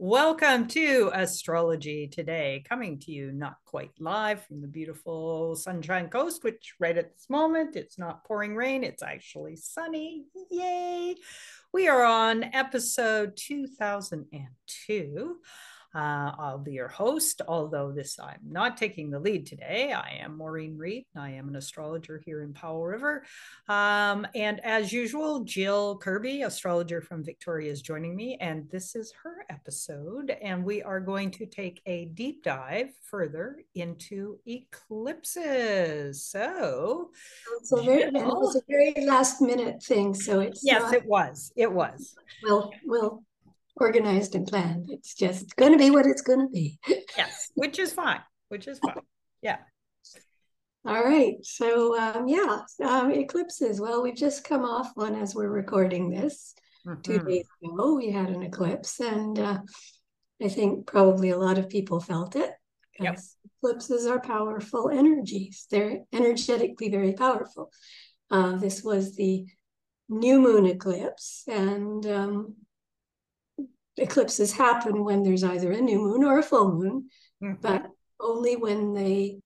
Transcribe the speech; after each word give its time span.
Welcome 0.00 0.68
to 0.68 1.10
Astrology 1.12 2.06
Today, 2.06 2.62
coming 2.68 3.00
to 3.00 3.10
you 3.10 3.32
not 3.32 3.56
quite 3.64 3.90
live 3.98 4.44
from 4.44 4.60
the 4.60 4.68
beautiful 4.68 5.56
Sunshine 5.56 6.08
Coast, 6.08 6.44
which 6.44 6.74
right 6.78 6.96
at 6.96 7.16
this 7.16 7.28
moment 7.28 7.74
it's 7.74 7.98
not 7.98 8.24
pouring 8.24 8.54
rain, 8.54 8.84
it's 8.84 9.02
actually 9.02 9.56
sunny. 9.56 10.22
Yay! 10.52 11.16
We 11.72 11.88
are 11.88 12.04
on 12.04 12.44
episode 12.44 13.34
2002 13.34 15.36
uh, 15.94 16.32
I'll 16.38 16.58
be 16.58 16.72
your 16.72 16.88
host, 16.88 17.40
although 17.48 17.92
this 17.92 18.18
I'm 18.18 18.40
not 18.46 18.76
taking 18.76 19.10
the 19.10 19.18
lead 19.18 19.46
today. 19.46 19.92
I 19.92 20.18
am 20.20 20.36
Maureen 20.36 20.76
Reed. 20.76 21.04
I 21.16 21.30
am 21.30 21.48
an 21.48 21.56
astrologer 21.56 22.22
here 22.24 22.42
in 22.42 22.52
Powell 22.52 22.84
River. 22.84 23.24
Um, 23.68 24.26
and 24.34 24.60
as 24.64 24.92
usual, 24.92 25.44
Jill 25.44 25.96
Kirby, 25.96 26.42
astrologer 26.42 27.00
from 27.00 27.24
Victoria, 27.24 27.72
is 27.72 27.80
joining 27.80 28.14
me. 28.14 28.36
And 28.40 28.68
this 28.70 28.94
is 28.94 29.12
her 29.22 29.46
episode. 29.48 30.36
And 30.42 30.64
we 30.64 30.82
are 30.82 31.00
going 31.00 31.30
to 31.32 31.46
take 31.46 31.80
a 31.86 32.06
deep 32.06 32.42
dive 32.42 32.90
further 33.04 33.62
into 33.74 34.38
eclipses. 34.46 36.24
So, 36.24 37.10
so 37.62 37.82
very, 37.82 38.02
it 38.02 38.12
was 38.12 38.56
a 38.56 38.62
very 38.68 39.06
last 39.06 39.40
minute 39.40 39.82
thing. 39.82 40.12
So 40.12 40.40
it's 40.40 40.62
yes, 40.62 40.82
not, 40.82 40.94
it 40.94 41.06
was. 41.06 41.50
It 41.56 41.72
was. 41.72 42.14
Well, 42.42 42.72
well, 42.84 43.24
organized 43.80 44.34
and 44.34 44.46
planned. 44.46 44.90
It's 44.90 45.14
just 45.14 45.56
going 45.56 45.72
to 45.72 45.78
be 45.78 45.90
what 45.90 46.06
it's 46.06 46.22
going 46.22 46.40
to 46.40 46.48
be. 46.52 46.78
yes, 47.16 47.50
which 47.54 47.78
is 47.78 47.92
fine. 47.92 48.20
Which 48.48 48.66
is 48.66 48.78
fine. 48.78 48.94
Yeah. 49.42 49.58
All 50.84 51.02
right. 51.02 51.34
So 51.42 51.98
um, 51.98 52.28
yeah, 52.28 52.60
um, 52.84 53.10
eclipses. 53.10 53.80
Well, 53.80 54.02
we've 54.02 54.14
just 54.16 54.44
come 54.44 54.64
off 54.64 54.90
one 54.94 55.14
as 55.14 55.34
we're 55.34 55.50
recording 55.50 56.10
this. 56.10 56.54
Mm-hmm. 56.86 57.00
Two 57.02 57.18
days 57.20 57.46
ago, 57.62 57.94
we 57.94 58.10
had 58.10 58.30
an 58.30 58.42
eclipse, 58.42 59.00
and 59.00 59.38
uh, 59.38 59.58
I 60.42 60.48
think 60.48 60.86
probably 60.86 61.30
a 61.30 61.38
lot 61.38 61.58
of 61.58 61.68
people 61.68 62.00
felt 62.00 62.36
it. 62.36 62.50
Yep. 63.00 63.18
Eclipses 63.62 64.06
are 64.06 64.20
powerful 64.20 64.88
energies. 64.90 65.66
They're 65.70 66.00
energetically 66.12 66.88
very 66.88 67.12
powerful. 67.12 67.70
Uh, 68.30 68.56
this 68.56 68.82
was 68.82 69.16
the 69.16 69.46
new 70.08 70.40
moon 70.40 70.66
eclipse, 70.66 71.44
and 71.48 72.06
um, 72.06 72.54
eclipses 73.98 74.52
happen 74.52 75.04
when 75.04 75.22
there's 75.22 75.44
either 75.44 75.72
a 75.72 75.80
new 75.80 75.98
moon 75.98 76.24
or 76.24 76.38
a 76.38 76.42
full 76.42 76.72
moon, 76.72 77.08
mm-hmm. 77.42 77.60
but 77.60 77.86
only 78.20 78.56
when 78.56 78.94
the 78.94 79.40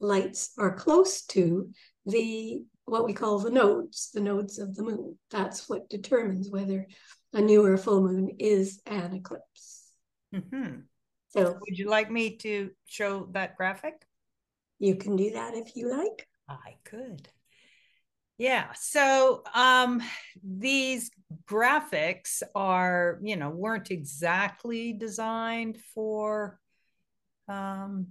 lights 0.00 0.52
are 0.58 0.74
close 0.74 1.24
to 1.26 1.70
the 2.04 2.62
what 2.84 3.04
we 3.04 3.12
call 3.12 3.40
the 3.40 3.50
nodes, 3.50 4.10
the 4.14 4.20
nodes 4.20 4.58
of 4.58 4.76
the 4.76 4.82
moon. 4.82 5.18
That's 5.30 5.68
what 5.68 5.88
determines 5.88 6.50
whether 6.50 6.86
a 7.32 7.40
new 7.40 7.64
or 7.64 7.74
a 7.74 7.78
full 7.78 8.00
moon 8.00 8.36
is 8.38 8.80
an 8.86 9.14
eclipse. 9.14 9.90
Mm-hmm. 10.34 10.80
So, 11.28 11.58
would 11.60 11.78
you 11.78 11.88
like 11.88 12.10
me 12.10 12.36
to 12.38 12.70
show 12.86 13.28
that 13.32 13.56
graphic? 13.56 14.06
You 14.78 14.96
can 14.96 15.16
do 15.16 15.32
that 15.32 15.54
if 15.54 15.74
you 15.74 15.90
like. 15.90 16.28
I 16.48 16.76
could. 16.84 17.28
Yeah. 18.38 18.72
So 18.74 19.42
um, 19.54 20.02
these 20.44 21.10
graphics 21.46 22.42
are, 22.54 23.18
you 23.22 23.36
know, 23.36 23.48
weren't 23.48 23.90
exactly 23.90 24.92
designed 24.92 25.78
for, 25.94 26.60
um, 27.48 28.08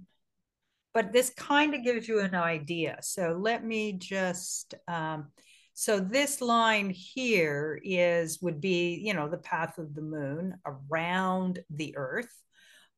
but 0.92 1.12
this 1.12 1.30
kind 1.30 1.74
of 1.74 1.84
gives 1.84 2.08
you 2.08 2.20
an 2.20 2.34
idea. 2.34 2.98
So 3.02 3.38
let 3.40 3.64
me 3.64 3.92
just, 3.92 4.74
um, 4.88 5.28
so 5.74 6.00
this 6.00 6.40
line 6.40 6.90
here 6.90 7.78
is, 7.84 8.40
would 8.42 8.60
be, 8.60 8.94
you 9.04 9.14
know, 9.14 9.28
the 9.28 9.36
path 9.36 9.78
of 9.78 9.94
the 9.94 10.02
moon 10.02 10.58
around 10.64 11.60
the 11.70 11.96
earth. 11.96 12.34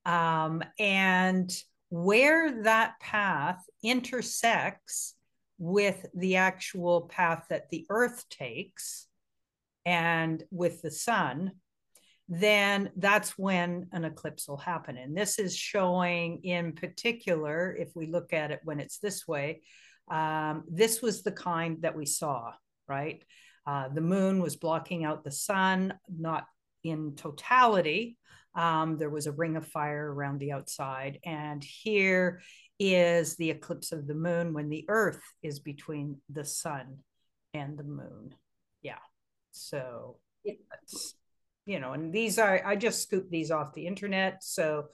Um, 0.06 0.62
and 0.78 1.54
where 1.90 2.62
that 2.62 3.00
path 3.00 3.62
intersects 3.82 5.14
with 5.58 6.07
the 6.14 6.36
actual 6.36 7.02
path 7.02 7.46
that 7.51 7.69
the 7.70 7.86
earth 7.91 8.29
takes 8.29 9.07
and 9.85 10.42
with 10.51 10.83
the 10.83 10.91
sun, 10.91 11.52
then 12.29 12.91
that's 12.96 13.39
when 13.39 13.89
an 13.92 14.05
eclipse 14.05 14.47
will 14.48 14.58
happen. 14.58 14.97
And 14.97 15.17
this 15.17 15.39
is 15.39 15.57
showing 15.57 16.45
in 16.45 16.73
particular, 16.73 17.74
if 17.74 17.89
we 17.95 18.07
look 18.07 18.33
at 18.33 18.51
it 18.51 18.61
when 18.64 18.80
it's 18.80 18.98
this 18.98 19.27
way, 19.27 19.63
um, 20.11 20.64
this 20.70 21.02
was 21.02 21.23
the 21.23 21.33
kind 21.33 21.83
that 21.83 21.97
we 21.97 22.07
saw, 22.07 22.52
right? 22.86 23.23
Uh, 23.67 23.89
the 23.89 24.01
moon 24.01 24.41
was 24.42 24.57
blocking 24.57 25.05
out 25.05 25.24
the 25.24 25.30
sun, 25.30 25.95
not 26.08 26.47
in 26.85 27.14
totality. 27.17 28.17
Um, 28.55 28.97
there 28.98 29.11
was 29.11 29.27
a 29.27 29.33
ring 29.33 29.57
of 29.57 29.67
fire 29.67 30.13
around 30.13 30.39
the 30.39 30.52
outside. 30.52 31.18
And 31.24 31.63
here 31.63 32.41
is 32.78 33.36
the 33.36 33.50
eclipse 33.50 33.92
of 33.92 34.06
the 34.06 34.14
moon 34.14 34.52
when 34.52 34.68
the 34.68 34.84
earth 34.89 35.22
is 35.42 35.58
between 35.58 36.20
the 36.30 36.44
sun 36.44 36.98
and 37.55 37.77
the 37.77 37.84
moon. 37.84 38.34
Yeah. 38.83 38.98
So 39.50 40.18
that's, 40.44 41.14
you 41.67 41.80
know, 41.80 41.92
and 41.92 42.12
these 42.12 42.38
are, 42.38 42.62
I 42.64 42.77
just 42.77 43.02
scooped 43.02 43.30
these 43.30 43.50
off 43.50 43.74
the 43.74 43.86
internet. 43.86 44.44
So 44.44 44.86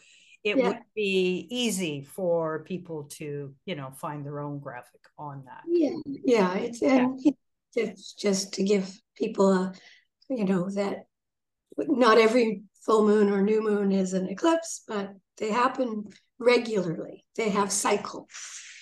it 0.42 0.56
yeah. 0.56 0.68
would 0.68 0.78
be 0.94 1.46
easy 1.50 2.02
for 2.02 2.64
people 2.64 3.04
to, 3.18 3.54
you 3.66 3.74
know, 3.74 3.90
find 3.90 4.24
their 4.24 4.40
own 4.40 4.58
graphic 4.58 5.00
on 5.18 5.44
that. 5.46 5.62
Yeah. 5.66 5.96
Yeah. 6.06 6.54
It's, 6.54 6.82
and 6.82 7.18
yeah. 7.22 7.32
it's 7.74 8.14
just 8.14 8.54
to 8.54 8.62
give 8.62 8.90
people 9.16 9.52
a, 9.52 9.72
you 10.28 10.44
know, 10.44 10.70
that 10.70 11.04
not 11.76 12.18
every 12.18 12.62
full 12.84 13.06
moon 13.06 13.30
or 13.30 13.42
new 13.42 13.62
moon 13.62 13.92
is 13.92 14.12
an 14.12 14.28
eclipse, 14.28 14.82
but 14.86 15.12
they 15.38 15.50
happen 15.50 16.04
regularly. 16.44 17.24
They 17.36 17.50
have 17.50 17.72
cycles. 17.72 18.28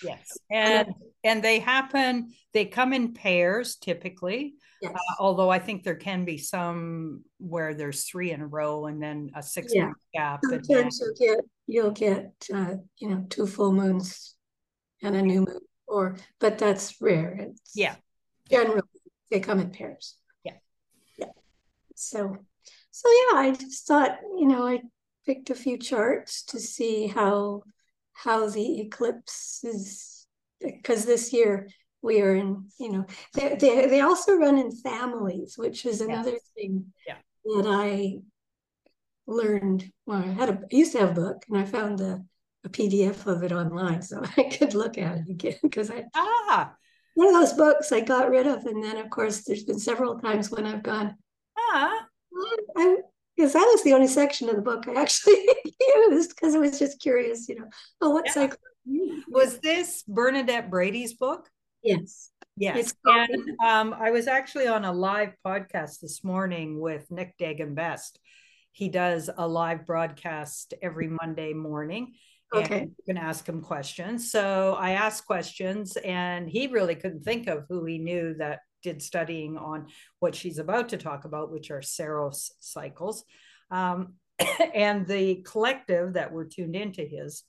Yes, 0.02 0.36
and 0.50 0.88
and 1.22 1.42
they 1.42 1.60
happen. 1.60 2.32
They 2.52 2.64
come 2.64 2.92
in 2.92 3.14
pairs 3.14 3.76
typically. 3.76 4.54
Yes. 4.80 4.92
Uh, 4.94 5.22
although 5.22 5.48
I 5.48 5.60
think 5.60 5.84
there 5.84 5.94
can 5.94 6.24
be 6.24 6.38
some 6.38 7.22
where 7.38 7.72
there's 7.72 8.04
three 8.04 8.32
in 8.32 8.40
a 8.40 8.46
row 8.46 8.86
and 8.86 9.00
then 9.00 9.30
a 9.36 9.42
six 9.42 9.72
yeah. 9.72 9.84
month 9.84 9.96
gap. 10.12 10.40
Sometimes 10.42 11.00
you'll 11.00 11.28
get 11.28 11.44
you'll 11.66 11.90
get 11.92 12.32
uh, 12.52 12.74
you 12.98 13.10
know 13.10 13.24
two 13.30 13.46
full 13.46 13.72
moons 13.72 14.34
and 15.02 15.14
a 15.14 15.22
new 15.22 15.40
moon, 15.40 15.60
or 15.86 16.16
but 16.40 16.58
that's 16.58 17.00
rare. 17.00 17.36
It's 17.38 17.76
yeah, 17.76 17.94
generally 18.50 18.82
they 19.30 19.38
come 19.38 19.60
in 19.60 19.70
pairs. 19.70 20.16
Yeah, 20.42 20.56
yeah. 21.16 21.30
So 21.94 22.36
so 22.90 23.08
yeah, 23.08 23.38
I 23.38 23.52
just 23.52 23.86
thought 23.86 24.18
you 24.36 24.48
know 24.48 24.66
I 24.66 24.80
picked 25.26 25.50
a 25.50 25.54
few 25.54 25.78
charts 25.78 26.42
to 26.44 26.58
see 26.58 27.06
how 27.06 27.62
how 28.12 28.48
the 28.48 28.80
eclipse 28.80 29.64
is 29.64 30.26
because 30.60 31.04
this 31.04 31.32
year 31.32 31.68
we 32.02 32.20
are 32.20 32.34
in 32.34 32.68
you 32.78 32.92
know 32.92 33.06
they, 33.34 33.56
they, 33.56 33.86
they 33.86 34.00
also 34.00 34.36
run 34.36 34.58
in 34.58 34.70
families 34.70 35.54
which 35.56 35.86
is 35.86 36.00
another 36.00 36.36
thing 36.54 36.86
yeah. 37.06 37.16
that 37.44 37.66
i 37.66 38.18
learned. 39.26 39.90
Well 40.06 40.18
i 40.18 40.26
had 40.26 40.48
a 40.50 40.52
I 40.54 40.76
used 40.76 40.92
to 40.92 40.98
have 40.98 41.10
a 41.10 41.20
book 41.20 41.44
and 41.48 41.58
i 41.58 41.64
found 41.64 41.98
the 41.98 42.24
a 42.64 42.68
pdf 42.68 43.26
of 43.26 43.42
it 43.42 43.52
online 43.52 44.02
so 44.02 44.22
i 44.36 44.42
could 44.44 44.74
look 44.74 44.98
at 44.98 45.18
it 45.18 45.30
again 45.30 45.56
because 45.62 45.90
i 45.90 46.04
ah. 46.14 46.72
one 47.14 47.28
of 47.28 47.34
those 47.34 47.54
books 47.54 47.92
i 47.92 48.00
got 48.00 48.30
rid 48.30 48.46
of 48.46 48.64
and 48.66 48.82
then 48.82 48.96
of 48.98 49.10
course 49.10 49.44
there's 49.44 49.64
been 49.64 49.78
several 49.78 50.18
times 50.18 50.50
when 50.50 50.66
i've 50.66 50.82
gone 50.82 51.16
ah. 51.58 52.06
I, 52.76 52.96
because 53.36 53.52
that 53.52 53.68
was 53.70 53.82
the 53.82 53.94
only 53.94 54.06
section 54.06 54.48
of 54.48 54.56
the 54.56 54.62
book 54.62 54.86
I 54.88 55.00
actually 55.00 55.46
used 56.08 56.30
because 56.30 56.54
I 56.54 56.58
was 56.58 56.78
just 56.78 57.00
curious, 57.00 57.48
you 57.48 57.58
know, 57.58 57.66
oh, 58.00 58.10
what 58.10 58.26
yeah. 58.26 58.32
cycle? 58.32 58.58
Was 59.28 59.58
this 59.60 60.02
Bernadette 60.06 60.70
Brady's 60.70 61.14
book? 61.14 61.48
Yes. 61.82 62.30
Yes. 62.56 62.94
And 63.04 63.56
um, 63.64 63.94
I 63.94 64.10
was 64.10 64.26
actually 64.26 64.66
on 64.66 64.84
a 64.84 64.92
live 64.92 65.32
podcast 65.44 66.00
this 66.00 66.22
morning 66.22 66.78
with 66.78 67.10
Nick 67.10 67.36
Dagan 67.38 67.74
Best. 67.74 68.18
He 68.72 68.88
does 68.88 69.30
a 69.36 69.46
live 69.46 69.86
broadcast 69.86 70.74
every 70.82 71.08
Monday 71.08 71.52
morning. 71.54 72.14
Okay. 72.54 72.80
And 72.80 72.90
you 72.90 73.14
can 73.14 73.16
ask 73.16 73.48
him 73.48 73.62
questions. 73.62 74.30
So 74.30 74.76
I 74.78 74.92
asked 74.92 75.26
questions, 75.26 75.96
and 75.96 76.48
he 76.48 76.66
really 76.66 76.94
couldn't 76.94 77.24
think 77.24 77.48
of 77.48 77.64
who 77.68 77.84
he 77.84 77.98
knew 77.98 78.34
that 78.38 78.60
did 78.82 79.02
studying 79.02 79.56
on 79.56 79.86
what 80.18 80.34
she's 80.34 80.58
about 80.58 80.90
to 80.90 80.96
talk 80.96 81.24
about, 81.24 81.52
which 81.52 81.70
are 81.70 81.82
Saros 81.82 82.52
cycles. 82.60 83.24
Um, 83.70 84.14
and 84.74 85.06
the 85.06 85.44
collective 85.46 86.14
that 86.14 86.32
were 86.32 86.44
tuned 86.44 86.76
into 86.76 87.02
his 87.02 87.44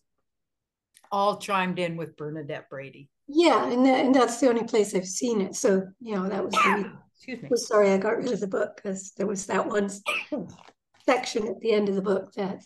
all 1.11 1.37
chimed 1.37 1.77
in 1.77 1.95
with 1.95 2.17
Bernadette 2.17 2.69
Brady. 2.69 3.09
Yeah, 3.27 3.71
and, 3.71 3.85
that, 3.85 4.05
and 4.05 4.15
that's 4.15 4.39
the 4.39 4.49
only 4.49 4.63
place 4.63 4.95
I've 4.95 5.07
seen 5.07 5.41
it. 5.41 5.55
So, 5.55 5.87
you 5.99 6.15
know, 6.15 6.27
that 6.27 6.43
was 6.43 6.53
the, 6.53 6.91
Excuse 7.15 7.41
me. 7.41 7.47
Was 7.49 7.67
sorry 7.67 7.91
I 7.91 7.97
got 7.97 8.17
rid 8.17 8.31
of 8.31 8.39
the 8.39 8.47
book 8.47 8.75
because 8.75 9.11
there 9.11 9.27
was 9.27 9.45
that 9.45 9.65
one 9.65 9.89
section 11.05 11.47
at 11.47 11.59
the 11.61 11.71
end 11.71 11.87
of 11.87 11.95
the 11.95 12.01
book 12.01 12.33
that 12.33 12.63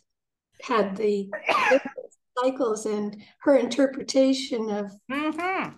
had 0.64 0.96
the 0.96 1.30
cycles 2.42 2.86
and 2.86 3.22
her 3.42 3.56
interpretation 3.58 4.72
of 4.72 4.92
mm-hmm. 5.12 5.76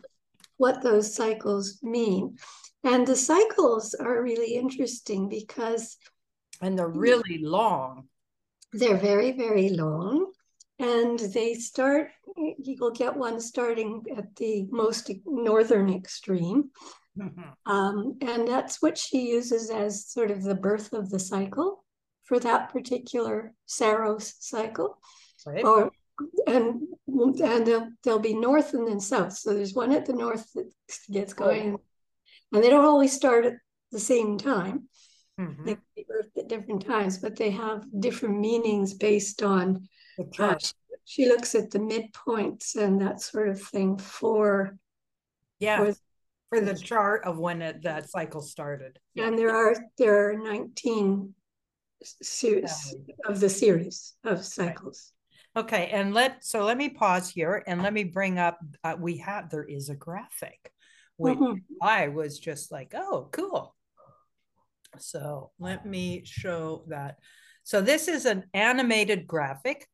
What 0.60 0.84
those 0.84 1.16
cycles 1.16 1.80
mean. 1.82 2.38
And 2.84 3.08
the 3.08 3.16
cycles 3.16 3.96
are 3.96 4.22
really 4.22 4.54
interesting 4.54 5.28
because 5.28 5.98
and 6.62 6.78
they're 6.78 6.88
really 6.88 7.40
long. 7.42 8.08
they're 8.74 8.98
very, 8.98 9.32
very 9.32 9.70
long. 9.70 10.32
And 10.78 11.20
they 11.20 11.56
start, 11.56 12.12
you'll 12.58 12.92
get 12.92 13.16
one 13.16 13.40
starting 13.42 14.04
at 14.16 14.36
the 14.36 14.68
most 14.70 15.12
northern 15.26 15.94
extreme. 15.94 16.70
Mm-hmm. 17.18 17.72
Um, 17.72 18.18
and 18.22 18.48
that's 18.48 18.82
what 18.82 18.98
she 18.98 19.30
uses 19.30 19.70
as 19.70 20.08
sort 20.08 20.32
of 20.32 20.44
the 20.44 20.56
birth 20.56 20.94
of 20.94 21.10
the 21.10 21.20
cycle 21.20 21.84
for 22.24 22.40
that 22.40 22.70
particular 22.70 23.54
Saros 23.66 24.36
cycle. 24.40 24.98
Right. 25.46 25.66
Or 25.66 25.92
and 26.48 26.82
and 27.14 27.66
they'll, 27.66 27.90
they'll 28.04 28.20
be 28.20 28.34
north 28.34 28.74
and 28.74 28.88
then 28.88 29.00
south. 29.00 29.34
So 29.34 29.54
there's 29.54 29.74
one 29.74 29.92
at 29.92 30.06
the 30.06 30.14
north 30.14 30.52
that 30.54 30.72
gets 31.12 31.34
going, 31.34 31.78
and 32.52 32.64
they 32.64 32.70
don't 32.70 32.86
always 32.86 33.14
start 33.14 33.46
at 33.46 33.54
the 33.92 34.00
same 34.00 34.38
time. 34.38 34.88
Mm-hmm. 35.40 35.66
They 35.66 35.78
birth 36.08 36.30
at 36.38 36.50
different 36.50 36.86
times, 36.86 37.18
but 37.18 37.36
they 37.36 37.52
have 37.52 37.86
different 38.00 38.40
meanings 38.40 38.94
based 38.94 39.42
on. 39.42 39.88
Uh, 40.38 40.58
she, 40.60 40.74
she, 41.06 41.26
looks 41.28 41.56
at 41.56 41.72
the 41.72 41.80
midpoints 41.80 42.76
and 42.76 43.02
that 43.02 43.22
sort 43.22 43.50
of 43.50 43.62
thing 43.62 43.98
for. 43.98 44.78
Yeah. 45.60 45.78
For, 45.78 45.96
for 46.50 46.62
the 46.62 46.74
chart 46.74 47.24
of 47.26 47.38
when 47.38 47.62
it, 47.62 47.84
that 47.84 48.10
cycle 48.10 48.42
started. 48.42 49.00
And 49.16 49.38
there 49.38 49.56
are 49.56 49.76
there 49.98 50.30
are 50.30 50.38
19 50.38 51.34
series 52.04 52.96
of 53.26 53.40
the 53.40 53.50
series 53.50 54.16
of 54.24 54.44
cycles. 54.44 55.14
Okay, 55.60 55.90
and 55.92 56.14
let 56.14 56.46
so 56.46 56.64
let 56.64 56.78
me 56.78 56.88
pause 56.88 57.30
here 57.30 57.62
and 57.68 57.84
let 57.84 57.92
me 57.92 58.06
bring 58.06 58.40
up. 58.40 58.60
Uh, 58.82 58.96
we 58.98 59.18
have 59.18 59.50
there 59.50 59.66
is 59.66 59.90
a 59.90 59.96
graphic, 59.96 60.72
which 61.18 61.38
mm-hmm. 61.38 61.58
I 61.82 62.08
was 62.08 62.40
just 62.40 62.72
like, 62.72 62.94
oh, 62.96 63.28
cool. 63.34 63.76
So 65.00 65.52
let 65.60 65.86
me 65.86 66.22
show 66.24 66.86
that. 66.88 67.18
So 67.64 67.82
this 67.82 68.08
is 68.08 68.26
an 68.26 68.46
animated 68.54 69.28
graphic, 69.28 69.86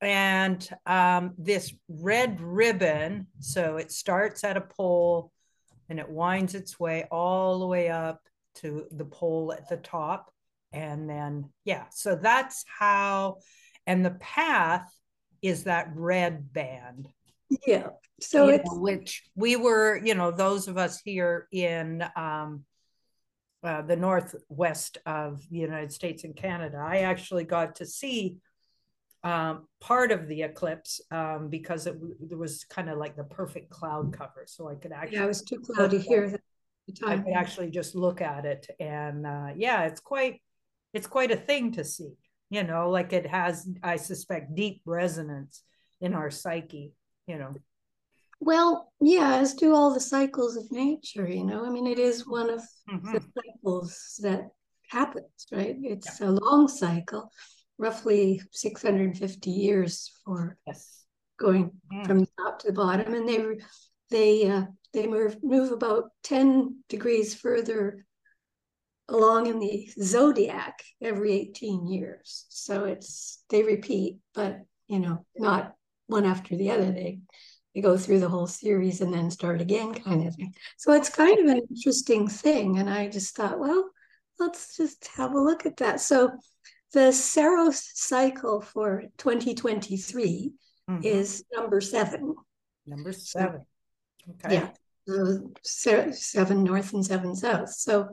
and 0.00 0.66
um, 0.86 1.34
this 1.36 1.74
red 1.88 2.40
ribbon. 2.40 3.26
So 3.40 3.76
it 3.76 3.90
starts 3.90 4.44
at 4.44 4.56
a 4.56 4.60
pole, 4.60 5.32
and 5.88 5.98
it 5.98 6.08
winds 6.08 6.54
its 6.54 6.78
way 6.78 7.08
all 7.10 7.58
the 7.58 7.66
way 7.66 7.88
up 7.88 8.20
to 8.58 8.86
the 8.92 9.04
pole 9.04 9.52
at 9.52 9.68
the 9.68 9.78
top, 9.78 10.32
and 10.72 11.10
then 11.10 11.50
yeah. 11.64 11.86
So 11.90 12.14
that's 12.14 12.64
how 12.78 13.38
and 13.86 14.04
the 14.04 14.12
path 14.12 14.90
is 15.42 15.64
that 15.64 15.90
red 15.94 16.52
band. 16.52 17.08
Yeah. 17.66 17.88
So 18.20 18.48
it's 18.48 18.70
know, 18.70 18.78
which 18.78 19.24
we 19.34 19.56
were, 19.56 20.00
you 20.04 20.14
know, 20.14 20.30
those 20.30 20.68
of 20.68 20.78
us 20.78 21.00
here 21.04 21.48
in 21.52 22.04
um, 22.14 22.64
uh, 23.62 23.82
the 23.82 23.96
northwest 23.96 24.98
of 25.06 25.42
the 25.50 25.58
United 25.58 25.92
States 25.92 26.24
and 26.24 26.36
Canada, 26.36 26.78
I 26.78 26.98
actually 26.98 27.44
got 27.44 27.76
to 27.76 27.86
see 27.86 28.36
um, 29.22 29.66
part 29.80 30.12
of 30.12 30.28
the 30.28 30.42
eclipse 30.42 31.00
um, 31.10 31.48
because 31.48 31.86
it, 31.86 31.96
it 32.30 32.38
was 32.38 32.64
kind 32.64 32.88
of 32.88 32.98
like 32.98 33.16
the 33.16 33.24
perfect 33.24 33.70
cloud 33.70 34.16
cover, 34.16 34.44
so 34.46 34.68
I 34.68 34.76
could 34.76 34.92
actually. 34.92 35.18
Yeah, 35.18 35.24
it 35.24 35.28
was 35.28 35.42
too 35.42 35.60
cloudy 35.60 35.98
here. 35.98 36.40
I 37.06 37.18
could 37.18 37.34
actually 37.34 37.70
just 37.70 37.94
look 37.94 38.20
at 38.20 38.46
it, 38.46 38.66
and 38.80 39.26
uh, 39.26 39.48
yeah, 39.56 39.84
it's 39.84 40.00
quite 40.00 40.40
it's 40.94 41.06
quite 41.06 41.30
a 41.30 41.36
thing 41.36 41.72
to 41.72 41.84
see 41.84 42.12
you 42.50 42.64
know 42.64 42.90
like 42.90 43.12
it 43.12 43.26
has 43.26 43.68
i 43.82 43.96
suspect 43.96 44.54
deep 44.54 44.82
resonance 44.84 45.62
in 46.00 46.14
our 46.14 46.30
psyche 46.30 46.92
you 47.26 47.38
know 47.38 47.54
well 48.40 48.92
yeah 49.00 49.36
as 49.36 49.54
do 49.54 49.74
all 49.74 49.94
the 49.94 50.00
cycles 50.00 50.56
of 50.56 50.70
nature 50.70 51.28
you 51.28 51.44
know 51.44 51.64
i 51.64 51.70
mean 51.70 51.86
it 51.86 51.98
is 51.98 52.26
one 52.26 52.50
of 52.50 52.60
mm-hmm. 52.90 53.12
the 53.12 53.22
cycles 53.38 54.20
that 54.22 54.48
happens 54.88 55.46
right 55.52 55.76
it's 55.82 56.20
yeah. 56.20 56.28
a 56.28 56.30
long 56.30 56.66
cycle 56.66 57.30
roughly 57.78 58.42
650 58.52 59.50
years 59.50 60.12
for 60.24 60.58
yes. 60.66 61.04
going 61.38 61.70
mm. 61.92 62.06
from 62.06 62.20
the 62.20 62.28
top 62.38 62.58
to 62.58 62.66
the 62.66 62.72
bottom 62.72 63.14
and 63.14 63.28
they 63.28 63.58
they 64.10 64.50
uh, 64.50 64.64
they 64.92 65.06
move 65.06 65.36
move 65.42 65.72
about 65.72 66.10
10 66.24 66.82
degrees 66.88 67.34
further 67.34 68.04
along 69.10 69.46
in 69.46 69.58
the 69.58 69.90
zodiac 70.02 70.82
every 71.02 71.32
18 71.32 71.86
years. 71.86 72.46
So 72.48 72.84
it's 72.84 73.42
they 73.50 73.62
repeat, 73.62 74.18
but 74.34 74.60
you 74.88 75.00
know, 75.00 75.24
not 75.36 75.74
one 76.06 76.24
after 76.24 76.56
the 76.56 76.70
other. 76.70 76.90
They 76.92 77.20
they 77.74 77.80
go 77.80 77.96
through 77.96 78.20
the 78.20 78.28
whole 78.28 78.46
series 78.46 79.00
and 79.00 79.14
then 79.14 79.30
start 79.30 79.60
again, 79.60 79.94
kind 79.94 80.26
of 80.26 80.34
thing. 80.34 80.54
So 80.76 80.92
it's 80.92 81.08
kind 81.08 81.38
of 81.38 81.46
an 81.46 81.62
interesting 81.70 82.26
thing. 82.26 82.78
And 82.78 82.90
I 82.90 83.08
just 83.08 83.36
thought, 83.36 83.60
well, 83.60 83.90
let's 84.40 84.76
just 84.76 85.08
have 85.16 85.32
a 85.32 85.40
look 85.40 85.66
at 85.66 85.76
that. 85.76 86.00
So 86.00 86.32
the 86.92 87.12
Saros 87.12 87.88
cycle 87.94 88.60
for 88.60 89.04
2023 89.18 90.52
mm-hmm. 90.90 91.04
is 91.04 91.44
number 91.54 91.80
seven. 91.80 92.34
Number 92.86 93.12
seven. 93.12 93.64
Okay. 94.44 94.54
Yeah. 94.54 94.70
So 95.62 96.10
seven 96.12 96.64
north 96.64 96.92
and 96.92 97.06
seven 97.06 97.36
south. 97.36 97.70
So 97.70 98.08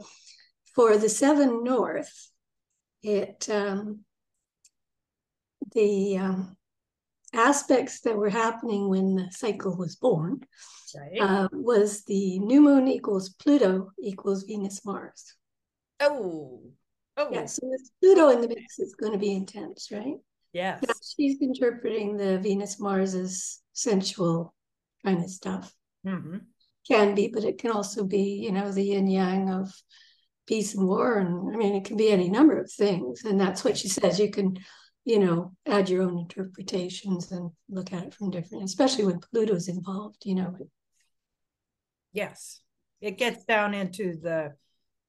for 0.77 0.95
the 0.95 1.09
seven 1.09 1.63
north, 1.63 2.29
it 3.01 3.49
um, 3.49 4.01
the 5.73 6.19
um, 6.19 6.55
aspects 7.33 8.01
that 8.01 8.15
were 8.15 8.29
happening 8.29 8.87
when 8.87 9.15
the 9.15 9.27
cycle 9.31 9.75
was 9.75 9.95
born 9.95 10.39
right. 10.95 11.19
uh, 11.19 11.47
was 11.51 12.05
the 12.05 12.37
new 12.37 12.61
moon 12.61 12.87
equals 12.87 13.29
Pluto 13.29 13.91
equals 13.99 14.43
Venus 14.43 14.85
Mars. 14.85 15.33
Oh, 15.99 16.61
oh, 17.17 17.27
yeah. 17.31 17.47
So 17.47 17.61
with 17.63 17.89
Pluto 17.99 18.29
in 18.29 18.41
the 18.41 18.47
mix, 18.47 18.77
it's 18.77 18.93
going 18.93 19.13
to 19.13 19.17
be 19.17 19.33
intense, 19.33 19.89
right? 19.91 20.17
Yes. 20.53 20.83
Yeah, 20.83 20.93
she's 21.15 21.41
interpreting 21.41 22.17
the 22.17 22.37
Venus 22.37 22.79
Mars 22.79 23.15
as 23.15 23.61
sensual 23.73 24.53
kind 25.03 25.23
of 25.23 25.29
stuff. 25.31 25.73
Mm-hmm. 26.05 26.37
Can 26.87 27.15
be, 27.15 27.29
but 27.29 27.43
it 27.43 27.57
can 27.57 27.71
also 27.71 28.03
be, 28.03 28.41
you 28.43 28.51
know, 28.51 28.71
the 28.71 28.83
yin 28.83 29.07
yang 29.07 29.49
of 29.49 29.73
peace 30.47 30.75
and 30.75 30.87
war 30.87 31.17
and 31.17 31.53
i 31.53 31.57
mean 31.57 31.75
it 31.75 31.85
can 31.85 31.97
be 31.97 32.09
any 32.09 32.29
number 32.29 32.59
of 32.59 32.71
things 32.71 33.23
and 33.23 33.39
that's 33.39 33.63
what 33.63 33.77
she 33.77 33.87
says. 33.87 34.19
You 34.19 34.31
can 34.31 34.57
you 35.05 35.19
know 35.19 35.53
add 35.65 35.89
your 35.89 36.03
own 36.03 36.17
interpretations 36.17 37.31
and 37.31 37.51
look 37.69 37.93
at 37.93 38.03
it 38.03 38.13
from 38.13 38.31
different 38.31 38.63
especially 38.63 39.05
when 39.05 39.19
pluto's 39.19 39.67
involved 39.67 40.23
you 40.25 40.35
know. 40.35 40.55
Yes. 42.13 42.61
It 42.99 43.17
gets 43.19 43.43
down 43.43 43.75
into 43.75 44.17
the 44.17 44.53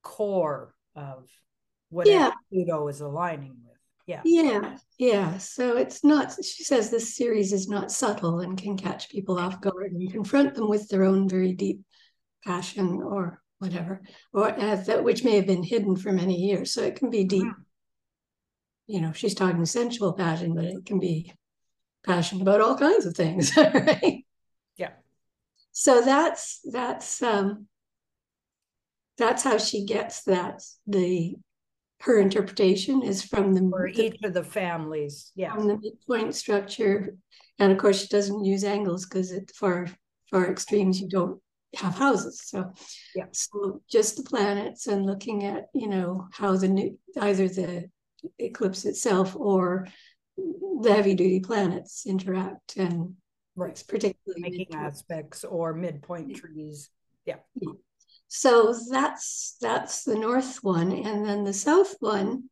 core 0.02 0.75
of 0.94 1.26
what 1.88 2.06
yeah. 2.06 2.32
pluto 2.50 2.88
is 2.88 3.00
aligning 3.00 3.56
with. 3.64 3.79
Yeah. 4.06 4.20
Yeah 4.25 4.76
yeah. 4.99 5.38
So 5.38 5.76
it's 5.76 6.04
not 6.04 6.35
she 6.45 6.64
says 6.64 6.90
this 6.90 7.16
series 7.16 7.52
is 7.52 7.68
not 7.68 7.92
subtle 7.92 8.40
and 8.40 8.61
can 8.61 8.76
catch 8.76 9.09
people 9.09 9.38
off 9.38 9.61
guard 9.61 9.92
and 9.92 10.12
confront 10.12 10.54
them 10.54 10.68
with 10.68 10.88
their 10.88 11.04
own 11.04 11.28
very 11.28 11.52
deep 11.52 11.80
passion 12.45 13.00
or 13.02 13.40
whatever, 13.59 14.03
or 14.33 14.53
that 14.53 15.05
which 15.05 15.25
may 15.25 15.37
have 15.37 15.47
been 15.47 15.62
hidden 15.62 15.97
for 15.97 16.12
many 16.12 16.37
years. 16.37 16.73
So 16.73 16.83
it 16.83 16.97
can 16.97 17.11
be 17.11 17.25
deep. 17.25 17.45
Mm-hmm. 17.45 17.62
You 18.87 19.00
know, 19.03 19.12
she's 19.12 19.35
talking 19.35 19.65
sensual 19.67 20.15
passion, 20.15 20.55
but 20.55 20.65
it 20.65 20.87
can 20.87 20.99
be 20.99 21.33
passion 22.07 22.41
about 22.41 22.61
all 22.61 22.77
kinds 22.77 23.05
of 23.05 23.15
things, 23.15 23.55
right? 23.57 24.25
Yeah. 24.77 24.93
So 25.73 26.00
that's 26.00 26.61
that's 26.65 27.23
um 27.23 27.67
that's 29.19 29.43
how 29.43 29.59
she 29.59 29.85
gets 29.85 30.23
that 30.25 30.62
the 30.87 31.35
her 32.00 32.19
interpretation 32.19 33.03
is 33.03 33.25
from 33.25 33.53
the 33.55 33.69
for 33.69 33.88
each 33.88 34.23
of 34.23 34.33
the 34.33 34.45
families, 34.45 35.33
yeah, 35.35 35.55
from 35.55 35.67
the 35.67 35.77
midpoint 35.77 36.35
structure, 36.35 37.17
and 37.59 37.73
of 37.73 37.79
course 37.79 38.03
she 38.03 38.09
doesn't 38.09 38.45
use 38.45 38.65
angles 38.65 39.05
because 39.05 39.33
at 39.33 39.50
for 39.55 39.88
far 40.31 40.50
extremes 40.50 41.00
you 41.00 41.09
don't 41.09 41.41
have 41.76 41.94
houses. 41.94 42.40
So 42.44 42.72
yeah, 43.14 43.26
so 43.32 43.82
just 43.90 44.16
the 44.16 44.22
planets 44.22 44.87
and 44.87 45.06
looking 45.06 45.44
at 45.44 45.66
you 45.75 45.88
know 45.88 46.28
how 46.32 46.56
the 46.56 46.68
new 46.68 46.98
either 47.20 47.48
the 47.48 47.90
eclipse 48.38 48.84
itself 48.84 49.37
or 49.37 49.87
the 50.37 50.92
heavy 50.92 51.14
duty 51.14 51.40
planets 51.40 52.06
interact 52.06 52.76
and 52.76 53.14
right. 53.56 53.82
particularly 53.88 54.40
making 54.40 54.75
aspects 54.75 55.44
or 55.44 55.75
midpoint 55.75 56.37
trees. 56.37 56.90
Yeah. 57.25 57.37
yeah. 57.54 57.72
So 58.28 58.75
that's 58.90 59.56
that's 59.60 60.04
the 60.04 60.16
north 60.16 60.58
one, 60.62 60.92
and 60.92 61.25
then 61.25 61.44
the 61.44 61.52
south 61.52 61.96
one. 62.00 62.44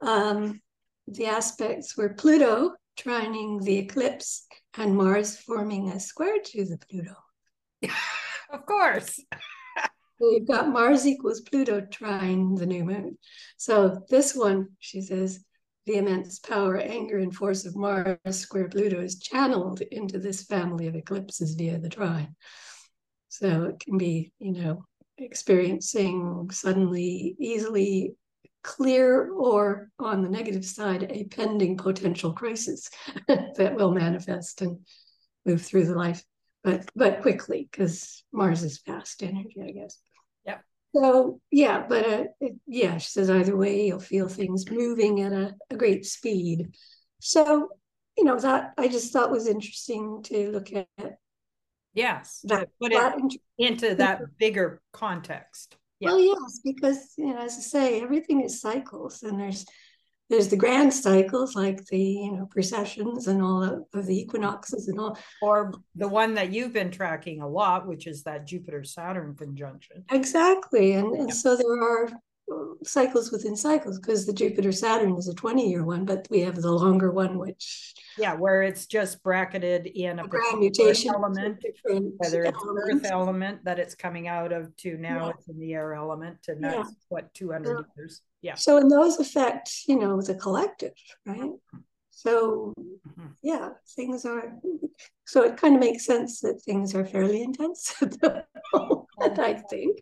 Um, 0.00 0.60
the 1.06 1.26
aspects 1.26 1.96
were 1.96 2.14
Pluto 2.14 2.74
trining 2.98 3.62
the 3.62 3.78
eclipse 3.78 4.46
and 4.76 4.96
Mars 4.96 5.36
forming 5.36 5.90
a 5.90 6.00
square 6.00 6.38
to 6.44 6.64
the 6.64 6.78
Pluto. 6.78 7.14
Of 8.54 8.66
course. 8.66 9.20
you've 10.20 10.46
got 10.46 10.68
Mars 10.68 11.06
equals 11.06 11.40
Pluto 11.40 11.80
trine 11.80 12.54
the 12.54 12.66
new 12.66 12.84
moon. 12.84 13.18
So 13.56 14.00
this 14.08 14.34
one, 14.34 14.68
she 14.78 15.02
says, 15.02 15.44
the 15.86 15.96
immense 15.96 16.38
power, 16.38 16.78
anger, 16.78 17.18
and 17.18 17.34
force 17.34 17.66
of 17.66 17.76
Mars 17.76 18.18
square 18.30 18.68
Pluto 18.68 19.00
is 19.00 19.18
channeled 19.18 19.80
into 19.80 20.18
this 20.18 20.44
family 20.44 20.86
of 20.86 20.94
eclipses 20.94 21.54
via 21.56 21.78
the 21.78 21.88
trine. 21.88 22.36
So 23.28 23.64
it 23.64 23.80
can 23.80 23.98
be, 23.98 24.32
you 24.38 24.52
know, 24.52 24.84
experiencing 25.18 26.48
suddenly, 26.52 27.34
easily 27.38 28.14
clear 28.62 29.30
or 29.32 29.90
on 29.98 30.22
the 30.22 30.30
negative 30.30 30.64
side, 30.64 31.10
a 31.10 31.24
pending 31.24 31.76
potential 31.76 32.32
crisis 32.32 32.88
that 33.28 33.74
will 33.74 33.90
manifest 33.90 34.62
and 34.62 34.78
move 35.44 35.60
through 35.60 35.86
the 35.86 35.94
life, 35.94 36.24
but 36.64 36.90
but 36.96 37.22
quickly 37.22 37.68
because 37.70 38.24
Mars 38.32 38.64
is 38.64 38.78
fast 38.78 39.22
energy, 39.22 39.62
I 39.62 39.70
guess. 39.70 39.98
Yep. 40.46 40.64
So 40.96 41.40
yeah, 41.52 41.84
but 41.86 42.06
uh, 42.06 42.24
it, 42.40 42.54
yeah, 42.66 42.98
she 42.98 43.10
says 43.10 43.30
either 43.30 43.56
way, 43.56 43.86
you'll 43.86 44.00
feel 44.00 44.28
things 44.28 44.68
moving 44.70 45.20
at 45.20 45.32
a, 45.32 45.54
a 45.70 45.76
great 45.76 46.06
speed. 46.06 46.74
So 47.20 47.68
you 48.16 48.24
know 48.24 48.38
that 48.38 48.72
I 48.78 48.88
just 48.88 49.12
thought 49.12 49.30
was 49.30 49.46
interesting 49.46 50.22
to 50.24 50.50
look 50.50 50.72
at. 50.72 50.88
Yes, 51.92 52.40
that, 52.44 52.70
put 52.80 52.92
it 52.92 53.38
into 53.56 53.94
that 53.94 54.22
bigger 54.36 54.82
context. 54.92 55.76
Yeah. 56.00 56.08
Well, 56.08 56.18
yes, 56.18 56.60
because 56.64 57.12
you 57.16 57.26
know, 57.26 57.38
as 57.38 57.56
I 57.56 57.60
say, 57.60 58.02
everything 58.02 58.42
is 58.42 58.60
cycles, 58.60 59.22
and 59.22 59.38
there's 59.38 59.64
there's 60.30 60.48
the 60.48 60.56
grand 60.56 60.92
cycles 60.92 61.54
like 61.54 61.84
the 61.86 61.98
you 61.98 62.32
know 62.32 62.46
precessions 62.46 63.26
and 63.26 63.42
all 63.42 63.62
of, 63.62 63.84
of 63.92 64.06
the 64.06 64.18
equinoxes 64.18 64.88
and 64.88 64.98
all, 64.98 65.18
or 65.42 65.72
the 65.94 66.08
one 66.08 66.34
that 66.34 66.52
you've 66.52 66.72
been 66.72 66.90
tracking 66.90 67.42
a 67.42 67.48
lot, 67.48 67.86
which 67.86 68.06
is 68.06 68.22
that 68.22 68.46
Jupiter 68.46 68.84
Saturn 68.84 69.34
conjunction. 69.34 70.04
Exactly, 70.10 70.92
and 70.92 71.12
and 71.14 71.28
yeah. 71.28 71.34
so 71.34 71.56
there 71.56 71.82
are 71.82 72.08
um, 72.50 72.76
cycles 72.84 73.30
within 73.32 73.56
cycles 73.56 73.98
because 73.98 74.26
the 74.26 74.32
Jupiter 74.32 74.72
Saturn 74.72 75.16
is 75.16 75.28
a 75.28 75.34
20 75.34 75.68
year 75.68 75.84
one, 75.84 76.04
but 76.04 76.26
we 76.30 76.40
have 76.40 76.56
the 76.56 76.72
longer 76.72 77.10
one, 77.10 77.38
which 77.38 77.94
yeah, 78.18 78.34
where 78.34 78.62
it's 78.62 78.86
just 78.86 79.22
bracketed 79.22 79.86
in 79.86 80.18
a, 80.18 80.24
a 80.24 80.56
mutation 80.56 81.12
element, 81.14 81.62
whether 82.16 82.44
it's 82.44 82.58
earth 82.66 83.04
element 83.04 83.64
that 83.64 83.78
it's 83.78 83.94
coming 83.94 84.28
out 84.28 84.52
of 84.52 84.74
to 84.78 84.96
now 84.96 85.26
yeah. 85.26 85.30
it's 85.30 85.48
in 85.48 85.58
the 85.58 85.74
air 85.74 85.94
element 85.94 86.42
to 86.44 86.56
yeah. 86.60 86.84
what 87.08 87.32
200 87.34 87.70
yeah. 87.70 87.82
years. 87.96 88.22
Yeah. 88.44 88.54
So 88.56 88.76
and 88.76 88.90
those 88.90 89.18
affect, 89.18 89.70
you 89.88 89.98
know, 89.98 90.20
the 90.20 90.34
collective, 90.34 90.92
right? 91.24 91.52
So 92.10 92.74
mm-hmm. 92.78 93.26
yeah, 93.42 93.70
things 93.96 94.24
are 94.24 94.52
so 95.26 95.42
it 95.42 95.56
kind 95.56 95.74
of 95.74 95.80
makes 95.80 96.04
sense 96.04 96.40
that 96.40 96.60
things 96.62 96.94
are 96.94 97.06
fairly 97.06 97.42
intense 97.42 97.94
at 98.02 98.20
the 98.20 98.44
moment, 98.72 99.38
I 99.38 99.54
think, 99.54 100.00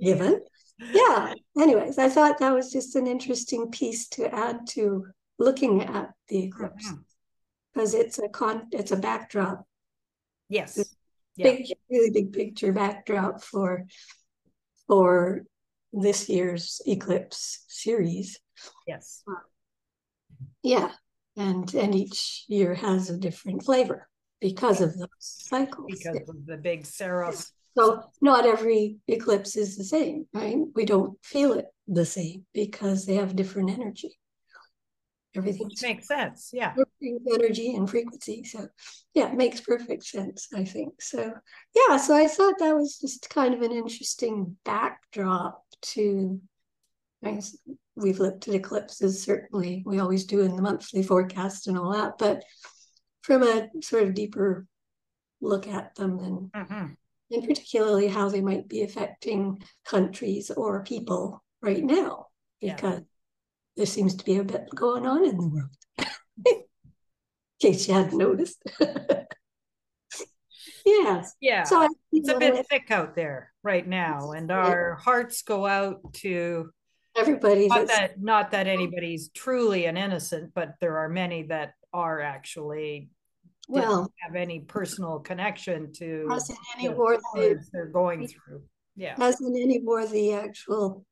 given 0.00 0.40
yeah 0.92 1.32
anyways 1.60 1.98
i 1.98 2.08
thought 2.08 2.38
that 2.38 2.54
was 2.54 2.72
just 2.72 2.96
an 2.96 3.06
interesting 3.06 3.70
piece 3.70 4.08
to 4.08 4.32
add 4.34 4.66
to 4.66 5.06
looking 5.38 5.82
at 5.82 6.10
the 6.28 6.44
eclipse 6.44 6.92
because 7.72 7.94
mm-hmm. 7.94 8.02
it's 8.02 8.18
a 8.18 8.28
con 8.28 8.66
it's 8.72 8.92
a 8.92 8.96
backdrop 8.96 9.64
yes 10.48 10.76
big 11.36 11.68
yeah. 11.68 11.74
really 11.90 12.10
big 12.10 12.32
picture 12.32 12.72
backdrop 12.72 13.42
for 13.42 13.84
for 14.86 15.44
this 16.00 16.28
year's 16.28 16.80
eclipse 16.86 17.64
series 17.68 18.38
yes 18.86 19.22
yeah 20.62 20.90
and 21.36 21.74
and 21.74 21.94
each 21.94 22.44
year 22.48 22.74
has 22.74 23.10
a 23.10 23.18
different 23.18 23.64
flavor 23.64 24.08
because 24.40 24.80
of 24.80 24.96
those 24.98 25.08
cycles 25.18 25.86
because 25.88 26.28
of 26.28 26.46
the 26.46 26.56
big 26.56 26.84
saros 26.84 27.52
so 27.76 28.04
not 28.20 28.46
every 28.46 28.98
eclipse 29.08 29.56
is 29.56 29.76
the 29.76 29.84
same, 29.84 30.26
right? 30.32 30.58
We 30.74 30.84
don't 30.84 31.18
feel 31.24 31.54
it 31.54 31.66
the 31.88 32.06
same 32.06 32.46
because 32.54 33.04
they 33.04 33.16
have 33.16 33.36
different 33.36 33.70
energy. 33.70 34.16
Everything 35.36 35.68
makes 35.82 36.06
sense. 36.06 36.50
Yeah. 36.52 36.74
Energy 37.02 37.74
and 37.74 37.90
frequency. 37.90 38.44
So 38.44 38.68
yeah, 39.14 39.32
it 39.32 39.34
makes 39.34 39.60
perfect 39.60 40.04
sense, 40.04 40.46
I 40.54 40.64
think. 40.64 41.02
So 41.02 41.34
yeah, 41.74 41.96
so 41.96 42.14
I 42.14 42.28
thought 42.28 42.54
that 42.60 42.76
was 42.76 42.98
just 43.00 43.28
kind 43.30 43.52
of 43.52 43.62
an 43.62 43.72
interesting 43.72 44.56
backdrop 44.64 45.63
to 45.92 46.40
I 47.24 47.32
guess 47.32 47.56
we've 47.96 48.18
looked 48.18 48.48
at 48.48 48.54
eclipses, 48.54 49.22
certainly. 49.22 49.82
We 49.86 49.98
always 49.98 50.26
do 50.26 50.40
in 50.40 50.56
the 50.56 50.62
monthly 50.62 51.02
forecast 51.02 51.68
and 51.68 51.78
all 51.78 51.92
that, 51.92 52.18
but 52.18 52.44
from 53.22 53.42
a 53.42 53.68
sort 53.82 54.02
of 54.02 54.14
deeper 54.14 54.66
look 55.40 55.66
at 55.66 55.94
them 55.94 56.18
and 56.18 56.52
mm-hmm 56.52 56.92
and 57.30 57.46
particularly 57.46 58.08
how 58.08 58.28
they 58.28 58.40
might 58.40 58.68
be 58.68 58.82
affecting 58.82 59.62
countries 59.84 60.50
or 60.50 60.84
people 60.84 61.42
right 61.62 61.82
now, 61.82 62.26
because 62.60 63.00
yeah. 63.00 63.04
there 63.76 63.86
seems 63.86 64.14
to 64.16 64.24
be 64.24 64.36
a 64.36 64.44
bit 64.44 64.66
going 64.74 65.06
on 65.06 65.24
in 65.24 65.36
the 65.36 65.48
world. 65.48 65.76
in 66.46 66.62
case 67.60 67.88
you 67.88 67.94
hadn't 67.94 68.18
noticed. 68.18 68.62
yes. 70.86 71.34
Yeah. 71.40 71.62
So 71.64 71.80
I, 71.80 71.88
it's 72.12 72.28
a 72.28 72.38
bit 72.38 72.66
thick 72.68 72.90
out 72.90 73.16
there 73.16 73.52
right 73.64 73.86
now, 73.86 74.32
and 74.32 74.52
our 74.52 74.94
hearts 74.94 75.42
go 75.42 75.66
out 75.66 76.12
to 76.14 76.70
everybody. 77.16 77.66
Not 77.66 77.88
that 77.88 78.20
not 78.20 78.50
that 78.52 78.68
anybody's 78.68 79.30
truly 79.30 79.86
an 79.86 79.96
innocent, 79.96 80.52
but 80.54 80.74
there 80.80 80.98
are 80.98 81.08
many 81.08 81.44
that 81.44 81.72
are 81.92 82.20
actually 82.20 83.10
well 83.66 84.12
have 84.20 84.36
any 84.36 84.60
personal 84.60 85.18
connection 85.20 85.90
to 85.94 86.28
as 86.30 86.50
in 86.50 86.56
any 86.76 86.90
war 86.90 87.18
the, 87.34 87.58
they're 87.72 87.86
going 87.86 88.28
through. 88.28 88.62
Yeah. 88.94 89.14
As 89.18 89.40
in 89.40 89.56
any 89.56 89.80
war, 89.80 90.06
the 90.06 90.34
actual 90.34 91.04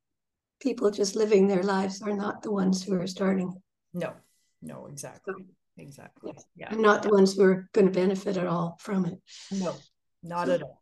people 0.61 0.91
just 0.91 1.17
living 1.17 1.49
their 1.49 1.63
lives 1.63 2.03
are 2.03 2.15
not 2.15 2.43
the 2.43 2.53
ones 2.53 2.85
who 2.85 2.95
are 3.01 3.07
starting. 3.07 3.53
No, 3.93 4.13
no, 4.61 4.87
exactly. 4.87 5.35
So, 5.37 5.45
exactly. 5.79 6.33
Yeah. 6.35 6.43
yeah. 6.57 6.73
And 6.73 6.83
not 6.83 7.03
the 7.03 7.09
ones 7.09 7.35
who 7.35 7.43
are 7.43 7.69
going 7.73 7.87
to 7.87 7.93
benefit 7.93 8.37
at 8.37 8.47
all 8.47 8.77
from 8.81 9.07
it. 9.07 9.19
No, 9.51 9.75
not 10.23 10.49
at 10.49 10.63
all. 10.63 10.82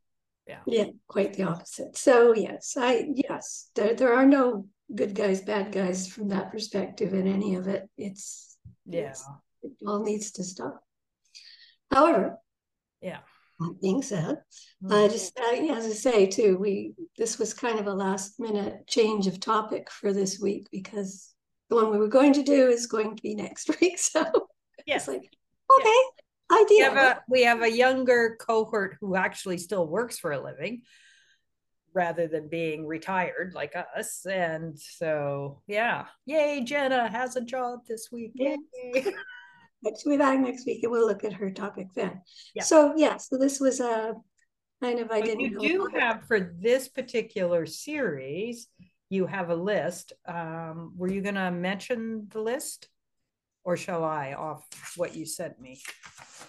Yeah. 0.51 0.59
Yeah, 0.67 0.87
quite 1.07 1.35
the 1.35 1.45
opposite. 1.45 1.97
So 1.97 2.35
yes, 2.35 2.75
I 2.77 3.07
yes, 3.15 3.71
there 3.77 3.95
there 3.95 4.15
are 4.15 4.27
no 4.27 4.67
good 4.93 5.15
guys, 5.15 5.43
bad 5.43 5.71
guys 5.71 6.09
from 6.09 6.29
that 6.29 6.51
perspective 6.51 7.15
in 7.15 7.29
any 7.29 7.55
of 7.55 7.69
it. 7.69 7.89
It's 7.97 8.59
yeah. 8.85 9.11
It's, 9.11 9.25
it 9.63 9.73
all 9.87 10.03
needs 10.03 10.33
to 10.33 10.45
stop. 10.45 10.81
However, 11.91 12.39
yeah. 13.01 13.19
That 13.61 13.81
being 13.83 14.01
said, 14.03 14.39
mm-hmm. 14.83 14.91
uh, 14.91 15.09
just 15.09 15.39
uh, 15.39 15.75
as 15.75 15.85
I 15.85 15.91
say 15.91 16.27
too, 16.27 16.57
we 16.59 16.95
this 17.19 17.39
was 17.39 17.53
kind 17.53 17.79
of 17.79 17.87
a 17.87 17.93
last 17.93 18.41
minute 18.41 18.87
change 18.89 19.27
of 19.27 19.39
topic 19.39 19.91
for 19.91 20.13
this 20.15 20.41
week 20.41 20.67
because 20.73 21.35
the 21.69 21.77
one 21.77 21.91
we 21.91 21.99
were 21.99 22.09
going 22.09 22.33
to 22.33 22.43
do 22.43 22.69
is 22.69 22.87
going 22.87 23.15
to 23.15 23.23
be 23.23 23.35
next 23.35 23.71
week. 23.81 23.99
So 23.99 24.25
yes, 24.87 25.07
like 25.07 25.31
okay, 25.79 26.03
We 26.69 26.79
have, 26.81 26.97
a, 26.97 27.23
we 27.29 27.43
have 27.43 27.63
a 27.63 27.71
younger 27.71 28.37
cohort 28.41 28.97
who 29.01 29.15
actually 29.15 29.59
still 29.59 29.87
works 29.87 30.19
for 30.19 30.33
a 30.33 30.43
living 30.43 30.83
rather 31.93 32.29
than 32.29 32.49
being 32.49 32.87
retired 32.87 33.53
like 33.55 33.75
us. 33.97 34.25
And 34.27 34.79
so, 34.79 35.63
yeah, 35.67 36.07
yay, 36.27 36.63
Jenna 36.65 37.09
has 37.09 37.37
a 37.37 37.41
job 37.41 37.81
this 37.89 38.09
week. 38.13 38.33
Yay. 38.35 38.57
she'll 39.85 40.13
be 40.13 40.17
back 40.17 40.39
next 40.41 40.67
week 40.67 40.83
and 40.83 40.93
we'll 40.93 41.07
look 41.07 41.25
at 41.25 41.33
her 41.33 41.51
topic 41.51 41.89
then. 41.95 42.21
Yeah. 42.55 42.63
So 42.63 42.95
yeah, 42.97 43.17
so 43.17 43.39
this 43.39 43.61
was 43.61 43.81
a 43.81 44.15
kind 44.83 44.99
of 44.99 45.11
I 45.11 45.21
didn't. 45.21 45.41
You 45.41 45.59
do 45.59 45.89
have 45.99 46.27
for 46.27 46.55
this 46.61 46.89
particular 46.89 47.67
series, 47.67 48.69
you 49.09 49.27
have 49.27 49.51
a 49.51 49.55
list. 49.55 50.13
Um, 50.27 50.93
were 50.97 51.11
you 51.11 51.23
going 51.23 51.35
to 51.37 51.51
mention 51.51 52.29
the 52.31 52.41
list, 52.41 52.89
or 53.65 53.77
shall 53.77 54.05
I 54.05 54.33
off 54.33 54.65
what 54.97 55.15
you 55.15 55.27
sent 55.27 55.61
me? 55.61 55.81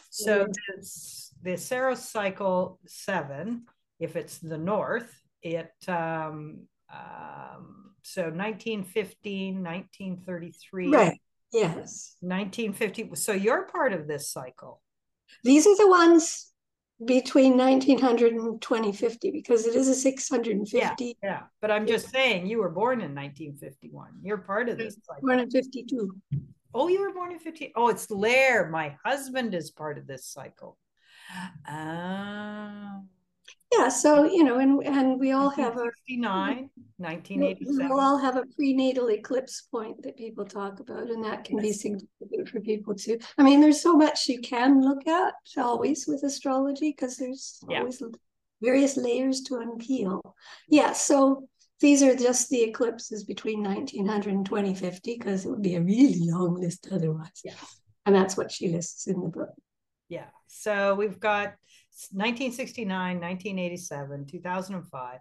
So 0.09 0.47
this 0.75 1.33
the 1.43 1.57
Saros 1.57 2.07
cycle 2.07 2.79
seven, 2.85 3.63
if 3.99 4.15
it's 4.15 4.37
the 4.37 4.57
north, 4.57 5.11
it 5.41 5.71
um, 5.87 6.67
um, 6.91 7.91
so 8.03 8.23
1915, 8.23 9.63
1933. 9.63 10.91
Right. 10.91 11.19
Yes. 11.53 12.15
1950. 12.21 13.15
So 13.15 13.33
you're 13.33 13.63
part 13.63 13.93
of 13.93 14.07
this 14.07 14.29
cycle. 14.29 14.81
These 15.43 15.67
are 15.67 15.77
the 15.77 15.87
ones 15.87 16.51
between 17.05 17.57
1900 17.57 18.33
and 18.33 18.61
2050 18.61 19.31
because 19.31 19.65
it 19.65 19.75
is 19.75 19.87
a 19.87 19.95
650. 19.95 20.77
Yeah, 20.77 21.13
yeah. 21.23 21.41
but 21.59 21.71
I'm 21.71 21.87
just 21.87 22.09
saying 22.09 22.45
you 22.45 22.59
were 22.59 22.69
born 22.69 23.01
in 23.01 23.15
1951. 23.15 24.19
You're 24.21 24.37
part 24.37 24.69
of 24.69 24.77
this 24.77 24.97
cycle. 25.03 25.21
Born 25.21 25.39
in 25.39 25.49
52. 25.49 26.15
Oh, 26.73 26.87
you 26.87 27.01
were 27.01 27.13
born 27.13 27.31
in 27.31 27.39
50. 27.39 27.73
Oh, 27.75 27.89
it's 27.89 28.09
Lair. 28.09 28.69
My 28.69 28.95
husband 29.03 29.53
is 29.53 29.71
part 29.71 29.97
of 29.97 30.07
this 30.07 30.25
cycle. 30.25 30.77
Ah 31.67 33.01
yeah 33.71 33.87
so 33.87 34.23
you 34.25 34.43
know 34.43 34.59
and 34.59 34.85
and 34.85 35.19
we 35.19 35.31
all 35.31 35.49
have 35.49 35.77
a 35.77 35.89
69 36.07 36.69
1987 36.97 37.89
we'll 37.89 37.99
all 37.99 38.17
have 38.17 38.35
a 38.35 38.45
prenatal 38.55 39.09
eclipse 39.09 39.63
point 39.71 40.01
that 40.03 40.17
people 40.17 40.45
talk 40.45 40.79
about 40.79 41.09
and 41.09 41.23
that 41.23 41.43
can 41.43 41.57
yes. 41.57 41.65
be 41.65 41.73
significant 41.73 42.49
for 42.49 42.59
people 42.59 42.93
too 42.93 43.17
i 43.37 43.43
mean 43.43 43.61
there's 43.61 43.81
so 43.81 43.95
much 43.95 44.27
you 44.27 44.39
can 44.41 44.81
look 44.81 45.07
at 45.07 45.33
always 45.57 46.05
with 46.07 46.23
astrology 46.23 46.91
because 46.91 47.17
there's 47.17 47.59
yeah. 47.69 47.79
always 47.79 48.01
various 48.61 48.97
layers 48.97 49.41
to 49.41 49.55
unpeel 49.55 50.21
yeah 50.67 50.91
so 50.91 51.47
these 51.81 52.03
are 52.03 52.15
just 52.15 52.49
the 52.49 52.61
eclipses 52.63 53.23
between 53.23 53.63
1900 53.63 54.33
and 54.33 54.45
2050 54.45 55.17
because 55.17 55.45
it 55.45 55.49
would 55.49 55.61
be 55.61 55.75
a 55.75 55.81
really 55.81 56.19
long 56.29 56.55
list 56.59 56.87
otherwise 56.91 57.41
yeah 57.43 57.53
and 58.05 58.15
that's 58.15 58.37
what 58.37 58.51
she 58.51 58.69
lists 58.69 59.07
in 59.07 59.19
the 59.21 59.29
book 59.29 59.49
yeah 60.09 60.27
so 60.47 60.95
we've 60.95 61.19
got 61.19 61.53
1969, 62.11 63.19
1987, 63.19 64.25
2005, 64.25 65.19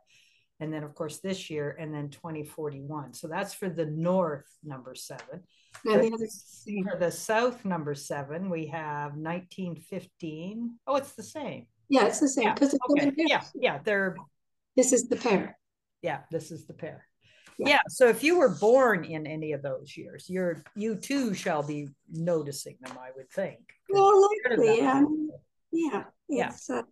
and 0.60 0.72
then 0.72 0.82
of 0.82 0.94
course 0.94 1.18
this 1.20 1.50
year, 1.50 1.76
and 1.78 1.92
then 1.94 2.08
2041. 2.10 3.12
So 3.14 3.28
that's 3.28 3.54
for 3.54 3.68
the 3.68 3.86
north 3.86 4.46
number 4.64 4.94
seven. 4.94 5.42
And 5.84 6.02
the 6.02 6.08
For- 6.08 6.14
other, 6.14 6.92
For 6.92 6.98
the 6.98 7.10
south 7.12 7.64
number 7.64 7.94
seven, 7.94 8.50
we 8.50 8.66
have 8.68 9.12
1915. 9.16 10.76
Oh, 10.86 10.96
it's 10.96 11.12
the 11.12 11.22
same. 11.22 11.66
yeah, 11.88 12.06
it's 12.06 12.20
the 12.20 12.28
same 12.28 12.44
Yeah, 12.48 12.54
because 12.54 12.76
Okay, 12.90 13.12
yeah, 13.16 13.42
yeah, 13.54 13.78
they're 13.84 14.16
this 14.76 14.92
is 14.92 15.08
the 15.08 15.16
pair. 15.16 15.58
Yeah, 16.02 16.20
this 16.30 16.50
is 16.50 16.66
the 16.66 16.74
pair. 16.74 17.06
Yeah. 17.58 17.68
Yeah, 17.68 17.80
so 17.88 18.08
if 18.08 18.22
you 18.24 18.38
were 18.38 18.48
born 18.48 19.04
in 19.04 19.26
any 19.26 19.52
of 19.52 19.62
those 19.62 19.94
years, 19.96 20.30
you're 20.30 20.62
you 20.74 20.94
too 20.96 21.34
shall 21.34 21.62
be 21.62 21.88
noticing 22.10 22.76
them, 22.80 22.96
I 22.98 23.10
would 23.16 23.30
think. 23.30 23.60
Well, 23.90 24.28
you're 24.32 24.56
part 24.56 24.58
of 24.60 24.64
likely, 24.66 24.80
that 24.80 25.06
yeah. 25.72 26.04
Yeah, 26.28 26.52
Yeah. 26.68 26.76
uh, 26.76 26.82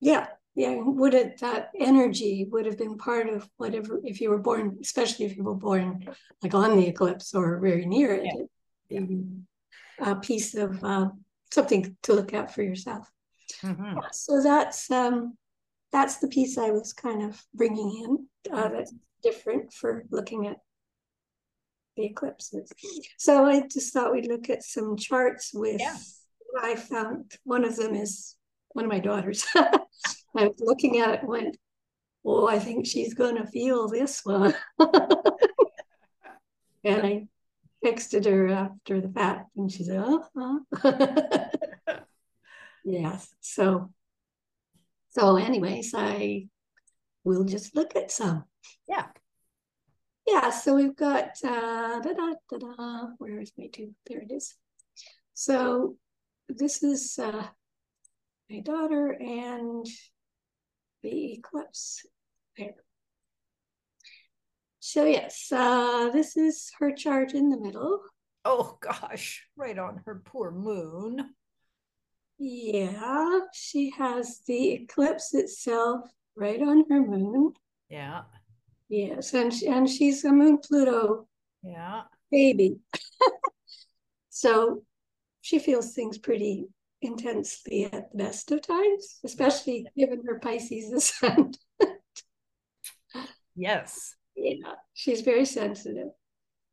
yeah, 0.00 0.26
yeah. 0.54 0.74
Would 0.82 1.14
it 1.14 1.40
that 1.40 1.70
energy 1.78 2.46
would 2.50 2.66
have 2.66 2.78
been 2.78 2.96
part 2.96 3.28
of 3.28 3.48
whatever 3.58 4.00
if 4.04 4.20
you 4.20 4.30
were 4.30 4.38
born, 4.38 4.78
especially 4.80 5.26
if 5.26 5.36
you 5.36 5.44
were 5.44 5.54
born 5.54 6.06
like 6.42 6.54
on 6.54 6.76
the 6.76 6.86
eclipse 6.88 7.34
or 7.34 7.58
very 7.60 7.86
near 7.86 8.14
it, 8.14 8.24
Yeah. 8.88 9.00
Yeah. 9.00 10.12
a 10.12 10.16
piece 10.16 10.54
of 10.54 10.82
uh, 10.82 11.10
something 11.52 11.96
to 12.02 12.12
look 12.14 12.34
at 12.34 12.52
for 12.54 12.62
yourself. 12.62 13.08
Mhm. 13.62 14.00
So 14.12 14.42
that's 14.42 14.90
um, 14.90 15.36
that's 15.92 16.18
the 16.18 16.28
piece 16.28 16.58
I 16.58 16.70
was 16.70 16.92
kind 16.92 17.22
of 17.22 17.42
bringing 17.54 17.90
in. 18.04 18.28
Uh, 18.52 18.68
Mhm. 18.68 18.72
that's 18.72 18.94
different 19.22 19.72
for 19.72 20.04
looking 20.10 20.46
at 20.46 20.58
the 21.96 22.04
eclipses. 22.06 22.72
So 23.18 23.44
I 23.44 23.66
just 23.66 23.92
thought 23.92 24.12
we'd 24.12 24.28
look 24.28 24.48
at 24.48 24.62
some 24.62 24.96
charts 24.96 25.52
with. 25.52 25.80
Yeah. 25.80 25.96
I 26.62 26.76
found 26.76 27.32
one 27.44 27.64
of 27.64 27.76
them 27.76 27.94
is 27.94 28.36
one 28.72 28.84
of 28.84 28.90
my 28.90 29.00
daughters. 29.00 29.44
I 29.54 29.78
was 30.34 30.60
looking 30.60 30.98
at 30.98 31.10
it 31.14 31.20
and 31.20 31.28
went, 31.28 31.56
"Oh, 32.24 32.46
I 32.46 32.58
think 32.58 32.86
she's 32.86 33.14
gonna 33.14 33.46
feel 33.46 33.88
this 33.88 34.24
one." 34.24 34.54
and 34.78 34.90
I 36.84 37.26
texted 37.84 38.24
her 38.26 38.48
after 38.48 39.00
the 39.00 39.08
fact, 39.08 39.50
and 39.56 39.70
she 39.70 39.84
said, 39.84 39.98
"Uh 39.98 40.20
huh." 40.36 41.44
yes. 42.84 43.28
So 43.40 43.90
so, 45.10 45.36
anyways, 45.36 45.92
I 45.94 46.46
will 47.24 47.44
just 47.44 47.74
look 47.74 47.96
at 47.96 48.10
some. 48.10 48.44
Yeah. 48.88 49.06
Yeah, 50.26 50.50
so 50.50 50.76
we've 50.76 50.96
got 50.96 51.30
uh, 51.44 52.00
da 52.00 52.12
da 52.12 52.34
da 52.50 52.58
da. 52.58 53.06
Where 53.18 53.40
is 53.40 53.52
my 53.58 53.66
two? 53.72 53.94
There 54.06 54.20
it 54.20 54.30
is. 54.30 54.54
So 55.34 55.96
this 56.48 56.82
is 56.82 57.18
uh, 57.18 57.46
my 58.48 58.60
daughter 58.60 59.12
and 59.12 59.86
the 61.02 61.32
eclipse 61.32 62.06
there. 62.56 62.74
So 64.78 65.04
yes, 65.04 65.50
uh, 65.50 66.10
this 66.10 66.36
is 66.36 66.70
her 66.78 66.92
chart 66.92 67.34
in 67.34 67.50
the 67.50 67.58
middle. 67.58 68.00
Oh 68.44 68.78
gosh, 68.80 69.44
right 69.56 69.78
on 69.78 70.02
her 70.06 70.22
poor 70.24 70.50
moon. 70.50 71.34
Yeah, 72.40 73.40
she 73.52 73.90
has 73.98 74.40
the 74.46 74.72
eclipse 74.72 75.34
itself 75.34 76.10
right 76.34 76.60
on 76.60 76.84
her 76.88 77.00
moon. 77.00 77.52
Yeah, 77.88 78.22
Yes, 78.90 79.34
and 79.34 79.54
she, 79.54 79.68
and 79.68 79.88
she's 79.88 80.24
a 80.24 80.32
moon 80.32 80.58
Pluto 80.58 81.28
yeah, 81.62 82.02
baby. 82.30 82.78
so 84.30 84.82
she 85.42 85.60
feels 85.60 85.94
things 85.94 86.18
pretty 86.18 86.66
intensely 87.00 87.84
at 87.84 88.10
the 88.10 88.18
best 88.18 88.50
of 88.50 88.62
times, 88.62 89.20
especially 89.24 89.86
given 89.96 90.22
her 90.26 90.40
Pisces 90.40 90.92
ascendant. 90.92 91.56
yes, 93.54 94.16
yeah, 94.34 94.74
she's 94.94 95.20
very 95.20 95.44
sensitive. 95.44 96.08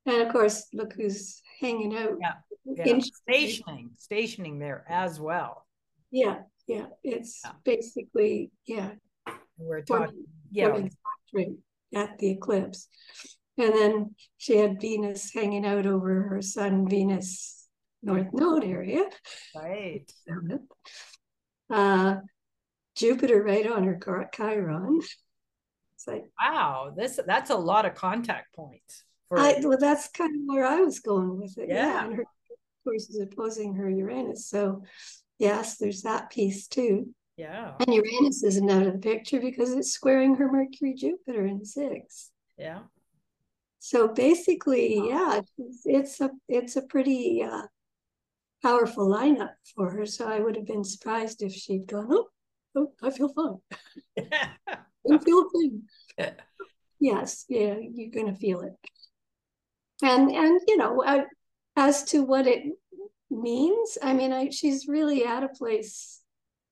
And 0.08 0.22
of 0.22 0.32
course, 0.32 0.68
look 0.74 0.94
who's 0.94 1.42
hanging 1.60 1.96
out. 1.96 2.18
Yeah, 2.20 2.34
yeah. 2.66 3.00
Stationing, 3.00 3.91
stationing 3.98 4.58
there 4.58 4.86
as 4.89 5.20
well. 5.20 5.66
Yeah, 6.12 6.39
yeah. 6.67 6.88
It's 7.04 7.41
Yeah. 7.43 7.52
basically, 7.63 8.52
yeah, 8.65 8.91
We're 9.58 9.82
talking, 9.82 10.26
yeah, 10.52 10.67
women's 10.67 10.96
at 11.96 12.17
the 12.20 12.32
eclipse. 12.32 12.88
And 13.58 13.74
then 13.74 14.15
she 14.38 14.58
had 14.58 14.80
Venus 14.80 15.34
hanging 15.34 15.65
out 15.65 15.86
over 15.88 16.24
her 16.30 16.41
sun 16.41 16.88
Venus 16.88 17.67
North 18.04 18.28
Node 18.32 18.63
area. 18.63 19.04
right. 19.56 20.12
Uh, 21.70 22.17
Jupiter 22.96 23.43
right 23.43 23.70
on 23.70 23.84
her 23.84 24.00
Chiron. 24.34 25.00
It's 25.96 26.08
like, 26.08 26.26
Wow, 26.39 26.93
this 26.96 27.20
that's 27.26 27.50
a 27.50 27.56
lot 27.56 27.86
of 27.86 27.96
contact 27.96 28.54
points. 28.56 29.04
For, 29.30 29.39
I, 29.39 29.56
well, 29.62 29.78
that's 29.80 30.08
kind 30.10 30.36
of 30.36 30.41
where 30.46 30.65
I 30.65 30.80
was 30.82 31.00
going 31.00 31.39
with 31.39 31.58
it. 31.58 31.70
Yeah. 31.70 32.06
And 32.06 32.13
her, 32.15 32.22
of 32.22 32.28
course, 32.84 33.10
is 33.10 33.20
opposing 33.20 33.76
her 33.76 33.89
Uranus. 33.89 34.48
So, 34.48 34.84
yes, 35.39 35.78
there's 35.78 36.02
that 36.04 36.30
piece 36.30 36.67
too. 36.67 37.13
yeah, 37.38 37.73
And 37.80 37.93
Uranus 37.93 38.43
isn't 38.43 38.69
out 38.69 38.88
of 38.88 38.93
the 38.93 39.00
picture 39.00 39.39
because 39.39 39.73
it's 39.73 39.91
squaring 39.91 40.36
her 40.36 40.52
Mercury 40.52 40.93
Jupiter 40.95 41.45
in 41.45 41.63
six. 41.65 42.32
yeah, 42.58 42.82
So 43.80 44.08
basically, 44.08 45.10
yeah, 45.10 45.41
it's, 45.58 45.82
it's 45.86 46.21
a 46.21 46.32
it's 46.47 46.76
a 46.76 46.82
pretty 46.82 47.43
uh, 47.43 47.63
powerful 48.62 49.08
lineup 49.08 49.54
for 49.76 49.89
her. 49.91 50.06
So 50.06 50.28
I 50.28 50.39
would 50.39 50.56
have 50.56 50.65
been 50.65 50.84
surprised 50.84 51.41
if 51.41 51.54
she'd 51.54 51.88
gone, 51.88 52.08
oh, 52.12 52.28
oh 52.76 52.91
I 53.04 53.10
feel 53.12 53.30
fine. 53.30 53.60
I 55.12 55.17
feel 55.19 55.50
fine. 55.50 55.84
Yes, 57.00 57.45
yeah, 57.47 57.76
you're 57.80 58.10
gonna 58.10 58.36
feel 58.36 58.62
it. 58.62 58.73
And 60.02 60.32
and 60.32 60.60
you 60.67 60.78
know, 60.78 61.04
I, 61.06 61.26
as 61.76 62.04
to 62.06 62.23
what 62.23 62.47
it 62.47 62.63
means, 63.30 63.98
I 64.02 64.13
mean, 64.13 64.34
I 64.34 64.50
she's 64.50 64.88
really 64.88 65.26
at 65.26 65.44
a 65.44 65.50
place 65.50 66.22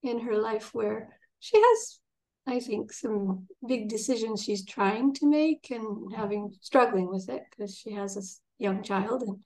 in 0.02 0.20
her 0.20 0.36
life 0.36 0.72
where 0.72 1.18
she 1.40 1.58
has, 1.58 2.00
I 2.46 2.60
think, 2.60 2.92
some 2.92 3.46
big 3.66 3.88
decisions 3.88 4.42
she's 4.42 4.64
trying 4.64 5.14
to 5.14 5.26
make 5.26 5.68
and 5.70 6.12
having 6.14 6.54
struggling 6.60 7.08
with 7.08 7.28
it 7.28 7.42
because 7.50 7.76
she 7.76 7.92
has 7.92 8.16
a 8.16 8.62
young 8.62 8.82
child 8.82 9.22
and 9.22 9.38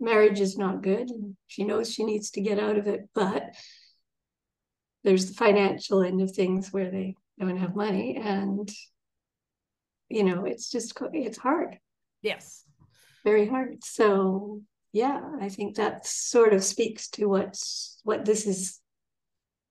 marriage 0.00 0.40
is 0.40 0.58
not 0.58 0.82
good 0.82 1.10
and 1.10 1.36
she 1.46 1.64
knows 1.64 1.92
she 1.92 2.04
needs 2.04 2.30
to 2.32 2.40
get 2.40 2.58
out 2.58 2.76
of 2.76 2.86
it, 2.86 3.08
but 3.14 3.54
there's 5.04 5.28
the 5.28 5.34
financial 5.34 6.02
end 6.02 6.20
of 6.20 6.32
things 6.32 6.72
where 6.72 6.90
they 6.90 7.14
don't 7.38 7.56
have 7.56 7.74
money 7.74 8.16
and 8.16 8.70
you 10.08 10.22
know 10.22 10.44
it's 10.44 10.70
just 10.70 10.92
it's 11.12 11.38
hard. 11.38 11.78
Yes, 12.20 12.64
very 13.24 13.48
hard. 13.48 13.78
So 13.84 14.62
yeah 14.92 15.20
i 15.40 15.48
think 15.48 15.76
that 15.76 16.06
sort 16.06 16.52
of 16.52 16.62
speaks 16.62 17.08
to 17.08 17.26
what's 17.26 18.00
what 18.04 18.24
this 18.24 18.46
is 18.46 18.80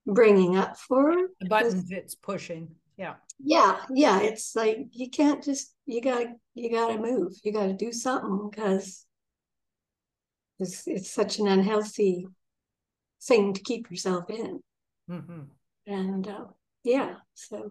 bringing 0.06 0.58
up 0.58 0.78
for. 0.78 1.16
The 1.40 1.48
buttons 1.48 1.92
it's 1.92 2.16
pushing. 2.16 2.70
Yeah, 2.98 3.16
yeah 3.44 3.78
yeah 3.94 4.22
it's 4.22 4.56
like 4.56 4.78
you 4.92 5.10
can't 5.10 5.44
just 5.44 5.74
you 5.86 6.02
gotta 6.02 6.34
you 6.54 6.70
gotta 6.70 7.00
move 7.00 7.34
you 7.44 7.52
gotta 7.52 7.74
do 7.74 7.92
something 7.92 8.50
because 8.50 9.06
it's 10.60 10.88
it's 10.88 11.10
such 11.10 11.40
an 11.40 11.48
unhealthy 11.48 12.28
thing 13.24 13.54
to 13.54 13.62
keep 13.62 13.90
yourself 13.90 14.30
in. 14.30 14.60
Hmm 15.08 15.42
and 15.88 16.28
uh, 16.28 16.46
yeah 16.84 17.16
so 17.34 17.70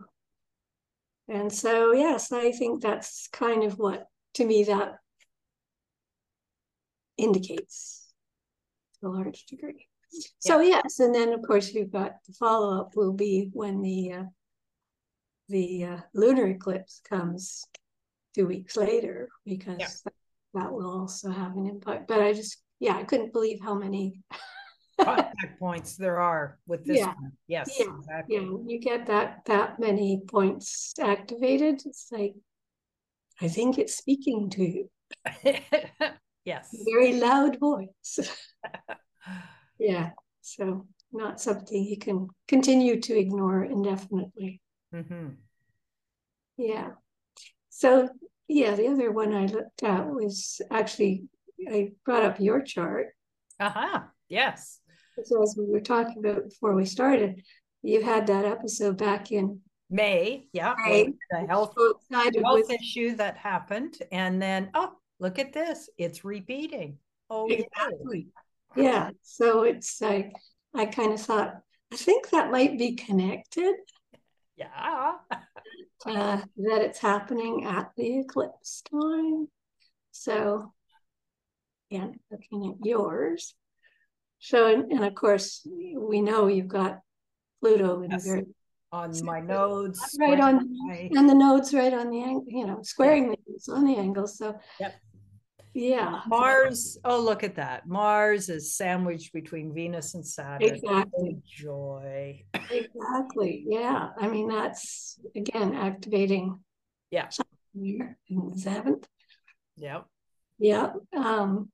and 1.29 1.53
so 1.53 1.93
yes 1.93 2.33
i 2.33 2.51
think 2.51 2.83
that's 2.83 3.29
kind 3.29 3.63
of 3.63 3.79
what 3.79 4.09
to 4.35 4.45
me 4.45 4.65
that 4.65 4.97
indicates 7.21 8.13
to 9.01 9.07
a 9.07 9.09
large 9.09 9.45
degree 9.47 9.87
so 10.39 10.61
yes 10.61 10.99
and 10.99 11.15
then 11.15 11.33
of 11.33 11.43
course 11.43 11.73
you've 11.73 11.93
got 11.93 12.13
the 12.27 12.33
follow-up 12.33 12.97
will 12.97 13.13
be 13.13 13.51
when 13.53 13.81
the 13.81 14.13
uh, 14.13 14.25
the 15.49 15.85
uh, 15.85 15.97
lunar 16.15 16.47
eclipse 16.49 17.01
comes 17.09 17.65
two 18.35 18.47
weeks 18.47 18.77
later 18.77 19.29
because 19.45 19.79
Yeah. 19.79 19.89
that, 20.05 20.15
that 20.55 20.73
will 20.73 20.91
also 21.01 21.31
have 21.31 21.57
an 21.57 21.67
impact 21.67 22.09
but 22.09 22.21
i 22.21 22.33
just 22.33 22.63
yeah 22.81 22.97
i 22.97 23.05
couldn't 23.05 23.33
believe 23.33 23.61
how 23.61 23.75
many 23.75 24.21
contact 25.01 25.59
points 25.59 25.97
there 25.97 26.19
are 26.21 26.59
with 26.67 26.85
this 26.85 26.99
Yeah. 26.99 27.07
one. 27.07 27.33
Yes, 27.47 27.77
Yeah, 27.79 27.93
exactly. 27.99 28.37
yeah, 28.37 28.43
you 28.67 28.79
get 28.81 29.07
that 29.07 29.45
that 29.47 29.79
many 29.81 30.21
points 30.27 30.93
activated, 31.01 31.83
it's 31.87 32.09
like 32.13 32.35
I 33.41 33.49
think 33.49 33.79
it's 33.79 33.97
speaking 33.97 34.51
to 34.51 34.65
you. 34.65 34.91
yes. 36.45 36.69
Very 36.91 37.15
loud 37.21 37.59
voice. 37.59 38.19
yeah. 39.79 40.11
So 40.41 40.87
not 41.13 41.41
something 41.41 41.85
you 41.85 41.99
can 41.99 42.29
continue 42.49 43.01
to 43.01 43.19
ignore 43.19 43.65
indefinitely. 43.65 44.61
hmm 44.93 45.31
Yeah. 46.57 46.91
So 47.69 48.09
yeah, 48.49 48.75
the 48.75 48.89
other 48.89 49.11
one 49.13 49.35
I 49.35 49.47
looked 49.47 49.83
at 49.83 50.07
was 50.07 50.61
actually 50.71 51.25
I 51.71 51.93
brought 52.05 52.25
up 52.25 52.41
your 52.41 52.63
chart. 52.63 53.09
Uh-huh. 53.59 54.01
Yes. 54.29 54.81
So 55.25 55.43
as 55.43 55.55
we 55.59 55.67
were 55.67 55.81
talking 55.81 56.19
about 56.19 56.49
before 56.49 56.75
we 56.75 56.87
started, 56.87 57.43
you 57.83 58.03
had 58.03 58.27
that 58.29 58.45
episode 58.45 58.97
back 58.97 59.33
in 59.33 59.61
May, 59.91 60.47
yeah, 60.53 60.75
May. 60.87 61.13
the 61.31 61.47
health, 61.49 61.75
health 62.13 62.71
issue 62.71 63.17
that 63.17 63.37
happened, 63.37 63.97
and 64.13 64.41
then 64.41 64.71
oh, 64.75 64.93
look 65.21 65.39
at 65.39 65.53
this, 65.53 65.89
it's 65.99 66.25
repeating. 66.25 66.99
Oh, 67.29 67.47
exactly. 67.49 68.29
Yeah. 68.77 69.11
So 69.23 69.63
it's 69.63 70.01
like 70.01 70.33
I 70.75 70.87
kind 70.87 71.13
of 71.13 71.21
thought, 71.21 71.61
I 71.93 71.97
think 71.97 72.31
that 72.31 72.51
might 72.51 72.79
be 72.79 72.97
connected. 72.97 73.75
yeah, 74.57 75.13
uh, 76.07 76.41
that 76.57 76.83
it's 76.83 76.99
happening 76.99 77.65
at 77.67 77.91
the 77.97 78.21
eclipse 78.21 78.83
time. 78.91 79.49
So, 80.13 80.73
yeah, 81.91 82.09
looking 82.31 82.67
at 82.71 82.85
yours. 82.87 83.55
So, 84.39 84.73
and, 84.73 84.91
and 84.93 85.05
of 85.05 85.15
course, 85.15 85.67
we 85.67 86.21
know 86.21 86.47
you've 86.47 86.69
got 86.69 87.01
Pluto 87.61 88.03
in 88.03 88.11
Yes. 88.13 88.25
very 88.25 88.47
on 88.93 89.13
my 89.25 89.39
nodes, 89.41 90.17
right 90.19 90.41
on, 90.41 90.67
my- 90.87 91.09
and 91.13 91.29
the 91.29 91.35
nodes 91.35 91.73
right 91.73 91.93
on 91.93 92.11
the 92.11 92.23
angle, 92.23 92.45
you 92.49 92.67
know, 92.67 92.81
squaring 92.83 93.31
the 93.31 93.37
nodes 93.47 93.69
on 93.69 93.85
the 93.85 93.97
angle. 93.97 94.27
So, 94.27 94.59
Yep. 94.81 94.95
Yeah, 95.75 96.21
Mars. 96.27 96.99
Oh, 97.05 97.21
look 97.21 97.45
at 97.45 97.57
that! 97.57 97.87
Mars 97.87 98.49
is 98.49 98.75
sandwiched 98.75 99.33
between 99.33 99.75
Venus 99.75 100.15
and 100.15 100.27
Saturn. 100.27 100.63
exactly, 100.63 101.39
joy. 101.47 102.43
exactly. 102.71 103.65
Yeah, 103.67 104.11
I 104.19 104.29
mean 104.29 104.49
that's 104.49 105.19
again 105.35 105.75
activating. 105.75 106.59
Yeah. 107.11 107.29
Here 107.75 108.17
in 108.29 108.51
the 108.51 108.59
seventh. 108.59 109.07
Yep. 109.77 110.07
Yeah. 110.59 110.93
Um, 111.17 111.71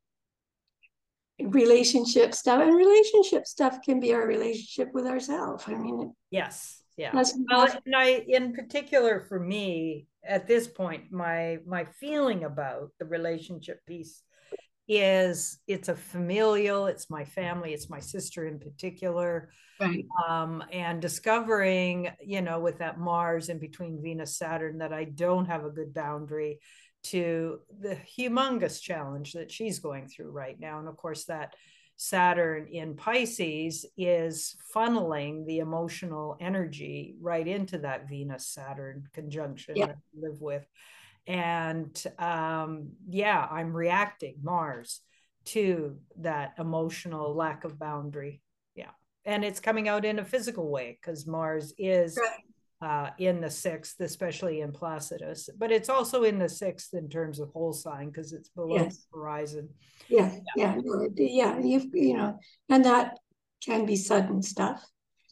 relationship 1.41 2.35
stuff 2.35 2.61
and 2.61 2.75
relationship 2.75 3.47
stuff 3.47 3.79
can 3.83 4.01
be 4.01 4.15
our 4.15 4.27
relationship 4.27 4.93
with 4.93 5.07
ourselves. 5.07 5.65
I 5.67 5.75
mean, 5.75 6.01
it 6.01 6.09
Yes. 6.31 6.83
Yeah. 6.97 7.11
Well, 7.13 7.69
and 7.85 7.95
I, 7.95 8.25
in 8.27 8.55
particular, 8.55 9.27
for 9.29 9.39
me, 9.39 10.07
at 10.27 10.47
this 10.47 10.67
point, 10.69 11.11
my 11.11 11.59
my 11.67 11.85
feeling 11.85 12.45
about 12.45 12.91
the 12.99 13.07
relationship 13.07 13.85
piece 13.87 14.23
is 14.89 15.59
it's 15.67 15.89
a 15.89 15.97
familial. 15.97 16.87
It's 16.87 17.11
my 17.11 17.25
family. 17.25 17.73
It's 17.73 17.91
my 17.91 18.01
sister 18.01 18.47
in 18.47 18.59
particular. 18.59 19.51
right. 19.81 20.05
um, 20.29 20.65
and 20.73 21.03
discovering, 21.03 22.09
you 22.21 22.41
know, 22.41 22.61
with 22.61 22.79
that 22.79 22.99
Mars 22.99 23.49
in 23.49 23.59
between 23.59 24.03
Venus, 24.03 24.39
Saturn, 24.39 24.79
that 24.79 24.93
I 24.93 25.05
don't 25.05 25.47
have 25.47 25.65
a 25.65 25.71
good 25.71 25.93
boundary 25.93 26.61
to 27.05 27.61
the 27.81 27.97
humongous 28.19 28.81
challenge 28.81 29.33
that 29.33 29.53
she's 29.53 29.79
going 29.79 30.09
through 30.09 30.31
right 30.31 30.59
now. 30.59 30.79
And 30.79 30.89
of 30.89 30.97
course, 30.97 31.25
that 31.27 31.55
Saturn 31.97 32.67
in 32.67 32.95
Pisces 32.95 33.87
is 33.97 34.57
funneling 34.75 35.47
the 35.47 35.59
emotional 35.59 36.37
energy 36.41 37.17
right 37.21 37.47
into 37.47 37.79
that 37.79 38.09
Venus 38.09 38.47
Saturn 38.47 39.09
conjunction 39.15 39.77
Yeah. 39.77 39.87
that 39.87 39.99
we 40.15 40.29
live 40.29 40.41
with. 40.41 40.67
And 41.27 42.03
um, 42.19 42.91
yeah, 43.09 43.47
I'm 43.51 43.73
reacting 43.75 44.37
Mars 44.43 45.01
to 45.47 45.97
that 46.19 46.55
emotional 46.59 47.35
lack 47.35 47.65
of 47.65 47.79
boundary. 47.79 48.43
Yeah. 48.75 48.91
And 49.25 49.45
it's 49.45 49.61
coming 49.61 49.89
out 49.89 50.05
in 50.05 50.19
a 50.19 50.25
physical 50.25 50.71
way 50.71 50.99
because 51.01 51.27
Mars 51.27 51.73
is 51.79 52.17
Right. 52.21 52.41
Uh, 52.83 53.11
in 53.19 53.41
the 53.41 53.51
sixth, 53.51 54.01
especially 54.01 54.61
in 54.61 54.73
Placidus, 54.73 55.49
but 55.57 55.73
it's 55.73 55.89
also 55.89 56.25
in 56.25 56.39
the 56.39 56.49
sixth 56.49 56.93
in 56.95 57.09
terms 57.09 57.39
of 57.41 57.49
whole 57.51 57.73
sign 57.73 58.09
because 58.11 58.33
it's 58.33 58.51
below 58.51 58.77
Yes. 58.77 59.07
the 59.11 59.19
horizon. 59.19 59.69
Yeah, 60.09 60.31
yeah, 60.57 60.77
no, 60.85 61.09
yeah. 61.17 61.59
You 61.59 61.91
you 61.93 62.17
know, 62.17 62.39
and 62.69 62.85
that 62.85 63.19
can 63.65 63.87
be 63.87 63.97
sudden 63.97 64.43
stuff. 64.43 64.85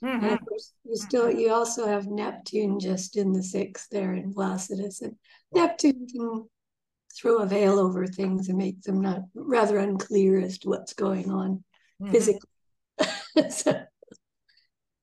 And 0.02 0.22
Mhm. 0.22 0.32
of 0.32 0.48
you 0.84 0.96
still 0.96 1.30
you 1.30 1.52
also 1.52 1.86
have 1.86 2.06
Neptune 2.06 2.80
just 2.80 3.16
in 3.16 3.32
the 3.32 3.42
sixth 3.42 3.88
there 3.90 4.14
in 4.14 4.32
Placidus, 4.32 5.02
and 5.02 5.16
Neptune 5.52 6.06
can 6.06 6.48
throw 7.14 7.38
a 7.38 7.46
veil 7.46 7.78
over 7.78 8.06
things 8.06 8.48
and 8.48 8.58
make 8.58 8.80
them 8.82 9.00
not 9.00 9.22
rather 9.34 9.78
unclear 9.78 10.38
as 10.40 10.58
to 10.58 10.68
what's 10.70 10.94
going 10.94 11.30
on 11.30 11.62
Mhm. 12.00 12.10
physically. 12.10 12.50
so, 13.50 13.84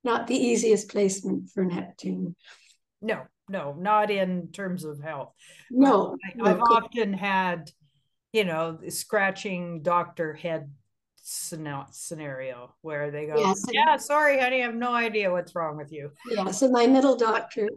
not 0.03 0.27
the 0.27 0.35
easiest 0.35 0.89
placement 0.89 1.49
for 1.49 1.63
Neptune. 1.63 2.35
No, 3.01 3.23
no, 3.49 3.73
not 3.73 4.11
in 4.11 4.51
terms 4.51 4.83
of 4.83 5.01
health. 5.01 5.33
No, 5.69 6.17
I, 6.43 6.53
could- 6.53 6.61
often 6.61 7.13
had, 7.13 7.71
you 8.33 8.45
know, 8.45 8.73
the 8.73 8.91
scratching 8.91 9.81
doctor 9.81 10.33
head 10.33 10.71
scenario 11.23 12.73
where 12.81 13.11
they 13.11 13.27
go, 13.27 13.37
Yes, 13.37 13.63
"Yeah, 13.71 13.97
sorry, 13.97 14.39
honey, 14.39 14.61
I 14.63 14.65
have 14.65 14.75
no 14.75 14.91
idea 14.93 15.31
what's 15.31 15.53
wrong 15.53 15.77
with 15.77 15.91
you." 15.91 16.11
Yeah, 16.29 16.49
so 16.51 16.69
my 16.69 16.87
middle 16.87 17.15
doctor, 17.15 17.69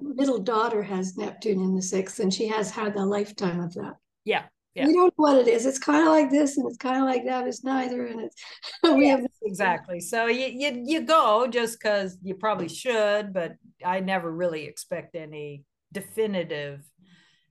middle 0.00 0.38
daughter 0.38 0.82
has 0.82 1.16
Neptune 1.16 1.60
in 1.60 1.74
the 1.74 1.82
sixth, 1.82 2.18
and 2.20 2.32
she 2.32 2.48
has 2.48 2.70
had 2.70 2.96
a 2.96 3.04
lifetime 3.04 3.60
of 3.60 3.74
that. 3.74 3.96
Yeah, 4.24 4.44
yeah. 4.74 4.86
We 4.86 4.92
don't 4.94 5.06
know 5.06 5.12
what 5.16 5.38
it 5.38 5.48
is. 5.48 5.66
It's 5.66 5.78
kind 5.78 6.02
of 6.06 6.12
like 6.12 6.30
this, 6.30 6.56
and 6.56 6.66
it's 6.68 6.78
kind 6.78 6.96
of 6.96 7.04
like 7.04 7.24
that. 7.26 7.46
It's 7.46 7.62
neither, 7.64 8.06
and 8.06 8.20
it's 8.20 8.36
we 8.82 9.08
have 9.08 9.20
Exactly. 9.44 10.00
So 10.00 10.26
you 10.26 10.46
you 10.46 10.82
you 10.86 11.00
go 11.02 11.46
just 11.46 11.78
because 11.78 12.16
you 12.22 12.34
probably 12.34 12.68
should, 12.68 13.32
but 13.32 13.56
I 13.84 14.00
never 14.00 14.30
really 14.32 14.64
expect 14.64 15.14
any 15.14 15.64
definitive 15.92 16.82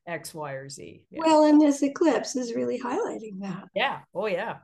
X, 0.07 0.33
Y, 0.33 0.51
or 0.53 0.67
Z. 0.69 1.03
Yeah. 1.11 1.19
well, 1.23 1.43
and 1.45 1.61
this 1.61 1.83
eclipse 1.83 2.35
is 2.35 2.55
really 2.55 2.79
highlighting 2.79 3.39
that, 3.41 3.65
yeah. 3.75 3.99
Oh 4.15 4.25
yeah. 4.27 4.57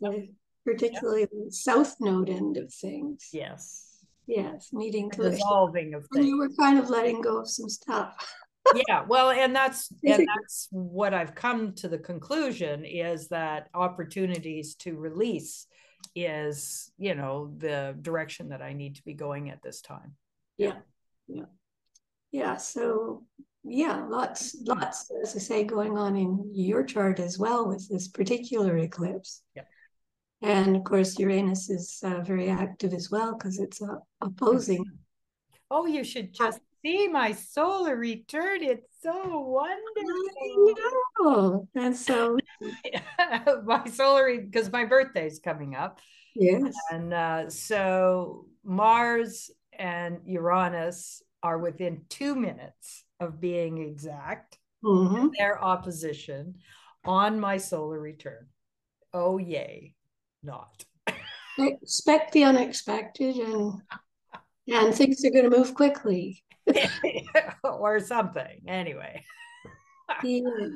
the- 0.00 0.28
particularly 0.64 1.24
the 1.24 1.50
south 1.50 1.96
node 2.00 2.28
end 2.30 2.56
of 2.56 2.72
things. 2.72 3.28
Yes. 3.32 3.88
Yes, 4.28 4.68
needing 4.72 5.10
to. 5.10 5.30
Dissolving 5.30 5.94
of 5.94 6.02
And 6.02 6.08
things. 6.14 6.26
you 6.26 6.38
were 6.38 6.50
kind 6.58 6.78
of 6.78 6.88
letting 6.88 7.20
go 7.20 7.38
of 7.40 7.50
some 7.50 7.68
stuff. 7.68 8.14
Yeah 8.88 9.04
well 9.06 9.30
and 9.30 9.54
that's 9.54 9.92
and 10.04 10.26
that's 10.26 10.68
what 10.70 11.14
i've 11.14 11.34
come 11.34 11.72
to 11.72 11.88
the 11.88 11.98
conclusion 11.98 12.84
is 12.84 13.28
that 13.28 13.68
opportunities 13.74 14.74
to 14.74 14.96
release 14.96 15.66
is 16.14 16.90
you 16.98 17.14
know 17.14 17.52
the 17.58 17.96
direction 18.02 18.48
that 18.48 18.62
i 18.62 18.72
need 18.72 18.96
to 18.96 19.02
be 19.04 19.14
going 19.14 19.50
at 19.50 19.62
this 19.62 19.80
time 19.80 20.14
Yeah, 20.58 20.78
yeah, 21.28 21.44
yeah. 22.30 22.56
So 22.56 23.24
yeah, 23.64 24.04
lots, 24.08 24.56
lots, 24.64 25.10
as 25.22 25.36
I 25.36 25.38
say, 25.38 25.64
going 25.64 25.96
on 25.96 26.16
in 26.16 26.50
your 26.52 26.82
chart 26.82 27.20
as 27.20 27.38
well 27.38 27.68
with 27.68 27.88
this 27.88 28.08
particular 28.08 28.76
eclipse. 28.78 29.42
yeah. 29.54 29.62
And 30.42 30.76
of 30.76 30.82
course, 30.82 31.18
Uranus 31.18 31.70
is 31.70 32.00
uh, 32.04 32.20
very 32.22 32.48
active 32.48 32.92
as 32.92 33.10
well 33.10 33.34
because 33.34 33.60
it's 33.60 33.80
uh, 33.80 33.98
opposing. 34.20 34.84
oh 35.70 35.86
you 35.86 36.04
should 36.04 36.34
just 36.34 36.60
see 36.84 37.08
my 37.08 37.32
solar 37.32 37.96
return 37.96 38.62
it's 38.62 38.88
so 39.02 39.12
I 39.12 39.34
wonderful 39.36 40.74
know. 41.20 41.68
And 41.74 41.96
so, 41.96 42.38
my 43.64 43.84
solar 43.86 44.40
because 44.40 44.70
my 44.70 44.84
birthday's 44.84 45.40
coming 45.40 45.74
up 45.74 46.00
yes, 46.34 46.74
and 46.90 47.12
uh, 47.12 47.50
so 47.50 48.46
mars 48.64 49.50
and 49.78 50.20
uranus 50.24 51.22
are 51.42 51.58
within 51.58 52.02
two 52.08 52.34
minutes 52.34 53.04
of 53.20 53.40
being 53.40 53.78
exact 53.78 54.58
hmm 54.84 55.28
their 55.38 55.62
opposition 55.62 56.56
on 57.04 57.40
my 57.40 57.56
solar 57.56 57.98
return. 57.98 58.46
Oh, 59.12 59.38
yay, 59.38 59.94
not. 60.42 60.84
expect 61.58 62.32
the 62.32 62.44
unexpected, 62.44 63.36
and 63.36 63.82
and 64.68 64.94
things 64.94 65.24
are 65.24 65.30
going 65.30 65.50
to 65.50 65.56
move 65.56 65.74
quickly. 65.74 66.42
or 67.64 68.00
something. 68.00 68.62
Anyway. 68.66 69.24
Yeah. 70.22 70.40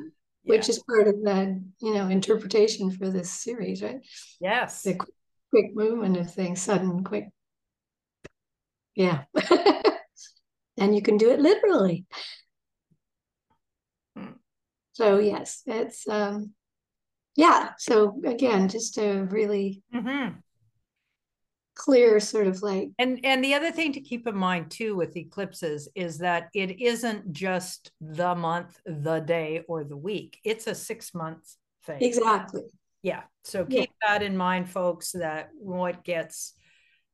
Yeah. 0.44 0.58
Which 0.58 0.68
is 0.68 0.80
part 0.88 1.08
of 1.08 1.16
the, 1.24 1.60
you 1.80 1.92
know, 1.92 2.08
interpretation 2.08 2.92
for 2.92 3.10
this 3.10 3.32
series, 3.32 3.82
right? 3.82 3.98
yes. 4.40 4.82
the 4.82 4.94
quick, 4.94 5.14
quick 5.50 5.74
movement 5.74 6.16
of 6.16 6.32
things, 6.32 6.62
sudden, 6.62 7.02
quick. 7.02 7.24
Yeah. 8.94 9.24
and 10.78 10.94
you 10.94 11.02
can 11.02 11.16
do 11.16 11.30
it 11.30 11.40
literally. 11.40 12.06
Hmm. 14.16 14.34
So 14.92 15.18
yes, 15.18 15.62
it's 15.66 16.06
um 16.06 16.52
yeah, 17.34 17.72
so 17.78 18.20
again, 18.24 18.68
just 18.68 18.98
a 18.98 19.24
really 19.24 19.82
Mhm. 19.92 20.36
Clear 21.76 22.18
sort 22.20 22.46
of 22.46 22.62
like 22.62 22.88
And 22.98 23.20
and 23.24 23.44
the 23.44 23.54
other 23.54 23.70
thing 23.70 23.92
to 23.92 24.00
keep 24.00 24.26
in 24.26 24.36
mind 24.36 24.70
too 24.70 24.96
with 24.96 25.16
eclipses 25.16 25.88
is 25.94 26.18
that 26.18 26.48
it 26.54 26.80
isn't 26.80 27.32
just 27.32 27.92
the 28.00 28.34
month, 28.34 28.78
the 28.86 29.20
day, 29.20 29.62
or 29.68 29.84
the 29.84 29.96
week. 29.96 30.38
It's 30.44 30.66
a 30.66 30.74
six 30.74 31.14
month 31.14 31.44
thing. 31.84 32.02
exactly. 32.02 32.62
Yeah. 33.02 33.22
So 33.44 33.66
Yeah. 33.68 33.82
keep 33.82 33.90
that 34.06 34.22
in 34.22 34.36
mind, 34.36 34.68
folks, 34.70 35.12
that 35.12 35.50
what 35.58 36.02
gets, 36.02 36.54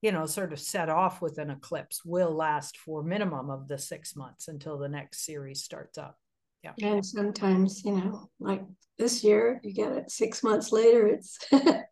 you 0.00 0.12
know, 0.12 0.26
sort 0.26 0.52
of 0.52 0.60
set 0.60 0.88
off 0.88 1.20
with 1.20 1.38
an 1.38 1.50
eclipse 1.50 2.04
will 2.04 2.32
last 2.32 2.76
for 2.78 3.02
minimum 3.02 3.50
of 3.50 3.68
the 3.68 3.78
six 3.78 4.16
months 4.16 4.48
until 4.48 4.78
the 4.78 4.88
next 4.88 5.24
series 5.26 5.62
starts 5.62 5.98
up. 5.98 6.16
Yeah. 6.64 6.72
And 6.80 7.04
sometimes, 7.04 7.84
you 7.84 7.92
know, 7.96 8.30
like 8.38 8.62
this 8.98 9.22
year, 9.24 9.60
you 9.64 9.72
get 9.74 9.92
it 9.92 10.10
six 10.10 10.42
months 10.42 10.72
later, 10.72 11.06
it's 11.08 11.36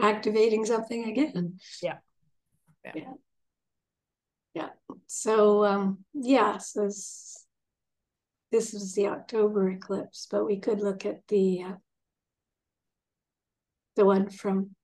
activating 0.00 0.64
something 0.64 1.08
again. 1.08 1.58
Yeah. 1.82 1.98
Yeah. 2.84 3.12
Yeah. 4.54 4.68
So 5.06 5.64
um 5.64 6.04
yeah, 6.14 6.58
so 6.58 6.84
this, 6.84 7.46
this 8.50 8.72
was 8.72 8.94
the 8.94 9.08
October 9.08 9.70
eclipse, 9.70 10.26
but 10.30 10.44
we 10.44 10.58
could 10.58 10.80
look 10.80 11.04
at 11.04 11.26
the 11.28 11.62
uh, 11.62 11.72
the 13.96 14.04
one 14.04 14.30
from 14.30 14.74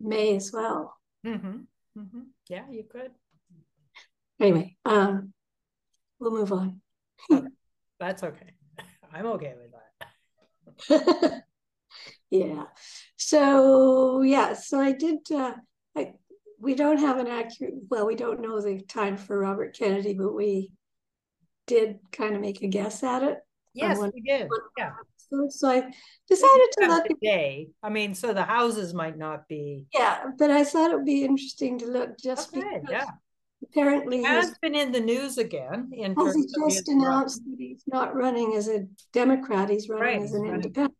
May 0.00 0.36
as 0.36 0.52
well. 0.52 0.96
Mm-hmm. 1.26 1.58
Mm-hmm. 1.98 2.20
Yeah, 2.48 2.64
you 2.70 2.84
could. 2.84 3.10
Anyway, 4.40 4.76
um, 4.86 5.32
we'll 6.18 6.30
move 6.30 6.52
on. 6.52 6.80
okay. 7.30 7.46
That's 7.98 8.22
okay. 8.22 8.52
I'm 9.12 9.26
okay 9.26 9.54
with 9.58 9.72
that. 9.72 11.44
yeah. 12.30 12.64
So 13.20 14.22
yeah, 14.22 14.54
so 14.54 14.80
I 14.80 14.92
did. 14.92 15.18
Uh, 15.30 15.52
I 15.96 16.14
we 16.58 16.74
don't 16.74 16.98
have 16.98 17.18
an 17.18 17.26
accurate. 17.26 17.74
Well, 17.90 18.06
we 18.06 18.16
don't 18.16 18.40
know 18.40 18.60
the 18.60 18.80
time 18.80 19.18
for 19.18 19.38
Robert 19.38 19.76
Kennedy, 19.76 20.14
but 20.14 20.34
we 20.34 20.70
did 21.66 21.98
kind 22.12 22.34
of 22.34 22.40
make 22.40 22.62
a 22.62 22.66
guess 22.66 23.02
at 23.02 23.22
it. 23.22 23.38
Yes, 23.74 23.98
one, 23.98 24.10
we 24.14 24.22
did. 24.22 24.48
Yeah. 24.78 24.92
So, 25.18 25.48
so 25.50 25.68
I 25.68 25.92
decided 26.28 26.68
to 26.78 26.86
look 26.88 27.04
today. 27.04 27.68
I 27.82 27.90
mean, 27.90 28.14
so 28.14 28.32
the 28.32 28.42
houses 28.42 28.94
might 28.94 29.18
not 29.18 29.46
be. 29.48 29.86
Yeah, 29.92 30.24
but 30.38 30.50
I 30.50 30.64
thought 30.64 30.90
it 30.90 30.96
would 30.96 31.04
be 31.04 31.22
interesting 31.22 31.78
to 31.80 31.86
look 31.86 32.18
just 32.18 32.56
okay, 32.56 32.80
because 32.80 32.90
yeah. 32.90 33.04
apparently 33.62 34.22
has 34.22 34.56
been 34.62 34.74
in 34.74 34.92
the 34.92 35.00
news 35.00 35.36
again. 35.36 35.90
In 35.92 36.14
has 36.16 36.34
he 36.34 36.46
just 36.66 36.88
announced 36.88 37.42
run. 37.44 37.50
that 37.50 37.56
he's 37.58 37.84
not 37.86 38.16
running 38.16 38.54
as 38.56 38.66
a 38.66 38.86
Democrat; 39.12 39.68
he's 39.68 39.90
running 39.90 40.04
right, 40.04 40.22
as 40.22 40.32
an 40.32 40.46
independent. 40.46 40.94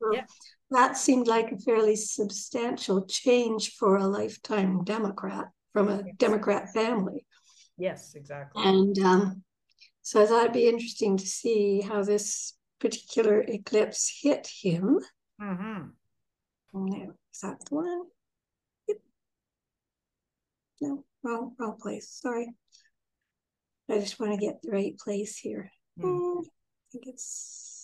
So 0.00 0.14
yeah. 0.14 0.24
That 0.70 0.96
seemed 0.96 1.26
like 1.26 1.50
a 1.50 1.58
fairly 1.58 1.96
substantial 1.96 3.04
change 3.06 3.74
for 3.74 3.96
a 3.96 4.06
lifetime 4.06 4.84
Democrat 4.84 5.46
from 5.72 5.88
a 5.88 5.96
yes. 6.06 6.14
Democrat 6.16 6.72
family. 6.72 7.26
Yes, 7.76 8.14
exactly. 8.14 8.62
And 8.64 8.96
um, 9.00 9.42
so 10.02 10.22
I 10.22 10.26
thought 10.26 10.42
it'd 10.42 10.52
be 10.52 10.68
interesting 10.68 11.16
to 11.16 11.26
see 11.26 11.80
how 11.80 12.04
this 12.04 12.56
particular 12.78 13.40
eclipse 13.40 14.20
hit 14.22 14.48
him. 14.62 15.00
Mm-hmm. 15.42 15.88
No, 16.72 17.14
is 17.32 17.40
that 17.42 17.58
the 17.68 17.74
one? 17.74 18.02
Yep. 18.86 18.98
No, 20.82 21.04
wrong, 21.24 21.54
wrong 21.58 21.78
place. 21.80 22.10
Sorry. 22.10 22.54
I 23.88 23.98
just 23.98 24.20
want 24.20 24.32
to 24.32 24.46
get 24.46 24.62
the 24.62 24.70
right 24.70 24.96
place 24.96 25.36
here. 25.36 25.72
Mm. 25.98 26.42
I 26.42 26.48
think 26.92 27.06
it's. 27.08 27.79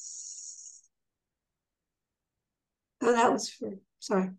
Oh, 3.07 3.13
that 3.13 3.33
was 3.33 3.49
for. 3.49 3.71
Sorry, 4.01 4.31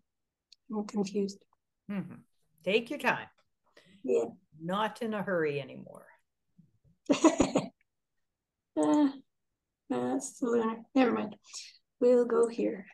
I'm 0.70 0.86
confused. 0.86 1.38
Mm-hmm. 1.90 2.16
Take 2.64 2.90
your 2.90 2.98
time. 2.98 3.28
Yeah. 4.04 4.24
Not 4.62 5.00
in 5.02 5.14
a 5.14 5.22
hurry 5.22 5.60
anymore. 5.60 6.06
uh, 7.10 9.08
that's 9.88 10.38
the 10.38 10.46
lunar. 10.46 10.76
Never 10.94 11.12
mind. 11.12 11.36
We'll 11.98 12.26
go 12.26 12.46
here. 12.48 12.86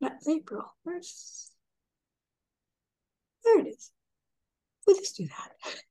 That's 0.00 0.26
April. 0.26 0.64
Where's 0.82 1.50
there 3.44 3.60
it 3.60 3.68
is. 3.68 3.90
We'll 4.86 4.96
just 4.96 5.16
do 5.16 5.26
that. 5.26 5.74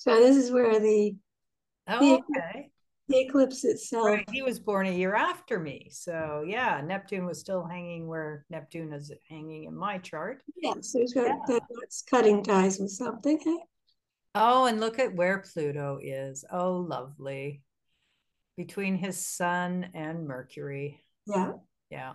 So 0.00 0.14
this 0.14 0.36
is 0.36 0.52
where 0.52 0.78
the 0.78 1.16
oh, 1.88 1.98
the, 1.98 2.22
okay. 2.36 2.70
The 3.08 3.20
eclipse 3.20 3.64
itself. 3.64 4.06
Right. 4.06 4.28
He 4.30 4.42
was 4.42 4.58
born 4.58 4.86
a 4.86 4.92
year 4.92 5.14
after 5.14 5.58
me. 5.58 5.88
So 5.90 6.44
yeah, 6.46 6.80
Neptune 6.84 7.26
was 7.26 7.40
still 7.40 7.64
hanging 7.64 8.06
where 8.06 8.44
Neptune 8.50 8.92
is 8.92 9.10
hanging 9.28 9.64
in 9.64 9.76
my 9.76 9.98
chart. 9.98 10.42
Yeah, 10.56 10.74
so 10.80 11.00
he's 11.00 11.14
got 11.14 11.26
yeah. 11.48 11.58
that's 11.80 12.02
cutting 12.02 12.42
ties 12.42 12.78
with 12.78 12.90
something. 12.90 13.38
Hey? 13.42 13.58
Oh, 14.34 14.66
and 14.66 14.78
look 14.80 14.98
at 14.98 15.14
where 15.14 15.38
Pluto 15.38 15.98
is. 16.02 16.44
Oh, 16.50 16.76
lovely 16.76 17.62
between 18.58 18.96
his 18.96 19.24
sun 19.24 19.88
and 19.94 20.26
Mercury. 20.26 21.00
Yeah. 21.26 21.52
Yeah. 21.90 22.12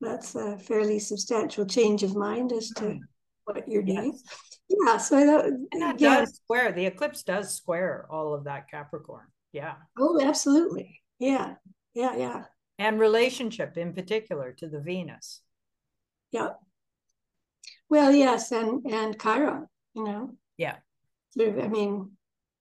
That's 0.00 0.36
a 0.36 0.56
fairly 0.56 1.00
substantial 1.00 1.66
change 1.66 2.04
of 2.04 2.14
mind 2.14 2.52
as 2.52 2.70
to 2.76 2.84
mm. 2.84 3.00
what 3.44 3.68
you're 3.68 3.82
doing. 3.82 4.12
Yes. 4.12 4.22
Yeah. 4.68 4.96
So 4.98 5.18
I 5.18 5.26
thought, 5.26 5.44
and 5.46 5.82
that 5.82 6.00
yeah. 6.00 6.20
does 6.20 6.36
square, 6.36 6.70
the 6.72 6.86
eclipse 6.86 7.24
does 7.24 7.52
square 7.52 8.06
all 8.08 8.34
of 8.34 8.44
that 8.44 8.70
Capricorn. 8.70 9.26
Yeah. 9.54 9.76
Oh, 9.96 10.20
absolutely. 10.20 11.00
Yeah. 11.20 11.54
Yeah. 11.94 12.16
Yeah. 12.16 12.42
And 12.80 12.98
relationship 12.98 13.78
in 13.78 13.94
particular 13.94 14.52
to 14.58 14.68
the 14.68 14.80
Venus. 14.80 15.40
Yeah. 16.32 16.50
Well, 17.88 18.12
yes. 18.12 18.50
And, 18.50 18.84
and 18.84 19.16
Chiron, 19.18 19.68
you 19.94 20.02
know. 20.04 20.30
Yeah. 20.58 20.76
I 21.40 21.68
mean, 21.68 22.10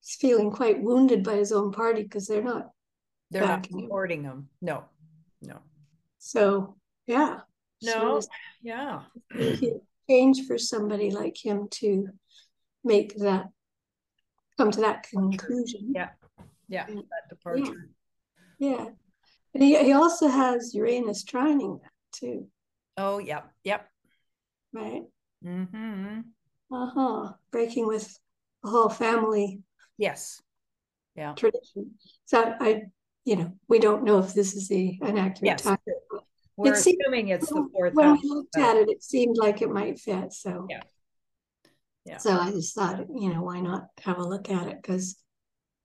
he's 0.02 0.16
feeling 0.18 0.52
quite 0.52 0.84
wounded 0.84 1.24
by 1.24 1.34
his 1.36 1.52
own 1.52 1.72
party 1.72 2.04
because 2.04 2.28
they're 2.28 2.44
not 2.44 2.70
they're 3.32 3.46
not 3.46 3.66
supporting 3.66 4.24
him. 4.24 4.50
No, 4.62 4.84
no. 5.42 5.58
So 6.20 6.76
yeah. 7.08 7.40
No, 7.82 8.20
so 8.20 8.28
yeah. 8.62 9.02
Change 10.10 10.46
for 10.46 10.60
somebody 10.60 11.10
like 11.10 11.38
him 11.44 11.68
to 11.72 12.10
make 12.84 13.16
that 13.18 13.48
come 14.58 14.70
to 14.70 14.82
that 14.82 15.04
conclusion. 15.04 15.94
Yeah. 15.96 16.10
Yeah. 16.68 16.86
That 16.88 17.30
departure. 17.30 17.90
Yeah. 18.60 18.70
yeah. 18.70 18.86
And 19.54 19.64
he, 19.64 19.78
he 19.84 19.94
also 19.94 20.28
has 20.28 20.74
Uranus 20.74 21.24
trining 21.24 21.82
that 21.82 21.92
too. 22.12 22.48
Oh, 22.98 23.20
yep. 23.20 23.50
Yep. 23.64 23.88
Right. 24.74 25.04
Mm-hmm. 25.46 26.20
Uh-huh. 26.72 27.34
Breaking 27.52 27.88
with 27.88 28.20
the 28.64 28.70
whole 28.70 28.90
family. 28.90 29.62
Yes. 29.98 30.42
Yeah. 31.16 31.34
Tradition. 31.34 31.92
So 32.26 32.56
I 32.60 32.84
you 33.26 33.38
know, 33.38 33.54
we 33.68 33.80
don't 33.80 34.04
know 34.04 34.20
if 34.20 34.34
this 34.34 34.54
is 34.54 34.68
the 34.68 34.98
an 35.02 35.18
accurate 35.18 35.44
yes. 35.44 35.62
time. 35.62 35.78
We're 36.58 36.74
it 36.74 36.78
assuming 36.78 37.30
it's 37.30 37.50
the 37.50 37.68
fourth. 37.72 37.94
When 37.94 38.14
we 38.14 38.20
looked 38.24 38.58
at 38.58 38.78
it, 38.78 38.90
it 38.90 39.04
seemed 39.04 39.38
like 39.38 39.62
it 39.62 39.70
might 39.70 40.00
fit. 40.00 40.34
So 40.34 40.68
yeah, 40.70 40.82
yeah. 42.06 42.18
So 42.18 42.38
I 42.38 42.52
just 42.52 42.76
thought, 42.76 43.06
you 43.16 43.34
know, 43.34 43.44
why 43.44 43.62
not 43.62 43.88
have 44.02 44.18
a 44.18 44.24
look 44.24 44.50
at 44.50 44.68
it 44.68 44.78
because 44.82 45.18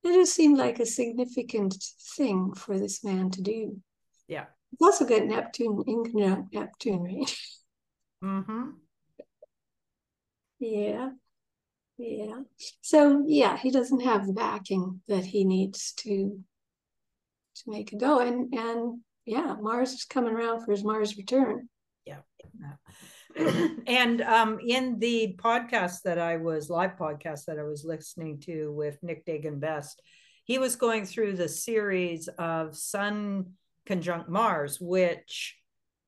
it 0.04 0.12
just 0.12 0.34
seemed 0.34 0.58
like 0.58 0.78
a 0.78 0.86
significant 0.86 1.74
thing 2.16 2.52
for 2.54 2.78
this 2.78 3.04
man 3.04 3.30
to 3.30 3.42
do. 3.42 3.80
Yeah. 4.26 4.46
It's 4.72 4.82
also 4.82 5.04
got 5.04 5.24
Neptune 5.24 5.82
in 5.86 6.04
conjunct 6.04 6.54
Neptune, 6.54 7.02
right? 7.02 7.36
Mm-hmm. 8.22 8.70
Yeah. 10.60 11.10
Yeah. 11.96 12.40
So 12.80 13.24
yeah, 13.26 13.56
he 13.56 13.70
doesn't 13.70 14.00
have 14.00 14.26
the 14.26 14.32
backing 14.32 15.00
that 15.08 15.24
he 15.24 15.44
needs 15.44 15.92
to 15.98 16.42
to 17.56 17.70
make 17.70 17.92
a 17.92 17.96
go. 17.96 18.20
And 18.20 18.54
and 18.54 19.00
yeah, 19.24 19.56
Mars 19.60 19.92
is 19.92 20.04
coming 20.04 20.32
around 20.32 20.64
for 20.64 20.72
his 20.72 20.84
Mars 20.84 21.16
return. 21.16 21.68
Yeah. 22.04 22.20
And 23.86 24.20
um, 24.22 24.58
in 24.60 24.98
the 24.98 25.36
podcast 25.38 26.02
that 26.02 26.18
I 26.18 26.36
was 26.36 26.70
live 26.70 26.96
podcast 26.96 27.44
that 27.46 27.58
I 27.58 27.64
was 27.64 27.84
listening 27.84 28.40
to 28.40 28.72
with 28.72 28.98
Nick 29.02 29.24
Dagan 29.26 29.60
Best, 29.60 30.02
he 30.44 30.58
was 30.58 30.76
going 30.76 31.04
through 31.04 31.36
the 31.36 31.48
series 31.48 32.28
of 32.38 32.76
Sun 32.76 33.52
conjunct 33.86 34.28
Mars, 34.28 34.80
which 34.80 35.56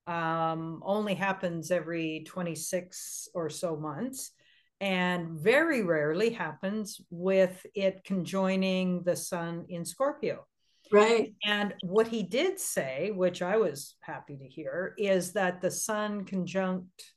um, 0.07 0.83
only 0.85 1.15
happens 1.15 1.71
every 1.71 2.25
26 2.27 3.29
or 3.35 3.49
so 3.49 3.77
months 3.77 4.33
and 4.81 5.39
very 5.39 5.83
rarely 5.83 6.31
happens 6.31 7.01
with 7.11 7.65
it 7.75 8.03
conjoining 8.03 9.03
the 9.03 9.15
sun 9.15 9.67
in 9.69 9.85
Scorpio. 9.85 10.47
Right. 10.91 11.35
And 11.45 11.75
what 11.83 12.09
he 12.09 12.23
did 12.23 12.59
say, 12.59 13.13
which 13.15 13.43
I 13.43 13.59
was 13.59 13.95
happy 14.01 14.37
to 14.37 14.49
hear, 14.49 14.95
is 14.99 15.33
that 15.35 15.61
the 15.61 15.71
sun 15.71 16.25
conjunct 16.25 17.13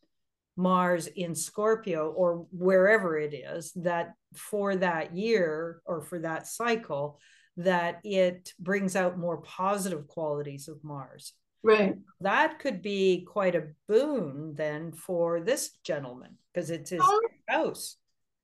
Mars 0.55 1.07
in 1.07 1.35
Scorpio 1.35 2.09
or 2.11 2.45
wherever 2.51 3.17
it 3.17 3.33
is, 3.33 3.71
that 3.75 4.13
for 4.35 4.75
that 4.75 5.15
year 5.15 5.81
or 5.85 6.01
for 6.01 6.19
that 6.19 6.47
cycle, 6.47 7.19
that 7.57 7.99
it 8.03 8.53
brings 8.59 8.95
out 8.95 9.17
more 9.17 9.37
positive 9.37 10.07
qualities 10.07 10.67
of 10.67 10.83
Mars. 10.83 11.33
Right. 11.63 11.95
That 12.21 12.59
could 12.59 12.81
be 12.81 13.25
quite 13.27 13.55
a 13.55 13.67
boon 13.87 14.53
then 14.55 14.91
for 14.91 15.39
this 15.39 15.71
gentleman 15.83 16.37
because 16.53 16.69
it's 16.69 16.89
his 16.89 17.01
oh. 17.03 17.21
house. 17.47 17.97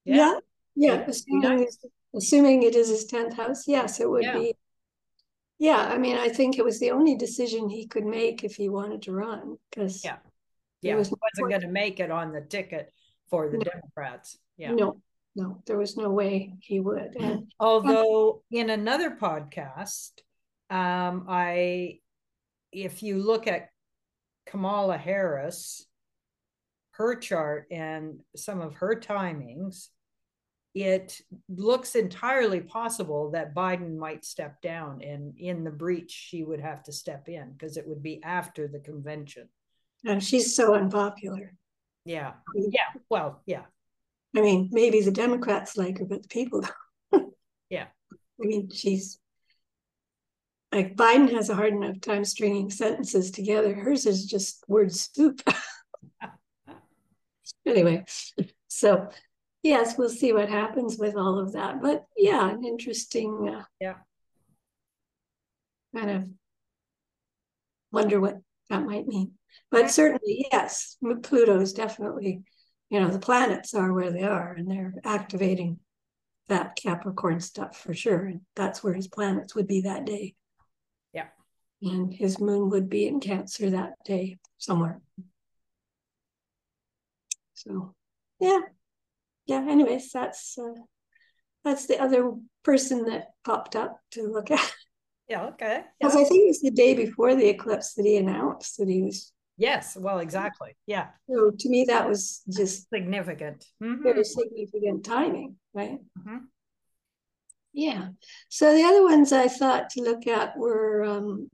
Yeah. 0.05 0.39
Yeah. 0.75 0.93
yeah. 0.93 1.05
Assuming, 1.07 1.67
assuming, 2.15 2.63
it 2.63 2.75
is 2.75 2.89
his 2.89 3.11
10th 3.11 3.33
house, 3.33 3.67
yes, 3.67 3.99
it 3.99 4.09
would 4.09 4.23
yeah. 4.23 4.37
be 4.37 4.53
yeah, 5.59 5.89
I 5.91 5.97
mean, 5.97 6.17
I 6.17 6.29
think 6.29 6.57
it 6.57 6.63
was 6.63 6.79
the 6.79 6.91
only 6.91 7.15
decision 7.15 7.69
he 7.69 7.85
could 7.85 8.05
make 8.05 8.45
if 8.45 8.55
he 8.55 8.69
wanted 8.69 9.01
to 9.03 9.11
run 9.11 9.57
because 9.69 10.03
yeah, 10.05 10.15
yeah, 10.81 10.93
he 10.93 10.97
was 10.97 11.09
wasn't 11.09 11.49
going 11.49 11.61
to 11.61 11.67
make 11.67 11.99
it 11.99 12.11
on 12.11 12.31
the 12.31 12.41
ticket 12.41 12.91
for 13.29 13.49
the 13.49 13.57
no. 13.57 13.63
Democrats. 13.63 14.37
Yeah, 14.57 14.71
no, 14.71 15.01
no, 15.35 15.61
there 15.65 15.77
was 15.77 15.97
no 15.97 16.09
way 16.09 16.53
he 16.61 16.79
would. 16.79 17.15
And, 17.19 17.51
Although 17.59 18.43
in 18.51 18.69
another 18.69 19.11
podcast, 19.11 20.11
um, 20.69 21.25
I, 21.29 21.99
if 22.71 23.03
you 23.03 23.21
look 23.21 23.47
at 23.47 23.69
Kamala 24.45 24.97
Harris, 24.97 25.85
her 26.91 27.15
chart 27.15 27.67
and 27.71 28.19
some 28.35 28.59
of 28.61 28.75
her 28.75 28.99
timings, 28.99 29.87
it 30.75 31.19
looks 31.47 31.95
entirely 31.95 32.61
possible 32.61 33.31
that 33.31 33.55
Biden 33.55 33.97
might 33.97 34.23
step 34.23 34.61
down 34.61 35.01
and 35.01 35.33
in 35.37 35.63
the 35.63 35.71
breach 35.71 36.11
she 36.11 36.43
would 36.43 36.59
have 36.59 36.83
to 36.83 36.91
step 36.91 37.27
in 37.27 37.53
because 37.53 37.77
it 37.77 37.87
would 37.87 38.03
be 38.03 38.21
after 38.23 38.67
the 38.67 38.79
convention. 38.79 39.49
And 40.05 40.23
she's 40.23 40.55
so 40.55 40.75
unpopular. 40.75 41.53
Yeah. 42.05 42.33
Yeah. 42.55 42.81
Well, 43.09 43.41
yeah. 43.45 43.63
I 44.35 44.41
mean, 44.41 44.69
maybe 44.71 45.01
the 45.01 45.11
Democrats 45.11 45.77
like 45.77 45.99
her, 45.99 46.05
but 46.05 46.23
the 46.23 46.27
people 46.27 46.61
don't. 47.11 47.33
yeah. 47.69 47.87
I 48.11 48.45
mean, 48.45 48.69
she's 48.71 49.19
like 50.71 50.95
Biden 50.95 51.31
has 51.31 51.49
a 51.49 51.55
hard 51.55 51.73
enough 51.73 51.99
time 51.99 52.23
stringing 52.23 52.69
sentences 52.69 53.31
together. 53.31 53.73
Hers 53.73 54.05
is 54.05 54.25
just 54.25 54.63
word 54.67 54.93
soup. 54.93 55.41
anyway, 57.65 58.05
so 58.67 59.09
yes, 59.63 59.97
we'll 59.97 60.09
see 60.09 60.31
what 60.31 60.49
happens 60.49 60.97
with 60.97 61.15
all 61.15 61.39
of 61.39 61.53
that. 61.53 61.81
But 61.81 62.05
yeah, 62.15 62.49
an 62.49 62.63
interesting. 62.63 63.55
Uh, 63.55 63.63
yeah. 63.81 63.95
Kind 65.95 66.11
of 66.11 66.29
wonder 67.91 68.19
what 68.19 68.37
that 68.69 68.85
might 68.85 69.07
mean. 69.07 69.33
But 69.71 69.91
certainly, 69.91 70.47
yes, 70.51 70.97
Pluto 71.23 71.59
is 71.59 71.73
definitely, 71.73 72.43
you 72.89 72.99
know, 72.99 73.09
the 73.09 73.19
planets 73.19 73.73
are 73.73 73.93
where 73.93 74.11
they 74.11 74.23
are 74.23 74.53
and 74.53 74.69
they're 74.69 74.93
activating 75.03 75.79
that 76.47 76.75
Capricorn 76.75 77.39
stuff 77.39 77.77
for 77.77 77.93
sure. 77.93 78.25
And 78.25 78.41
that's 78.55 78.83
where 78.83 78.93
his 78.93 79.07
planets 79.07 79.53
would 79.55 79.67
be 79.67 79.81
that 79.81 80.05
day. 80.05 80.35
Yeah. 81.13 81.27
And 81.81 82.13
his 82.13 82.39
moon 82.39 82.69
would 82.71 82.89
be 82.89 83.07
in 83.07 83.19
Cancer 83.19 83.69
that 83.71 83.93
day 84.05 84.37
somewhere. 84.57 85.01
So, 87.53 87.93
yeah. 88.39 88.61
Yeah, 89.45 89.65
anyways, 89.67 90.11
that's 90.11 90.57
uh, 90.59 90.79
that's 91.63 91.87
the 91.87 91.99
other 91.99 92.33
person 92.63 93.05
that 93.05 93.29
popped 93.43 93.75
up 93.75 93.99
to 94.11 94.27
look 94.27 94.51
at. 94.51 94.73
Yeah, 95.29 95.45
okay. 95.45 95.83
Because 95.99 96.15
yeah. 96.15 96.21
I 96.21 96.23
think 96.25 96.45
it 96.45 96.47
was 96.47 96.61
the 96.61 96.71
day 96.71 96.95
before 96.95 97.35
the 97.35 97.47
eclipse 97.47 97.93
that 97.93 98.05
he 98.05 98.17
announced 98.17 98.77
that 98.77 98.89
he 98.89 99.03
was 99.03 99.31
Yes, 99.59 99.97
well, 99.99 100.19
exactly. 100.19 100.77
Yeah. 100.87 101.07
So 101.29 101.51
to 101.51 101.69
me, 101.69 101.83
that 101.89 102.07
was 102.07 102.41
just 102.49 102.89
significant. 102.89 103.65
Mm-hmm. 103.83 104.03
Very 104.03 104.23
significant 104.23 105.03
timing, 105.03 105.57
right? 105.73 105.99
Mm-hmm. 106.17 106.37
Yeah. 107.73 108.07
So 108.47 108.73
the 108.73 108.83
other 108.83 109.03
ones 109.03 109.33
I 109.33 109.49
thought 109.49 109.89
to 109.91 110.01
look 110.01 110.27
at 110.27 110.57
were, 110.57 111.03
um, 111.03 111.49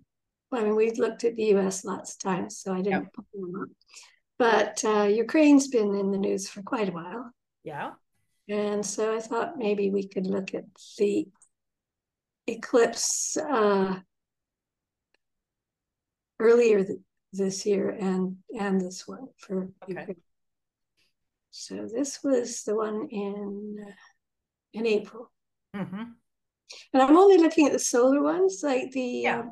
I 0.51 0.61
mean, 0.61 0.75
we've 0.75 0.99
looked 0.99 1.23
at 1.23 1.35
the 1.35 1.45
US 1.55 1.83
lots 1.83 2.13
of 2.13 2.19
times, 2.19 2.59
so 2.59 2.73
I 2.73 2.83
didn't 2.83 3.05
yep. 3.05 3.13
put 3.13 3.25
them 3.33 3.59
up. 3.59 3.69
But 4.38 4.85
uh, 4.85 5.03
Ukraine's 5.05 5.67
been 5.67 5.95
in 5.95 6.11
the 6.11 6.19
news 6.19 6.47
for 6.47 6.61
quite 6.61 6.89
a 6.89 6.91
while. 6.91 7.31
Yeah. 7.63 7.93
And 8.47 8.85
so 8.85 9.15
I 9.15 9.19
thought 9.19 9.57
maybe 9.57 9.89
we 9.89 10.07
could 10.07 10.27
look 10.27 10.53
at 10.53 10.65
the 10.99 11.27
eclipse 12.47 13.38
uh, 13.38 13.99
earlier 16.39 16.86
this 17.34 17.65
year 17.65 17.89
and 17.89 18.38
and 18.58 18.79
this 18.79 19.08
one 19.08 19.27
for 19.38 19.69
okay. 19.84 20.15
So 21.51 21.88
this 21.91 22.19
was 22.23 22.63
the 22.63 22.75
one 22.75 23.08
in 23.10 23.77
in 24.73 24.86
April. 24.86 25.31
Mm-hmm. 25.75 26.03
And 26.93 27.01
I'm 27.01 27.17
only 27.17 27.38
looking 27.38 27.67
at 27.67 27.73
the 27.73 27.79
solar 27.79 28.21
ones, 28.21 28.62
like 28.63 28.91
the 28.91 29.01
yeah. 29.01 29.39
Um, 29.39 29.51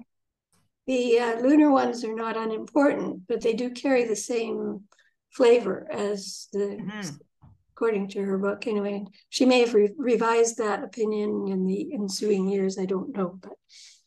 the 0.86 1.17
uh, 1.17 1.39
lunar 1.39 1.71
ones 1.71 2.03
are 2.03 2.13
not 2.13 2.36
unimportant, 2.36 3.21
but 3.29 3.39
they 3.39 3.53
do 3.53 3.69
carry 3.69 4.03
the 4.03 4.17
same 4.17 4.82
flavor 5.32 5.88
as 5.89 6.49
the, 6.51 6.60
mm-hmm. 6.60 7.15
According 7.75 8.09
to 8.09 8.21
her 8.21 8.38
book. 8.38 8.67
Anyway, 8.67 9.05
she 9.29 9.45
may 9.45 9.62
have 9.62 9.73
re- 9.73 9.93
revised 9.97 10.57
that 10.57 10.83
opinion 10.83 11.47
in 11.47 11.65
the 11.65 11.93
ensuing 11.93 12.47
years. 12.47 12.77
I 12.77 12.86
don't 12.86 13.15
know, 13.17 13.39
but 13.41 13.53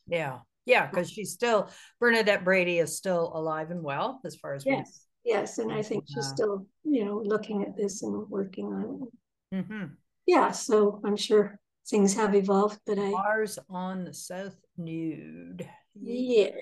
yeah, 0.06 0.38
yeah, 0.66 0.86
because 0.86 1.10
she's 1.10 1.32
still 1.32 1.68
Bernadette 1.98 2.44
Brady 2.44 2.78
is 2.78 2.96
still 2.96 3.32
alive 3.34 3.70
and 3.72 3.82
well 3.82 4.20
as 4.24 4.36
far 4.36 4.54
as 4.54 4.64
yes, 4.64 5.06
we, 5.24 5.32
yes, 5.32 5.58
and 5.58 5.72
I 5.72 5.82
think 5.82 6.04
she's 6.06 6.26
uh, 6.26 6.34
still 6.34 6.66
you 6.84 7.04
know 7.04 7.20
looking 7.24 7.64
at 7.64 7.76
this 7.76 8.02
and 8.02 8.28
working 8.28 8.66
on 8.66 9.08
it. 9.52 9.56
Mm-hmm. 9.56 9.84
Yeah, 10.26 10.52
so 10.52 11.00
I'm 11.04 11.16
sure 11.16 11.58
things 11.88 12.14
have 12.14 12.34
evolved, 12.34 12.78
but 12.86 12.98
I 12.98 13.10
Mars 13.10 13.58
on 13.68 14.04
the 14.04 14.14
South 14.14 14.56
Node. 14.76 15.68
Yes, 16.00 16.52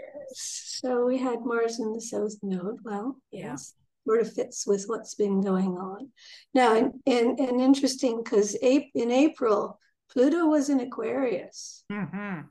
so 0.81 1.05
we 1.05 1.19
had 1.19 1.45
Mars 1.45 1.81
in 1.81 1.93
the 1.93 2.01
South 2.01 2.35
Node. 2.43 2.79
Well, 2.83 3.19
yes. 3.31 3.75
Sort 4.07 4.21
of 4.21 4.33
fits 4.33 4.67
with 4.67 4.85
what's 4.87 5.15
been 5.15 5.41
going 5.41 5.79
on 5.79 6.11
now, 6.53 6.77
and 6.77 6.93
and, 7.07 7.39
and 7.39 7.61
interesting 7.61 8.23
because 8.23 8.55
in 8.55 9.11
April 9.11 9.79
Pluto 10.11 10.47
was 10.47 10.69
in 10.69 10.81
Aquarius. 10.81 11.85
Mm-hmm 11.91 12.43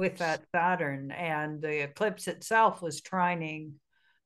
with 0.00 0.16
that 0.16 0.42
Saturn, 0.50 1.10
and 1.10 1.60
the 1.60 1.82
eclipse 1.82 2.26
itself 2.26 2.80
was 2.80 3.02
trining 3.02 3.72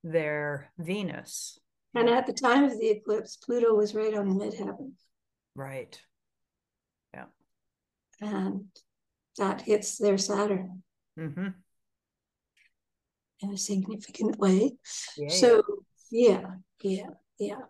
their 0.04 0.70
Venus. 0.78 1.58
And 1.96 2.08
at 2.08 2.26
the 2.26 2.32
time 2.32 2.62
of 2.62 2.78
the 2.78 2.90
eclipse, 2.90 3.36
Pluto 3.36 3.74
was 3.74 3.92
right 3.92 4.14
on 4.14 4.28
the 4.28 4.44
midheaven. 4.44 4.92
Right. 5.56 6.00
Yeah. 7.12 7.24
And 8.20 8.66
that 9.38 9.62
hits 9.62 9.98
their 9.98 10.16
Saturn. 10.16 10.84
Mm-hmm. 11.18 11.48
In 13.40 13.52
a 13.52 13.58
significant 13.58 14.38
way. 14.38 14.72
Yeah, 15.16 15.28
so, 15.28 15.62
yeah, 16.14 16.46
yeah, 16.80 17.10
yeah. 17.40 17.62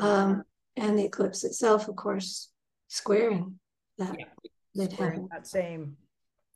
Um, 0.00 0.44
and 0.76 0.96
the 0.96 1.04
eclipse 1.04 1.42
itself, 1.42 1.88
of 1.88 1.96
course, 1.96 2.50
squaring 2.86 3.58
that 3.98 4.16
yeah. 4.16 4.86
Squaring 4.86 5.28
that 5.32 5.46
same 5.46 5.96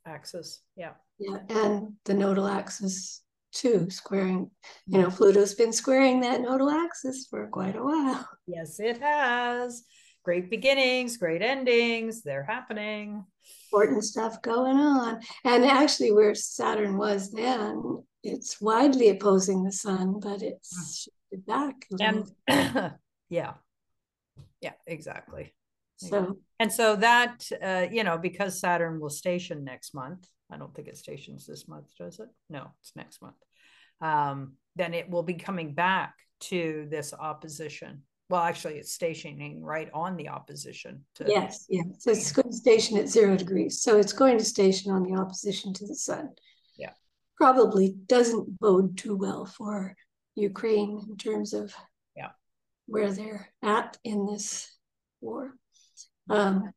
axis. 0.06 0.60
Yeah. 0.76 0.92
Yeah, 1.18 1.38
and 1.48 1.94
the 2.04 2.14
nodal 2.14 2.46
axis 2.46 3.22
too, 3.52 3.90
squaring. 3.90 4.50
You 4.86 4.98
know, 4.98 5.10
Pluto's 5.10 5.54
been 5.54 5.72
squaring 5.72 6.20
that 6.20 6.40
nodal 6.40 6.70
axis 6.70 7.26
for 7.28 7.46
quite 7.48 7.76
a 7.76 7.82
while. 7.82 8.28
Yes, 8.46 8.78
it 8.78 9.00
has. 9.00 9.82
Great 10.24 10.50
beginnings, 10.50 11.16
great 11.16 11.42
endings. 11.42 12.22
They're 12.22 12.44
happening. 12.44 13.24
Important 13.72 14.04
stuff 14.04 14.40
going 14.40 14.76
on. 14.76 15.20
And 15.44 15.64
actually, 15.64 16.12
where 16.12 16.34
Saturn 16.34 16.96
was 16.96 17.30
then, 17.32 18.04
it's 18.22 18.60
widely 18.60 19.10
opposing 19.10 19.64
the 19.64 19.72
sun, 19.72 20.20
but 20.20 20.42
it's 20.42 21.08
back. 21.36 21.86
And 22.00 22.30
yeah, 23.28 23.54
yeah, 24.60 24.72
exactly. 24.86 25.54
So 25.96 26.38
and 26.58 26.72
so 26.72 26.96
that 26.96 27.48
uh, 27.62 27.86
you 27.90 28.04
know 28.04 28.18
because 28.18 28.58
Saturn 28.58 29.00
will 29.00 29.10
station 29.10 29.64
next 29.64 29.94
month. 29.94 30.28
I 30.50 30.56
don't 30.56 30.74
think 30.74 30.88
it 30.88 30.96
stations 30.96 31.46
this 31.46 31.66
month, 31.68 31.86
does 31.98 32.20
it? 32.20 32.28
No, 32.50 32.68
it's 32.80 32.92
next 32.94 33.22
month. 33.22 33.36
Um, 34.00 34.54
then 34.76 34.92
it 34.94 35.08
will 35.08 35.22
be 35.22 35.34
coming 35.34 35.72
back 35.72 36.14
to 36.40 36.86
this 36.90 37.14
opposition. 37.14 38.02
Well, 38.28 38.42
actually, 38.42 38.74
it's 38.74 38.92
stationing 38.92 39.62
right 39.62 39.88
on 39.92 40.16
the 40.16 40.28
opposition. 40.28 41.04
To- 41.16 41.26
yes, 41.28 41.66
yeah. 41.68 41.82
So 41.98 42.10
it's 42.10 42.32
going 42.32 42.50
to 42.50 42.56
station 42.56 42.98
at 42.98 43.08
zero 43.08 43.36
degrees. 43.36 43.82
So 43.82 43.98
it's 43.98 44.12
going 44.12 44.38
to 44.38 44.44
station 44.44 44.92
on 44.92 45.02
the 45.02 45.18
opposition 45.18 45.72
to 45.74 45.86
the 45.86 45.94
sun. 45.94 46.30
Yeah. 46.76 46.92
Probably 47.36 47.94
doesn't 48.06 48.58
bode 48.58 48.96
too 48.96 49.16
well 49.16 49.46
for 49.46 49.94
Ukraine 50.34 51.00
in 51.08 51.16
terms 51.16 51.52
of 51.52 51.74
yeah 52.16 52.30
where 52.86 53.12
they're 53.12 53.48
at 53.62 53.96
in 54.04 54.26
this 54.26 54.74
war. 55.20 55.54
Um, 56.28 56.72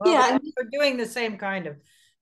well, 0.00 0.12
yeah, 0.12 0.38
we're 0.56 0.70
doing 0.70 0.96
the 0.96 1.06
same 1.06 1.36
kind 1.38 1.66
of 1.66 1.76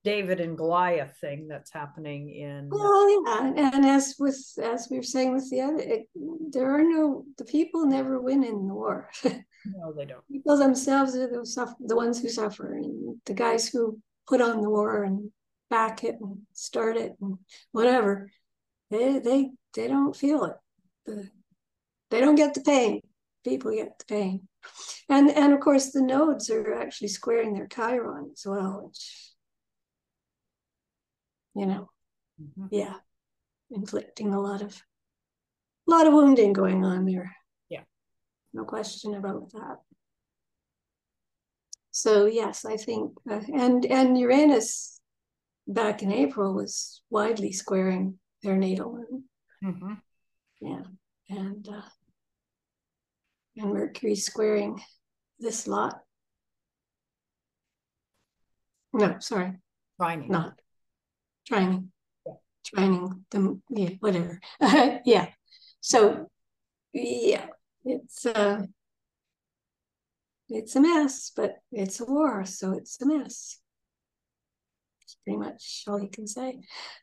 David 0.04 0.40
and 0.40 0.56
Goliath 0.56 1.16
thing 1.20 1.48
that's 1.48 1.72
happening 1.72 2.30
in. 2.30 2.68
Well, 2.70 3.24
yeah, 3.26 3.52
and 3.74 3.84
as 3.84 4.14
with 4.18 4.38
as 4.62 4.88
we 4.90 4.98
were 4.98 5.02
saying 5.02 5.34
with 5.34 5.50
the 5.50 5.62
other, 5.62 5.78
it, 5.78 6.06
there 6.50 6.72
are 6.74 6.84
no 6.84 7.24
the 7.38 7.44
people 7.44 7.86
never 7.86 8.20
win 8.20 8.44
in 8.44 8.68
the 8.68 8.74
war. 8.74 9.10
no, 9.24 9.92
they 9.96 10.04
don't. 10.04 10.26
People 10.30 10.56
themselves 10.56 11.16
are 11.16 11.28
the 11.28 11.44
suffer, 11.44 11.74
the 11.80 11.96
ones 11.96 12.20
who 12.20 12.28
suffer, 12.28 12.74
and 12.74 13.16
the 13.26 13.34
guys 13.34 13.68
who 13.68 13.98
put 14.28 14.40
on 14.40 14.60
the 14.60 14.70
war 14.70 15.02
and 15.02 15.30
back 15.70 16.04
it 16.04 16.16
and 16.20 16.38
start 16.52 16.96
it 16.96 17.16
and 17.20 17.38
whatever, 17.72 18.30
they 18.90 19.18
they 19.18 19.50
they 19.74 19.88
don't 19.88 20.16
feel 20.16 20.44
it. 20.44 21.30
They 22.10 22.20
don't 22.20 22.36
get 22.36 22.54
the 22.54 22.60
pain. 22.60 23.00
People 23.44 23.72
get 23.72 23.98
the 23.98 24.04
pain. 24.06 24.48
And 25.08 25.30
and 25.30 25.52
of 25.52 25.60
course 25.60 25.92
the 25.92 26.02
nodes 26.02 26.50
are 26.50 26.74
actually 26.74 27.08
squaring 27.08 27.54
their 27.54 27.68
chiron 27.68 28.30
as 28.32 28.44
well, 28.46 28.82
which 28.84 29.32
you 31.54 31.66
know, 31.66 31.88
mm-hmm. 32.40 32.66
yeah, 32.70 32.94
inflicting 33.70 34.34
a 34.34 34.40
lot 34.40 34.62
of 34.62 34.80
a 35.88 35.90
lot 35.90 36.06
of 36.06 36.12
wounding 36.12 36.52
going 36.52 36.84
on 36.84 37.06
there. 37.06 37.34
Yeah. 37.68 37.84
No 38.52 38.64
question 38.64 39.14
about 39.14 39.50
that. 39.52 39.78
So 41.90 42.26
yes, 42.26 42.64
I 42.64 42.76
think 42.76 43.12
uh, 43.30 43.40
and 43.54 43.86
and 43.86 44.18
Uranus 44.18 45.00
back 45.66 46.02
in 46.02 46.12
April 46.12 46.54
was 46.54 47.00
widely 47.10 47.52
squaring 47.52 48.18
their 48.46 48.56
natal 48.56 48.92
moon. 48.92 49.24
Mm-hmm. 49.62 49.94
Yeah, 50.60 50.82
and 51.28 51.68
uh, 51.68 51.82
and 53.56 53.72
Mercury 53.72 54.14
squaring 54.14 54.80
this 55.38 55.66
lot. 55.66 55.98
No, 58.92 59.16
sorry, 59.18 59.58
trining. 60.00 60.28
Not 60.28 60.54
trining. 61.50 61.88
Yeah. 62.24 62.32
Trining 62.64 63.20
the 63.30 63.60
yeah 63.70 63.90
whatever 64.00 64.40
yeah. 65.04 65.26
So 65.80 66.28
yeah, 66.92 67.46
it's 67.84 68.24
uh, 68.26 68.62
it's 70.48 70.76
a 70.76 70.80
mess, 70.80 71.32
but 71.34 71.56
it's 71.72 72.00
a 72.00 72.04
war, 72.04 72.44
so 72.44 72.72
it's 72.72 73.00
a 73.02 73.06
mess. 73.06 73.58
It's 75.06 75.16
pretty 75.22 75.38
much 75.38 75.84
all 75.86 76.02
you 76.02 76.08
can 76.08 76.26
say. 76.26 76.58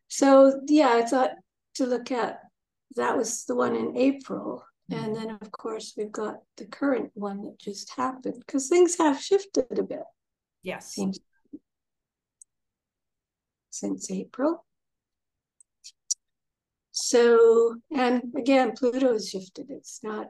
So 0.10 0.60
yeah, 0.68 0.90
I 0.94 1.04
thought 1.06 1.32
to 1.76 1.86
look 1.86 2.12
at 2.12 2.40
that 2.98 3.16
was 3.18 3.46
the 3.46 3.56
one 3.56 3.76
in 3.78 3.96
April. 3.96 4.66
And 4.92 5.16
then 5.16 5.32
of 5.42 5.52
course 5.52 5.94
we've 5.98 6.12
got 6.12 6.36
the 6.58 6.66
current 6.66 7.12
one 7.14 7.42
that 7.44 7.58
just 7.58 7.94
happened 7.96 8.36
because 8.46 8.68
things 8.68 8.98
have 8.98 9.20
shifted 9.22 9.80
a 9.80 9.84
bit, 9.84 10.04
Yes. 10.62 10.92
seems 10.94 11.20
since 13.70 14.12
April. 14.12 14.66
So, 16.92 17.76
and 17.90 18.22
again, 18.38 18.74
Pluto 18.78 19.14
has 19.14 19.30
shifted. 19.30 19.68
It's 19.72 20.02
not 20.04 20.28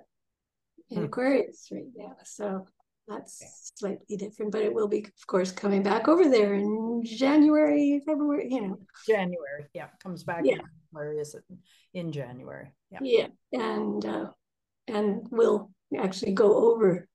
in 0.89 0.99
Hmm. 0.99 1.03
Aquarius 1.05 1.67
right 1.71 1.91
now. 1.95 2.15
So 2.23 2.67
that's 3.07 3.71
slightly 3.75 4.15
different, 4.17 4.51
but 4.51 4.61
it 4.61 4.73
will 4.73 4.87
be, 4.87 4.99
of 4.99 5.27
course, 5.27 5.51
coming 5.51 5.83
back 5.83 6.07
over 6.07 6.29
there 6.29 6.53
in 6.53 7.03
January, 7.05 8.01
February, 8.05 8.47
you 8.49 8.61
know. 8.61 8.79
January. 9.05 9.65
Yeah. 9.73 9.87
Comes 10.01 10.23
back. 10.23 10.41
Yeah. 10.45 10.53
in- 10.55 10.69
Where 10.91 11.13
is 11.19 11.35
it? 11.35 11.43
In 11.93 12.11
January. 12.11 12.71
Yeah. 12.91 12.99
Yeah. 13.01 13.27
And 13.51 14.05
uh 14.05 14.27
and 14.87 15.27
will 15.31 15.71
actually 15.97 16.33
go 16.33 16.71
over 16.71 17.07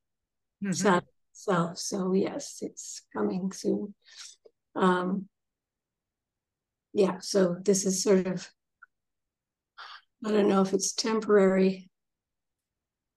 Mhm. 0.62 0.74
Saturn 0.74 1.08
itself. 1.32 1.78
So 1.78 2.12
yes, 2.12 2.58
it's 2.62 3.02
coming 3.12 3.52
soon. 3.52 3.94
Um 4.74 5.28
yeah, 6.92 7.18
so 7.20 7.56
this 7.62 7.86
is 7.86 8.02
sort 8.02 8.26
of 8.26 8.48
I 10.24 10.30
don't 10.32 10.48
know 10.48 10.62
if 10.62 10.72
it's 10.74 10.92
temporary 10.92 11.88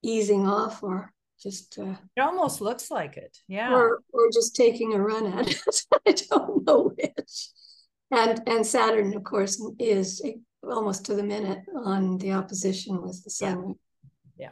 easing 0.03 0.47
off 0.47 0.83
or 0.83 1.11
just 1.41 1.77
uh 1.79 1.95
It 2.15 2.21
almost 2.21 2.61
looks 2.61 2.91
like 2.91 3.17
it. 3.17 3.37
Yeah. 3.47 3.73
or 3.73 4.01
or 4.13 4.29
just 4.33 4.55
taking 4.55 4.93
a 4.93 5.01
run 5.01 5.25
at 5.27 5.49
it. 5.49 5.81
I 6.07 6.11
don't 6.29 6.65
know 6.65 6.93
which. 6.95 7.49
And 8.11 8.41
and 8.47 8.65
Saturn, 8.65 9.15
of 9.15 9.23
course, 9.23 9.61
is 9.79 10.21
almost 10.63 11.05
to 11.05 11.15
the 11.15 11.23
minute 11.23 11.59
on 11.83 12.17
the 12.17 12.33
opposition 12.33 13.01
with 13.01 13.23
the 13.23 13.29
sun. 13.29 13.75
Yeah. 14.37 14.51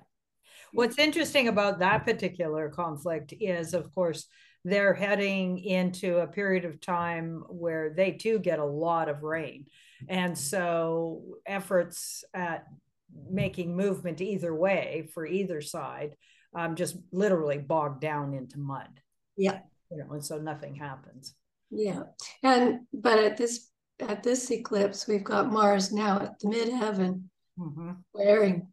What's 0.72 0.98
interesting 0.98 1.48
about 1.48 1.80
that 1.80 2.06
particular 2.06 2.70
conflict 2.70 3.34
is, 3.40 3.74
of 3.74 3.94
course, 3.94 4.26
they're 4.66 4.94
heading 4.94 5.60
into 5.60 6.18
a 6.18 6.28
period 6.28 6.66
of 6.66 6.82
time 6.82 7.44
where 7.50 7.94
they 7.96 8.12
too 8.12 8.40
get 8.40 8.60
a 8.60 8.66
lot 8.66 9.08
of 9.10 9.24
rain. 9.24 9.66
And 10.08 10.38
so 10.38 11.24
efforts 11.46 12.24
at 12.34 12.66
making 13.30 13.76
movement 13.76 14.22
either 14.22 14.54
way 14.54 15.10
for 15.14 15.26
either 15.26 15.62
side 15.62 16.16
um, 16.56 16.76
just 16.76 16.98
literally 17.12 17.58
bogged 17.58 18.02
down 18.02 18.34
into 18.34 18.60
mud. 18.60 18.90
Yeah. 19.38 19.60
You 19.92 19.98
know, 19.98 20.12
and 20.14 20.24
so 20.24 20.38
nothing 20.38 20.76
happens. 20.76 21.36
Yeah. 21.72 22.04
And 22.44 22.82
but 22.94 23.20
at 23.20 23.38
this 23.38 23.70
at 24.00 24.24
this 24.24 24.50
eclipse, 24.52 25.08
we've 25.08 25.24
got 25.24 25.52
Mars 25.52 25.92
now 25.92 26.20
at 26.20 26.40
the 26.40 26.48
midheaven 26.48 27.24
Mhm. 27.58 28.04
wearing 28.14 28.72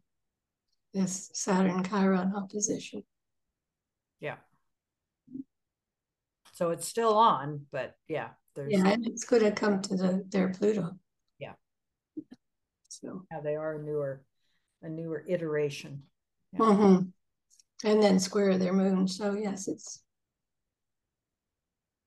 this 0.93 1.29
Saturn 1.33 1.83
Chiron 1.83 2.33
opposition. 2.35 3.03
Yeah. 4.19 4.37
So 6.53 6.71
it's 6.71 6.87
still 6.87 7.13
on, 7.15 7.67
but 7.71 7.95
yeah, 8.07 8.29
there's 8.55 8.71
Yeah, 8.73 8.87
and 8.87 9.05
it's 9.05 9.25
gonna 9.25 9.51
come 9.51 9.81
to 9.81 9.95
the 9.95 10.23
their 10.29 10.49
Pluto. 10.49 10.97
Yeah. 11.37 11.53
So 12.87 13.25
yeah, 13.31 13.41
they 13.41 13.55
are 13.55 13.75
a 13.75 13.83
newer, 13.83 14.23
a 14.81 14.89
newer 14.89 15.23
iteration. 15.27 16.03
Yeah. 16.53 16.59
mhm. 16.59 17.11
And 17.83 18.01
then 18.01 18.19
square 18.19 18.57
their 18.57 18.73
moon. 18.73 19.07
So 19.07 19.33
yes, 19.33 19.67
it's 19.67 20.01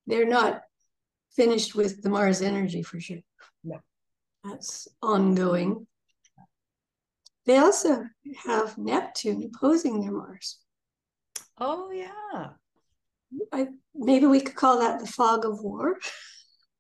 they're 0.07 0.27
not 0.27 0.63
finished 1.37 1.75
with 1.75 2.03
the 2.03 2.11
Mars 2.11 2.43
energy 2.43 2.83
for 2.83 3.01
sure. 3.01 3.19
No. 3.63 3.81
That's 4.45 4.89
ongoing. 5.03 5.87
They 7.47 7.59
also 7.59 8.05
have 8.45 8.77
Neptune 8.79 9.51
opposing 9.55 10.01
their 10.01 10.13
Mars. 10.13 10.59
Oh 11.59 11.91
yeah. 11.91 12.51
I 13.53 13.69
maybe 13.95 14.27
we 14.27 14.41
could 14.41 14.57
call 14.57 14.81
that 14.81 15.01
the 15.01 15.07
fog 15.07 15.45
of 15.45 15.61
war. 15.63 15.99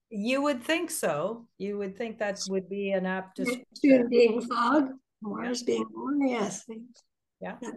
You 0.08 0.42
would 0.42 0.64
think 0.64 0.90
so. 0.90 1.46
You 1.58 1.78
would 1.78 1.96
think 1.96 2.18
that 2.18 2.40
would 2.48 2.68
be 2.68 2.90
an 2.90 3.06
apt 3.06 3.38
Neptune 3.38 4.08
being 4.08 4.40
fog, 4.40 4.90
Mars 5.22 5.62
being 5.62 5.86
war. 5.92 6.12
Yes, 6.26 6.64
Yeah. 7.40 7.56
that 7.60 7.74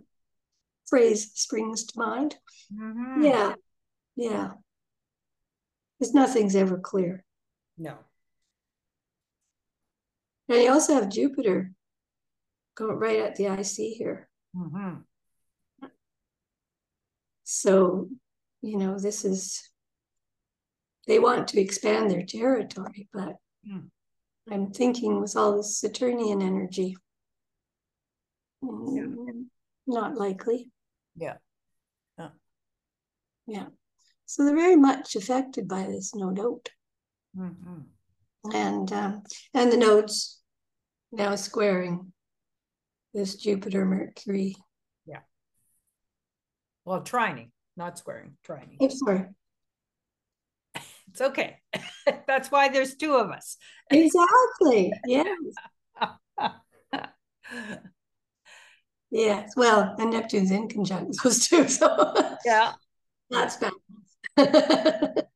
phrase 0.88 1.32
springs 1.34 1.86
to 1.86 2.00
mind. 2.00 2.38
Mhm. 2.72 3.24
Yeah, 3.24 3.56
yeah. 4.16 4.54
Because 6.00 6.14
nothing's 6.14 6.56
ever 6.56 6.78
clear. 6.78 7.24
No. 7.78 7.98
And 10.50 10.62
you 10.62 10.72
also 10.72 10.94
have 10.96 11.10
Jupiter 11.10 11.72
going 12.76 12.98
right 12.98 13.20
at 13.20 13.36
the 13.36 13.48
IC 13.48 13.94
here. 13.94 14.30
Mhm. 14.56 15.06
So, 17.44 18.10
you 18.62 18.78
know, 18.78 18.98
this 19.00 19.26
is, 19.26 19.70
they 21.08 21.20
want 21.20 21.48
to 21.50 21.62
expand 21.62 22.10
their 22.10 22.26
territory, 22.26 23.08
but 23.14 23.38
Hmm. 23.66 23.88
I'm 24.52 24.72
thinking 24.74 25.22
with 25.22 25.38
all 25.38 25.56
this 25.56 25.78
Saturnian 25.78 26.42
energy, 26.42 26.98
mm, 28.62 29.46
not 29.88 30.16
likely. 30.16 30.73
Yeah. 31.16 31.38
Yeah. 32.18 32.30
Yeah. 33.48 33.66
So 34.26 34.46
they're 34.46 34.56
very 34.56 34.76
much 34.76 35.16
affected 35.16 35.68
by 35.68 35.84
this, 35.84 36.16
no 36.16 36.32
doubt. 36.32 36.70
Mhm. 37.38 37.86
And 38.54 38.92
um, 38.92 39.24
and 39.54 39.72
the 39.72 39.78
nodes 39.78 40.42
now 41.12 41.36
squaring 41.36 42.12
this 43.14 43.36
Jupiter 43.36 43.86
Mercury. 43.86 44.56
Yeah. 45.06 45.22
Well, 46.86 47.02
trining, 47.02 47.52
not 47.78 47.98
squaring, 47.98 48.38
trining. 48.46 48.78
I'm 48.82 48.90
sorry. 48.90 49.26
It's 51.10 51.22
okay. 51.22 51.60
That's 52.28 52.50
why 52.50 52.70
there's 52.70 52.96
two 52.96 53.14
of 53.14 53.30
us. 53.30 53.58
Exactly. 53.92 54.92
Yes. 55.06 55.28
Yes. 59.14 59.54
Well, 59.56 59.94
and 60.00 60.12
Neptune's 60.12 60.50
in 60.50 60.68
conjunct 60.68 61.16
those 61.24 61.48
two, 61.48 61.68
so 61.68 62.14
yeah. 62.46 62.74
that's 63.30 63.58
bad. 63.58 65.28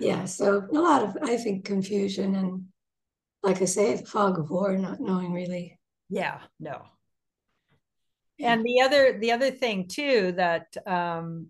yeah. 0.00 0.24
So 0.24 0.66
a 0.68 0.74
lot 0.74 1.04
of 1.04 1.16
I 1.22 1.36
think 1.36 1.64
confusion 1.64 2.34
and 2.34 2.64
like 3.44 3.62
I 3.62 3.64
say, 3.66 3.94
the 3.94 4.04
fog 4.04 4.40
of 4.40 4.50
war, 4.50 4.76
not 4.76 4.98
knowing 4.98 5.32
really. 5.32 5.78
Yeah, 6.10 6.40
no. 6.58 6.82
And 8.40 8.64
the 8.64 8.80
other 8.80 9.18
the 9.20 9.30
other 9.30 9.52
thing 9.52 9.86
too 9.86 10.32
that 10.32 10.76
um 10.84 11.46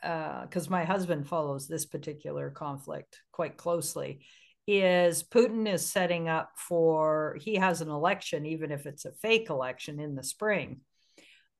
because 0.00 0.70
my 0.70 0.84
husband 0.84 1.26
follows 1.26 1.66
this 1.66 1.86
particular 1.86 2.50
conflict 2.50 3.20
quite 3.32 3.56
closely 3.56 4.24
is 4.66 5.22
Putin 5.22 5.66
is 5.72 5.90
setting 5.90 6.28
up 6.28 6.50
for 6.56 7.36
he 7.40 7.56
has 7.56 7.80
an 7.80 7.90
election 7.90 8.46
even 8.46 8.70
if 8.70 8.86
it's 8.86 9.04
a 9.04 9.12
fake 9.12 9.50
election 9.50 9.98
in 9.98 10.14
the 10.14 10.22
spring 10.22 10.80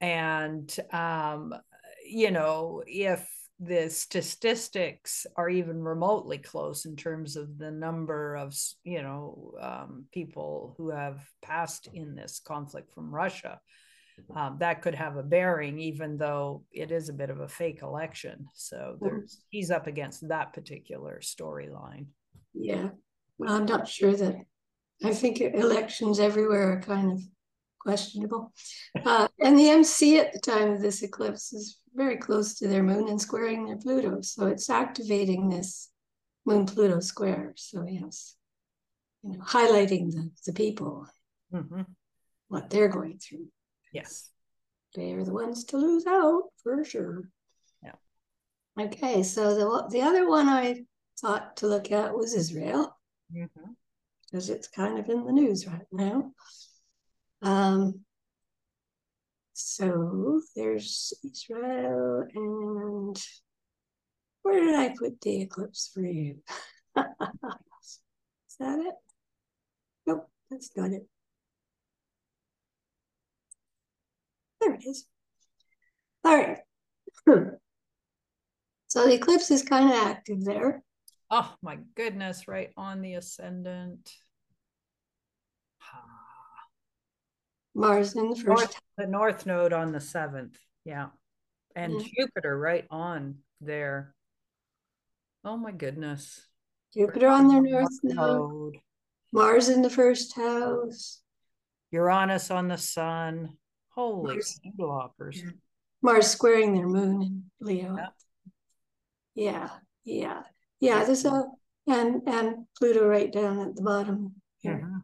and 0.00 0.74
um 0.92 1.52
you 2.04 2.30
know 2.30 2.82
if 2.86 3.28
the 3.58 3.88
statistics 3.88 5.26
are 5.36 5.48
even 5.48 5.82
remotely 5.82 6.38
close 6.38 6.84
in 6.84 6.96
terms 6.96 7.36
of 7.36 7.58
the 7.58 7.70
number 7.70 8.34
of 8.34 8.54
you 8.82 9.02
know 9.02 9.52
um, 9.60 10.04
people 10.12 10.74
who 10.76 10.90
have 10.90 11.20
passed 11.42 11.88
in 11.92 12.14
this 12.14 12.40
conflict 12.44 12.92
from 12.92 13.14
Russia 13.14 13.60
um, 14.34 14.56
that 14.60 14.82
could 14.82 14.94
have 14.94 15.16
a 15.16 15.22
bearing, 15.22 15.78
even 15.78 16.16
though 16.16 16.64
it 16.72 16.90
is 16.90 17.08
a 17.08 17.14
bit 17.14 17.30
of 17.30 17.40
a 17.40 17.48
fake 17.48 17.80
election. 17.82 18.46
So 18.54 18.96
there's 19.00 19.44
he's 19.50 19.70
up 19.70 19.86
against 19.86 20.26
that 20.28 20.52
particular 20.52 21.20
storyline. 21.20 22.06
Yeah. 22.54 22.90
Well 23.38 23.54
I'm 23.54 23.66
not 23.66 23.88
sure 23.88 24.14
that 24.14 24.36
I 25.04 25.12
think 25.12 25.40
elections 25.40 26.20
everywhere 26.20 26.72
are 26.72 26.80
kind 26.82 27.12
of 27.12 27.20
questionable. 27.80 28.52
Uh, 29.04 29.26
and 29.40 29.58
the 29.58 29.70
MC 29.70 30.18
at 30.18 30.32
the 30.32 30.38
time 30.38 30.70
of 30.72 30.80
this 30.82 31.02
eclipse 31.02 31.52
is 31.54 31.78
very 31.94 32.16
close 32.18 32.54
to 32.58 32.68
their 32.68 32.82
moon 32.82 33.08
and 33.08 33.20
squaring 33.20 33.64
their 33.66 33.76
Pluto. 33.78 34.20
So 34.20 34.46
it's 34.46 34.68
activating 34.70 35.48
this 35.48 35.88
moon 36.44 36.66
Pluto 36.66 37.00
square. 37.00 37.54
So 37.56 37.84
yes, 37.88 38.36
you 39.22 39.30
know, 39.32 39.44
highlighting 39.44 40.10
the, 40.12 40.30
the 40.46 40.52
people, 40.52 41.06
Mhm. 41.52 41.86
what 42.48 42.68
they're 42.70 42.88
going 42.88 43.18
through. 43.18 43.48
Yes. 43.92 44.30
They 44.94 45.12
are 45.14 45.24
the 45.24 45.32
ones 45.32 45.64
to 45.64 45.78
lose 45.78 46.06
out 46.06 46.44
for 46.62 46.84
sure. 46.84 47.28
Yeah. 47.82 47.94
Okay, 48.78 49.22
so 49.22 49.54
the 49.54 49.88
the 49.90 50.02
other 50.02 50.28
one 50.28 50.48
I 50.48 50.84
thought 51.22 51.56
to 51.58 51.68
look 51.68 51.90
at 51.92 52.14
was 52.16 52.34
Israel, 52.34 52.98
Mhm. 53.32 53.76
because 54.22 54.50
it's 54.50 54.68
kind 54.68 54.98
of 54.98 55.08
in 55.08 55.24
the 55.24 55.32
news 55.32 55.66
right 55.66 55.86
now. 55.92 56.34
Um, 57.40 58.04
so 59.52 60.42
there's 60.56 61.12
Israel, 61.24 62.26
and 62.34 63.16
where 64.42 64.60
did 64.64 64.74
I 64.74 64.94
put 64.98 65.20
the 65.20 65.42
eclipse 65.42 65.88
for 65.94 66.02
you? 66.02 66.42
Is 66.96 68.56
that 68.58 68.78
it? 68.80 68.94
Nope, 70.06 70.30
that's 70.50 70.76
not 70.76 70.90
it. 70.90 71.08
There 74.60 74.74
it 74.74 74.84
is. 74.84 75.06
All 76.24 76.36
right. 76.36 76.58
So 78.88 79.06
the 79.06 79.14
eclipse 79.14 79.50
is 79.50 79.62
kind 79.62 79.88
of 79.88 79.94
active 79.94 80.44
there. 80.44 80.82
Oh 81.34 81.50
my 81.62 81.78
goodness, 81.96 82.46
right 82.46 82.70
on 82.76 83.00
the 83.00 83.14
ascendant. 83.14 84.12
Mars 87.74 88.14
in 88.14 88.28
the 88.28 88.36
first 88.36 88.46
North, 88.46 88.80
the 88.98 89.06
north 89.06 89.46
node 89.46 89.72
on 89.72 89.92
the 89.92 90.00
seventh. 90.00 90.58
Yeah. 90.84 91.06
And 91.74 91.94
Yeah. 91.94 92.06
Jupiter 92.18 92.58
right 92.58 92.86
on 92.90 93.38
there. 93.62 94.14
Oh 95.42 95.56
my 95.56 95.72
goodness. 95.72 96.46
Jupiter 96.92 97.28
on 97.28 97.48
their 97.48 97.62
north 97.62 97.98
node. 98.02 98.76
Mars 99.32 99.70
in 99.70 99.80
the 99.80 99.88
first 99.88 100.36
house, 100.36 101.22
Uranus 101.90 102.50
on 102.50 102.68
the 102.68 102.76
sun. 102.76 103.56
Holy 103.94 104.38
blockers. 104.78 105.36
Yeah. 105.36 105.50
Mars 106.02 106.26
squaring 106.26 106.74
their 106.74 106.86
moon 106.86 107.22
in 107.22 107.44
Leo. 107.58 107.96
Yeah. 107.96 108.08
Yeah, 109.34 109.70
yeah, 110.04 110.42
yeah. 110.82 111.04
There's 111.04 111.24
a 111.24 111.44
and 111.86 112.22
and 112.26 112.66
Pluto 112.78 113.06
right 113.06 113.32
down 113.32 113.60
at 113.60 113.74
the 113.76 113.82
bottom 113.82 114.34
here, 114.58 115.02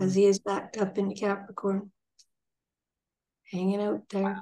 as 0.00 0.14
he 0.14 0.24
is 0.26 0.38
backed 0.38 0.76
up 0.78 0.96
into 0.98 1.14
Capricorn, 1.14 1.90
hanging 3.50 3.82
out 3.82 4.08
there. 4.10 4.40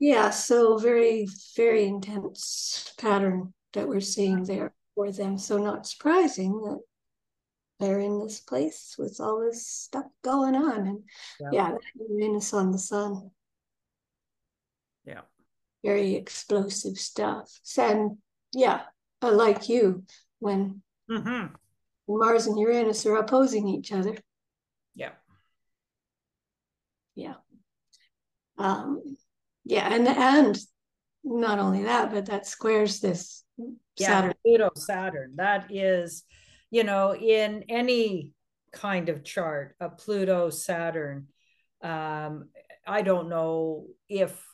Yeah, 0.00 0.30
so 0.30 0.78
very, 0.78 1.26
very 1.56 1.84
intense 1.84 2.94
pattern 2.98 3.52
that 3.72 3.88
we're 3.88 4.00
seeing 4.00 4.44
there 4.44 4.72
for 4.94 5.10
them. 5.10 5.38
So 5.38 5.58
not 5.58 5.86
surprising 5.86 6.52
that 6.62 6.80
they're 7.80 7.98
in 8.00 8.20
this 8.20 8.40
place 8.40 8.94
with 8.98 9.20
all 9.20 9.40
this 9.40 9.66
stuff 9.66 10.06
going 10.22 10.54
on. 10.54 10.86
And 10.86 11.02
Yeah. 11.40 11.50
yeah, 11.52 11.74
Uranus 12.08 12.52
on 12.54 12.70
the 12.72 12.78
sun. 12.78 13.30
Yeah. 15.04 15.22
very 15.84 16.14
explosive 16.14 16.98
stuff. 16.98 17.60
And 17.76 18.18
yeah, 18.52 18.82
like 19.22 19.68
you, 19.68 20.04
when 20.38 20.82
Mhm. 21.10 21.54
Mars 22.06 22.46
and 22.46 22.58
Uranus 22.58 23.04
are 23.06 23.16
opposing 23.16 23.68
each 23.68 23.92
other. 23.92 24.16
Yeah. 24.94 25.14
Yeah. 27.14 27.36
Um, 28.56 29.16
yeah, 29.64 29.92
and 29.92 30.06
and 30.08 30.58
not 31.24 31.58
only 31.58 31.82
that, 31.84 32.10
but 32.10 32.26
that 32.26 32.46
squares 32.46 33.00
this 33.00 33.44
Yeah. 33.96 34.06
Saturn. 34.06 34.34
Pluto 34.44 34.70
Saturn. 34.76 35.36
That 35.36 35.70
is, 35.70 36.24
you 36.70 36.84
know, 36.84 37.14
in 37.14 37.64
any 37.68 38.32
kind 38.72 39.08
of 39.08 39.24
chart, 39.24 39.76
a 39.80 39.90
Pluto 39.90 40.50
Saturn. 40.50 41.28
Um, 41.82 42.50
I 42.86 43.02
don't 43.02 43.28
know 43.28 43.88
if 44.08 44.47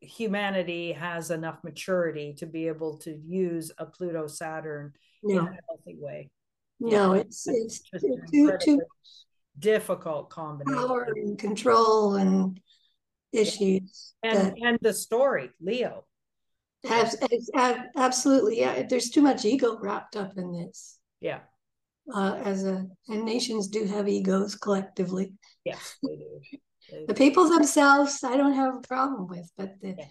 humanity 0.00 0.92
has 0.92 1.30
enough 1.30 1.58
maturity 1.64 2.34
to 2.38 2.46
be 2.46 2.68
able 2.68 2.98
to 2.98 3.16
use 3.26 3.70
a 3.78 3.86
Pluto 3.86 4.26
Saturn 4.26 4.92
in 5.22 5.38
a 5.38 5.42
healthy 5.68 5.96
way. 5.98 6.30
no, 6.80 7.12
it's 7.14 7.44
That's 7.44 7.80
it's 7.92 8.30
too 8.30 8.52
too 8.60 8.80
difficult 9.58 10.30
combination. 10.30 10.86
power 10.86 11.08
and 11.16 11.38
control 11.38 12.16
and 12.16 12.60
issues 13.32 14.14
And 14.22 14.56
and 14.62 14.78
the 14.82 14.92
story, 14.92 15.50
Leo. 15.60 16.04
have 16.84 17.14
absolutely 17.96 18.60
yeah. 18.60 18.82
There's 18.88 19.10
too 19.10 19.22
much 19.22 19.44
ego 19.44 19.78
wrapped 19.80 20.16
up 20.16 20.36
in 20.36 20.52
this. 20.52 20.98
Yeah. 21.20 21.40
Uh, 22.12 22.40
as 22.44 22.64
a 22.64 22.86
and 23.08 23.24
nations 23.24 23.66
do 23.68 23.84
have 23.84 24.08
egos 24.08 24.54
collectively. 24.54 25.32
Yes, 25.64 25.96
they 26.02 26.16
do. 26.16 26.40
The 27.08 27.14
people 27.14 27.48
themselves, 27.48 28.22
I 28.22 28.36
don't 28.36 28.54
have 28.54 28.76
a 28.76 28.80
problem 28.80 29.26
with, 29.28 29.50
but 29.56 29.80
the, 29.80 29.88
Yeah. 29.98 30.06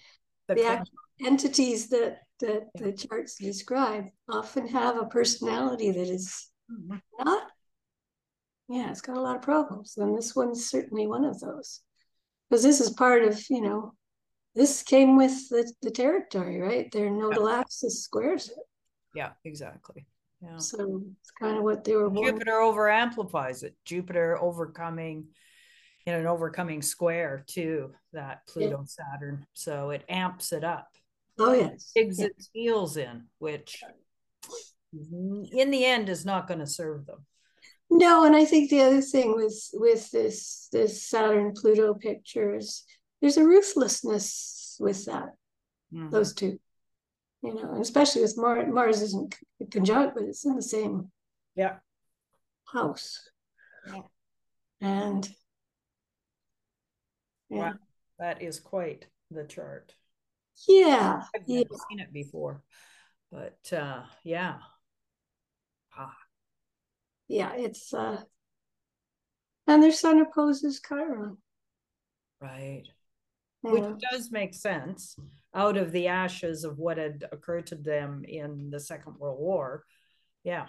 The 0.47 0.55
the 0.55 0.61
con- 0.61 0.78
act- 0.78 0.89
entities 1.26 1.89
that 1.89 2.21
that 2.41 2.69
Yeah. 2.76 2.82
the 2.86 2.91
charts 2.93 3.36
describe 3.38 4.05
often 4.28 4.67
have 4.67 4.97
a 4.97 5.05
personality 5.05 5.89
that 5.91 6.09
is 6.09 6.51
Mhm. 6.69 7.01
not. 7.17 7.49
Yeah, 8.67 8.91
it's 8.91 9.01
got 9.01 9.15
a 9.17 9.21
lot 9.21 9.38
of 9.38 9.41
problems, 9.41 9.95
and 9.97 10.17
this 10.17 10.36
one's 10.36 10.69
certainly 10.69 11.07
one 11.07 11.23
of 11.23 11.39
those. 11.39 11.82
Because 12.49 12.63
this 12.63 12.82
is 12.82 12.89
part 12.91 13.23
of, 13.23 13.41
you 13.49 13.61
know, 13.61 13.93
this 14.53 14.84
came 14.84 15.15
with 15.17 15.49
the, 15.49 15.71
the 15.82 15.91
territory, 15.91 16.59
right? 16.59 16.91
Their 16.91 17.09
nodal 17.09 17.47
axis 17.47 18.03
squares 18.03 18.49
it. 18.49 18.57
Yeah, 19.13 19.32
exactly. 19.43 20.05
Yeah. 20.41 20.57
So 20.57 21.03
it's 21.21 21.32
kind 21.32 21.57
of 21.57 21.63
what 21.63 21.84
they 21.86 21.95
were. 21.95 22.09
Jupiter 22.09 22.59
over 22.59 22.89
amplifies 22.89 23.63
it. 23.63 23.76
Jupiter 23.86 24.38
overcoming 24.38 25.30
in 26.06 26.14
an 26.14 26.28
overcoming 26.28 26.82
square 26.82 27.43
to 27.47 27.91
that 28.14 28.45
Pluto 28.47 28.84
Saturn. 28.86 29.45
So 29.53 29.89
it 29.89 30.03
amps 30.08 30.53
it 30.53 30.64
up, 30.64 30.89
Oh 31.39 31.53
yes. 31.53 31.91
digs 31.95 32.20
Yeah. 32.20 32.28
its 32.28 32.49
heels 32.53 32.97
in, 32.97 33.24
which 33.39 33.84
in 34.93 35.72
the 35.72 35.86
end 35.86 36.10
is 36.10 36.26
not 36.26 36.47
going 36.47 36.60
to 36.60 36.68
serve 36.68 37.06
them. 37.06 37.26
No, 37.89 38.24
and 38.26 38.36
I 38.36 38.45
think 38.45 38.70
the 38.70 38.82
other 38.82 39.01
thing 39.01 39.36
with 39.36 39.70
with 39.74 40.10
this 40.12 40.70
this 40.72 41.08
Saturn 41.08 41.53
Pluto 41.53 41.93
picture 41.93 42.56
is 42.56 42.84
there's 43.22 43.38
a 43.38 43.45
ruthlessness 43.45 44.78
with 44.80 45.06
that 45.06 45.36
Mhm. 45.93 46.10
those 46.12 46.34
two, 46.34 46.60
you 47.43 47.53
know, 47.53 47.80
especially 47.80 48.22
with 48.24 48.38
Mars. 48.38 48.68
Mars 48.72 49.01
isn't 49.01 49.36
conjunct, 49.72 50.16
but 50.16 50.24
it's 50.24 50.45
in 50.45 50.56
the 50.56 50.62
same 50.64 51.12
Yeah. 51.56 51.80
house, 52.66 53.30
Yeah. 53.88 54.01
and 54.82 55.36
yeah, 57.50 57.72
Wow. 57.72 57.74
That 58.20 58.41
is 58.41 58.60
quite 58.60 59.08
the 59.32 59.46
chart. 59.46 59.93
yeah, 60.68 61.24
I've 61.36 61.43
yeah, 61.48 61.64
never 61.70 61.76
seen 61.89 62.00
it 62.00 62.14
before, 62.14 62.64
but 63.32 63.72
uh, 63.74 64.04
yeah. 64.24 64.60
Ah, 65.98 66.16
yeah. 67.28 67.54
It's 67.56 67.93
uh, 67.93 68.24
and 69.68 69.84
their 69.84 69.91
son 69.91 70.20
opposes 70.20 70.82
Chiron. 70.82 71.38
right. 72.41 72.84
you 73.64 73.72
which 73.72 74.00
does 74.12 74.32
make 74.32 74.54
sense 74.54 75.18
out 75.54 75.78
of 75.78 75.91
the 75.91 76.08
ashes 76.08 76.64
of 76.64 76.78
what 76.78 76.98
had 76.98 77.26
occurred 77.32 77.68
to 77.68 77.76
them 77.76 78.24
in 78.28 78.70
the 78.70 78.80
Second 78.80 79.16
World 79.20 79.39
War. 79.39 79.84
Yeah. 80.43 80.68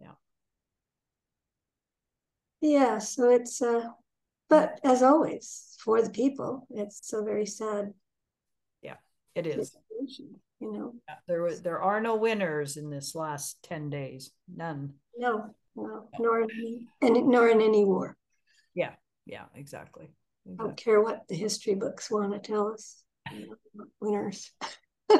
Yeah. 0.00 0.12
Yeah, 2.60 2.98
so 2.98 3.30
it's 3.30 3.60
uh, 3.62 3.90
but 4.48 4.78
as 4.84 5.02
always, 5.02 5.76
for 5.80 6.00
the 6.02 6.10
people, 6.10 6.66
it's 6.70 7.00
so 7.08 7.24
very 7.24 7.46
sad 7.46 7.92
Yeah, 8.82 8.96
It 9.34 9.46
is. 9.46 9.76
you 10.60 10.72
know. 10.72 10.94
Yeah, 11.08 11.16
There 11.26 11.42
were 11.42 11.54
there 11.54 11.82
are 11.82 12.00
no 12.00 12.16
winners 12.16 12.76
in 12.76 12.90
this 12.90 13.14
last 13.14 13.62
10 13.62 13.90
days. 13.90 14.32
None. 14.54 14.94
No, 15.16 15.54
no, 15.74 16.08
nor 16.18 16.42
in, 16.42 16.86
and 17.02 17.26
nor 17.28 17.48
in 17.48 17.60
any 17.60 17.84
war. 17.84 18.16
Yeah, 18.74 18.94
yeah, 19.24 19.44
exactly. 19.54 20.08
I 20.48 20.62
don't 20.62 20.76
care 20.76 21.00
what 21.00 21.26
the 21.28 21.34
history 21.34 21.74
books 21.74 22.10
want 22.10 22.32
to 22.32 22.38
tell 22.38 22.68
us. 22.72 23.02
you 23.32 23.48
know, 23.74 23.84
Winners. 24.00 24.52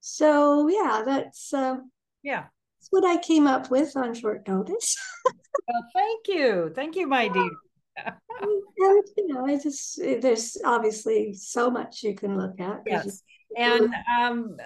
so 0.00 0.68
yeah, 0.68 1.02
that's 1.04 1.52
uh, 1.52 1.76
Yeah. 2.22 2.46
That's 2.78 2.88
what 2.90 3.04
I 3.04 3.20
came 3.20 3.46
up 3.46 3.70
with 3.70 3.96
on 3.96 4.14
short 4.14 4.46
notice. 4.48 4.96
Well, 5.66 5.84
thank 5.94 6.28
you. 6.28 6.72
Thank 6.74 6.96
you, 6.96 7.06
my 7.06 7.28
dear. 7.28 7.50
and 8.06 9.02
you 9.18 9.26
know, 9.26 9.44
I 9.44 9.58
just 9.58 10.00
there's 10.00 10.56
obviously 10.64 11.34
so 11.34 11.70
much 11.70 12.02
you 12.02 12.14
can 12.14 12.38
look 12.38 12.58
at. 12.58 12.80
Yes. 12.86 13.22
And 13.54 13.92
um, 14.18 14.56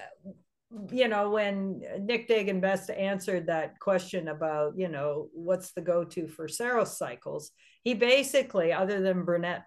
you 0.91 1.09
know, 1.09 1.31
when 1.31 1.83
Nick 2.01 2.29
Dagan 2.29 2.61
Best 2.61 2.91
answered 2.91 3.47
that 3.47 3.79
question 3.81 4.29
about, 4.29 4.75
you 4.77 4.89
know, 4.89 5.29
what's 5.33 5.73
the 5.73 5.81
go-to 5.81 6.29
for 6.29 6.49
Saros 6.49 6.97
cycles, 6.97 7.51
he 7.83 7.95
basically, 7.95 8.73
other 8.73 9.01
than 9.01 9.25
Bernadette 9.25 9.65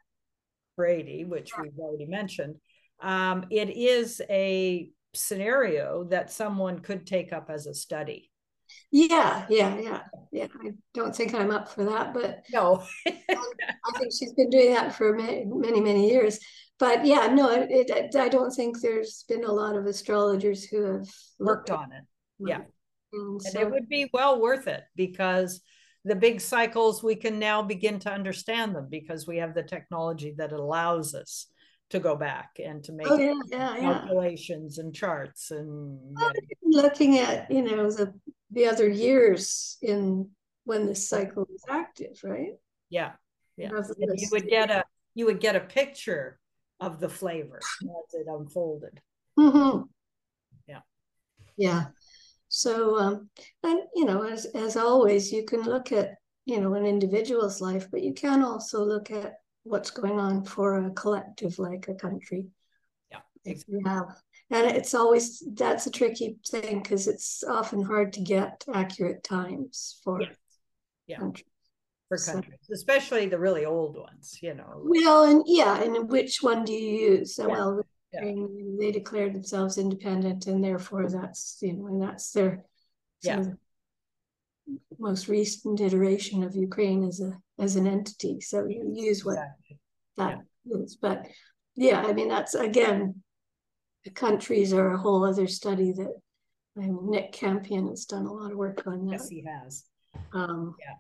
Brady, 0.76 1.26
which 1.26 1.52
we've 1.62 1.78
already 1.78 2.06
mentioned, 2.06 2.56
um, 3.02 3.46
it 3.52 3.70
is 3.70 4.22
a 4.30 4.90
scenario 5.14 6.06
that 6.06 6.32
someone 6.32 6.80
could 6.80 7.06
take 7.06 7.34
up 7.34 7.50
as 7.50 7.68
a 7.68 7.74
study. 7.74 8.32
Yeah, 8.98 9.46
yeah, 9.50 9.78
yeah, 9.78 10.02
yeah. 10.32 10.48
I 10.64 10.72
don't 10.94 11.14
think 11.14 11.34
I'm 11.34 11.52
up 11.52 11.68
for 11.68 11.84
that, 11.84 12.14
but 12.14 12.44
No. 12.54 12.82
Um, 13.08 13.44
I 13.94 14.00
think 14.00 14.14
she's 14.18 14.32
been 14.32 14.50
doing 14.50 14.74
that 14.74 14.96
for 14.96 15.14
many, 15.14 15.44
many, 15.46 15.82
many 15.82 16.10
years. 16.10 16.40
but 16.80 17.06
yeah, 17.06 17.28
no, 17.28 17.52
it, 17.52 17.90
it, 17.90 18.16
I 18.16 18.30
don't 18.30 18.52
think 18.52 18.80
there's 18.80 19.26
been 19.28 19.44
a 19.44 19.52
lot 19.52 19.76
of 19.76 19.86
astrologers 19.86 20.64
who 20.64 20.84
have 20.84 21.10
worked 21.40 21.72
on 21.72 21.92
it. 21.92 22.04
Yeah. 22.40 22.62
And, 23.12 23.42
and 23.46 23.56
it 23.58 23.70
would 23.70 23.90
be 23.90 24.10
well 24.14 24.40
worth 24.40 24.68
it 24.68 24.84
because 24.96 25.60
the 26.06 26.16
big 26.16 26.40
cycles, 26.40 27.04
we 27.04 27.16
can 27.16 27.38
now 27.38 27.62
begin 27.64 28.00
to 28.00 28.14
understand 28.14 28.76
them 28.76 28.88
because 28.90 29.28
we 29.28 29.38
have 29.40 29.54
the 29.56 29.64
technology 29.64 30.36
that 30.38 30.54
allows 30.54 31.14
us 31.14 31.48
to 31.90 32.00
go 32.00 32.16
back 32.16 32.52
and 32.64 32.82
to 32.86 32.94
make 32.94 33.12
oh, 33.12 33.18
yeah, 33.18 33.34
yeah, 33.52 33.76
calculations 33.78 34.78
yeah. 34.78 34.84
and 34.86 34.96
charts 34.96 35.52
and 35.52 36.00
well, 36.16 36.32
looking 36.64 37.20
at 37.20 37.50
you 37.52 37.62
know 37.62 37.92
the 37.92 38.14
the 38.56 38.66
other 38.66 38.88
years 38.88 39.78
in 39.82 40.30
when 40.64 40.88
this 40.88 41.08
cycle 41.08 41.48
is 41.54 41.64
active 41.70 42.20
right 42.24 42.54
yeah 42.90 43.12
yeah 43.58 43.70
you 44.16 44.28
would 44.32 44.48
get 44.48 44.72
a 44.72 44.84
you 45.14 45.26
would 45.26 45.40
get 45.40 45.56
a 45.56 45.60
picture 45.60 46.40
of 46.80 47.00
the 47.00 47.10
flavor 47.10 47.60
as 47.84 48.14
it 48.14 48.26
unfolded 48.28 49.00
mm-hmm. 49.38 49.84
yeah 50.68 50.80
yeah 51.58 51.86
so 52.48 52.98
um 52.98 53.30
and 53.64 53.82
you 53.94 54.06
know 54.06 54.24
as 54.24 54.46
as 54.56 54.76
always 54.76 55.32
you 55.32 55.46
can 55.46 55.62
look 55.62 55.92
at 55.92 56.16
you 56.46 56.60
know 56.60 56.74
an 56.74 56.86
individual's 56.86 57.62
life 57.62 57.88
but 57.92 58.02
you 58.02 58.14
can 58.14 58.44
also 58.44 58.84
look 58.84 59.12
at 59.12 59.36
what's 59.66 59.90
going 59.90 60.20
on 60.20 60.46
for 60.46 60.86
a 60.86 60.92
collective 60.92 61.60
like 61.60 61.88
a 61.90 61.96
country. 61.96 62.46
Yeah, 63.12 63.20
exactly. 63.44 63.82
have. 63.86 64.22
And 64.52 64.68
it's 64.68 64.94
always 64.94 65.44
that's 65.54 65.88
a 65.88 65.92
tricky 65.92 66.38
thing 66.48 66.82
because 66.82 67.08
it's 67.08 67.44
often 67.44 67.82
hard 67.82 68.14
to 68.14 68.22
get 68.22 68.64
accurate 68.72 69.24
times 69.24 70.00
for 70.04 70.22
yeah, 70.22 70.28
yeah. 71.08 71.18
countries. 71.18 71.48
For 72.10 72.18
countries, 72.18 72.60
so, 72.62 72.74
especially 72.74 73.26
the 73.26 73.40
really 73.40 73.66
old 73.66 73.98
ones, 73.98 74.38
you 74.42 74.54
know. 74.54 74.84
Well, 74.84 75.24
and 75.24 75.44
yeah, 75.48 75.82
and 75.82 76.08
which 76.08 76.44
one 76.44 76.64
do 76.64 76.74
you 76.74 77.14
use? 77.14 77.40
Yeah. 77.40 77.48
Well, 77.48 77.82
yeah. 78.14 78.36
they 78.80 78.92
declared 78.92 79.34
themselves 79.34 79.80
independent, 79.80 80.46
and 80.46 80.64
therefore 80.64 81.10
that's 81.10 81.58
you 81.62 81.74
know, 81.74 81.88
and 81.88 82.00
that's 82.00 82.32
their 82.32 82.64
yeah. 83.24 83.44
most 85.00 85.28
recent 85.28 85.82
iteration 85.82 86.44
of 86.44 86.56
Ukraine 86.56 87.04
as 87.04 87.20
a 87.20 87.34
as 87.58 87.76
an 87.76 87.88
entity. 87.88 88.40
So 88.42 88.68
you 88.68 88.92
use 88.94 89.26
what 89.26 89.40
exactly. 89.40 89.80
that 90.18 90.40
is. 90.66 90.98
But 90.98 91.26
yeah, 91.76 92.02
I 92.02 92.14
mean, 92.14 92.30
that's 92.30 92.54
again, 92.54 93.24
countries 94.12 94.74
are 94.74 94.94
a 94.94 94.98
whole 94.98 95.24
other 95.24 95.48
study 95.48 95.92
that 95.94 96.14
mean, 96.76 97.10
Nick 97.10 97.32
Campion 97.32 97.88
has 97.88 98.06
done 98.06 98.26
a 98.26 98.34
lot 98.34 98.52
of 98.52 98.58
work 98.58 98.84
on 98.86 99.06
that. 99.06 99.14
Yes, 99.14 99.30
he 99.30 99.44
has. 99.44 99.86
Um, 100.34 100.76
yeah. 100.80 100.96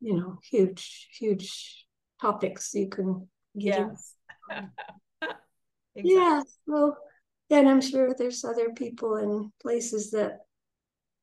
You 0.00 0.18
know, 0.18 0.38
huge, 0.42 1.08
huge 1.18 1.86
topics 2.20 2.74
you 2.74 2.88
can 2.88 3.28
get 3.58 3.78
yes. 3.78 4.14
exactly. 5.96 6.14
Yeah. 6.14 6.42
Well, 6.66 6.98
and 7.50 7.68
I'm 7.68 7.80
sure 7.80 8.14
there's 8.14 8.44
other 8.44 8.70
people 8.70 9.16
and 9.16 9.50
places 9.62 10.10
that 10.10 10.40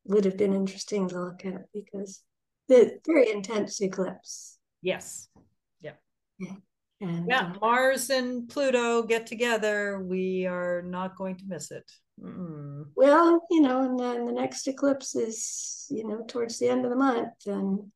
would 0.06 0.26
have 0.26 0.38
been 0.38 0.54
interesting 0.54 1.08
to 1.10 1.26
look 1.26 1.46
at 1.46 1.66
because 1.74 2.24
the 2.68 3.00
very 3.06 3.30
intense 3.32 3.82
eclipse 3.82 4.58
Yes. 4.82 5.28
Yep. 5.82 6.02
Yeah. 6.40 6.54
And, 7.02 7.28
yeah, 7.28 7.52
uh, 7.56 7.60
Mars 7.60 8.10
and 8.10 8.48
Pluto 8.48 9.04
get 9.04 9.26
together. 9.26 10.02
We 10.02 10.46
are 10.46 10.84
not 10.84 11.18
going 11.18 11.38
to 11.38 11.46
miss 11.48 11.72
it. 11.72 11.92
Mm. 12.24 12.86
Well, 12.96 13.46
you 13.50 13.62
know, 13.62 13.84
and 13.84 14.00
then 14.00 14.26
the 14.26 14.32
next 14.32 14.68
eclipse 14.68 15.16
is, 15.16 15.88
you 15.90 16.08
know, 16.08 16.24
towards 16.28 16.60
the 16.60 16.70
end 16.70 16.86
of 16.86 16.92
the 16.92 16.98
month, 16.98 17.34
and 17.48 17.92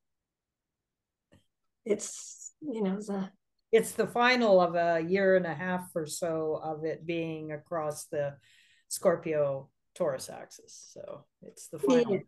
it's, 1.85 2.51
you 2.61 2.81
know, 2.81 2.95
the 2.95 3.29
it's 3.71 3.91
the 3.91 4.07
final 4.07 4.61
of 4.61 4.75
a 4.75 5.01
year 5.05 5.35
and 5.35 5.45
a 5.45 5.53
half 5.53 5.89
or 5.95 6.05
so 6.05 6.59
of 6.63 6.85
it 6.85 7.05
being 7.05 7.51
across 7.51 8.05
the 8.05 8.35
Scorpio 8.87 9.69
Taurus 9.95 10.29
axis. 10.29 10.91
So 10.93 11.25
it's 11.41 11.67
the 11.67 11.79
final. 11.79 12.13
Yeah. 12.13 12.19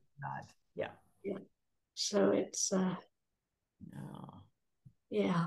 yeah. 0.76 0.88
yeah. 1.24 1.38
So 1.94 2.32
it's 2.32 2.74
uh 2.74 2.96
no. 3.94 4.34
Yeah. 5.10 5.46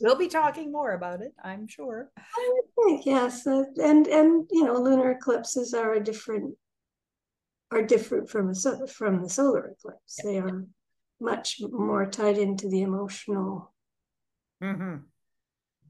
We'll 0.00 0.16
be 0.16 0.28
talking 0.28 0.70
more 0.72 0.92
about 0.92 1.20
it, 1.22 1.32
I'm 1.42 1.66
sure. 1.66 2.10
I 2.16 2.60
think 2.76 3.06
yes, 3.06 3.46
uh, 3.46 3.64
and 3.82 4.06
and 4.06 4.46
you 4.50 4.64
know, 4.64 4.74
lunar 4.74 5.12
eclipses 5.12 5.74
are 5.74 5.94
a 5.94 6.02
different 6.02 6.54
are 7.70 7.82
different 7.82 8.28
from 8.30 8.50
a 8.50 8.86
from 8.86 9.22
the 9.22 9.28
solar 9.28 9.68
eclipse. 9.68 10.20
Yeah. 10.24 10.30
They 10.30 10.38
are 10.38 10.64
much 11.20 11.60
more 11.60 12.06
tied 12.06 12.38
into 12.38 12.68
the 12.68 12.82
emotional 12.82 13.72
mm-hmm. 14.62 14.96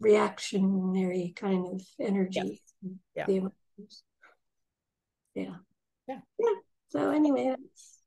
reactionary 0.01 1.33
kind 1.37 1.67
of 1.67 1.83
energy. 2.01 2.63
Yeah. 3.15 3.25
yeah. 3.29 3.49
Yeah. 5.35 5.55
Yeah. 6.09 6.21
Yeah. 6.39 6.55
So 6.89 7.11
anyway, 7.11 7.55
that's 7.57 8.00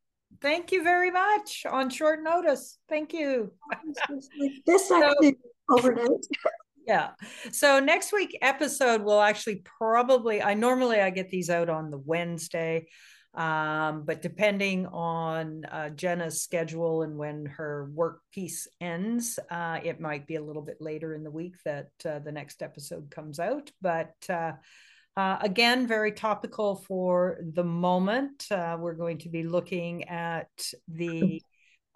Thank 0.44 0.74
you 0.74 0.84
very 0.84 1.10
much 1.10 1.66
on 1.70 1.90
short 1.90 2.22
notice. 2.22 2.78
Thank 2.90 3.14
you. 3.14 3.54
this 4.68 4.92
actually 4.92 5.38
so, 5.70 5.78
overnight. 5.78 6.10
yeah. 6.86 7.12
So 7.54 7.80
next 7.80 8.12
week 8.12 8.38
episode 8.42 9.04
will 9.04 9.22
actually 9.22 9.64
probably 9.64 10.42
I 10.42 10.54
normally 10.54 11.00
I 11.00 11.12
get 11.12 11.30
these 11.30 11.50
out 11.50 11.70
on 11.70 11.92
the 11.92 11.98
Wednesday. 11.98 12.88
Um, 13.34 14.04
but 14.06 14.22
depending 14.22 14.86
on 14.88 15.64
uh, 15.66 15.90
Jenna's 15.90 16.44
schedule 16.44 17.04
and 17.04 17.18
when 17.18 17.46
her 17.46 17.90
work 17.94 18.20
piece 18.32 18.68
ends, 18.82 19.40
uh, 19.50 19.80
it 19.82 20.02
might 20.02 20.28
be 20.28 20.36
a 20.36 20.44
little 20.44 20.62
bit 20.62 20.78
later 20.82 21.16
in 21.16 21.24
the 21.24 21.32
week 21.32 21.56
that 21.64 21.90
uh, 22.06 22.20
the 22.20 22.34
next 22.34 22.62
episode 22.62 23.10
comes 23.10 23.40
out. 23.40 23.72
But 23.82 24.14
uh, 25.16 25.38
again, 25.42 25.86
very 25.88 26.12
topical 26.12 26.76
for 26.76 27.38
the 27.54 27.64
moment. 27.64 28.46
Uh, 28.50 28.78
we're 28.80 28.96
going 28.96 29.20
to 29.20 29.30
be 29.30 29.44
looking 29.44 30.08
at 30.10 30.50
the 30.88 31.42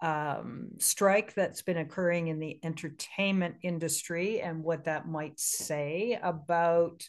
um, 0.00 0.68
strike 0.78 1.34
that's 1.34 1.62
been 1.62 1.78
occurring 1.78 2.28
in 2.28 2.38
the 2.38 2.60
entertainment 2.62 3.56
industry 3.62 4.40
and 4.40 4.62
what 4.62 4.84
that 4.84 5.08
might 5.08 5.38
say 5.40 6.18
about 6.22 7.08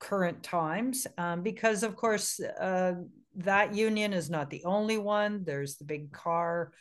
current 0.00 0.42
times. 0.42 1.06
Um, 1.18 1.42
because, 1.42 1.82
of 1.82 1.96
course, 1.96 2.40
uh, 2.40 2.94
that 3.36 3.74
union 3.74 4.14
is 4.14 4.30
not 4.30 4.48
the 4.48 4.64
only 4.64 4.98
one, 4.98 5.44
there's 5.44 5.76
the 5.76 5.84
big 5.84 6.12
car. 6.12 6.72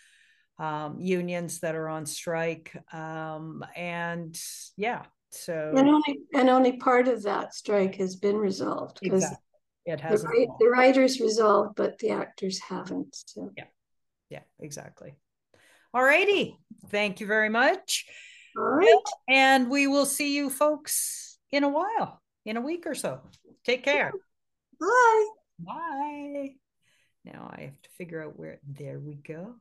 Um, 0.60 1.00
unions 1.00 1.60
that 1.62 1.74
are 1.74 1.90
on 1.90 2.06
strike. 2.06 2.78
Um, 2.94 3.66
and 3.76 4.40
yeah, 4.78 5.06
so 5.32 5.74
and 5.76 5.88
only 5.88 6.20
and 6.34 6.50
only 6.50 6.78
part 6.78 7.08
of 7.08 7.24
that 7.24 7.54
strike 7.54 7.96
has 7.96 8.16
been 8.16 8.36
resolved 8.36 9.00
because 9.02 9.24
exactly. 9.24 9.38
it 9.86 10.02
has 10.02 10.24
the, 10.24 10.48
the, 10.60 10.68
writers 10.68 11.20
resolved, 11.20 11.76
but 11.76 11.98
the 12.00 12.10
actors 12.10 12.60
haven't. 12.60 13.16
So 13.28 13.52
yeah, 13.58 13.66
yeah, 14.30 14.42
exactly. 14.60 15.16
All 15.94 16.04
righty, 16.04 16.58
thank 16.90 17.20
you 17.20 17.28
very 17.28 17.50
much. 17.50 18.06
All 18.58 18.64
right, 18.64 19.04
and 19.30 19.70
we 19.70 19.88
will 19.88 20.06
see 20.06 20.36
you 20.36 20.50
folks 20.50 21.38
in 21.52 21.64
a 21.64 21.70
while, 21.70 22.22
in 22.46 22.58
a 22.58 22.62
week 22.62 22.86
or 22.86 22.96
so. 22.96 23.22
Take 23.66 23.84
care. 23.84 24.12
Bye. 24.80 25.28
Bye. 25.60 26.50
Now 27.24 27.52
I 27.56 27.62
have 27.62 27.82
to 27.82 27.90
figure 27.98 28.24
out 28.24 28.38
where. 28.38 28.60
There 28.68 29.00
we 29.00 29.16
go. 29.16 29.56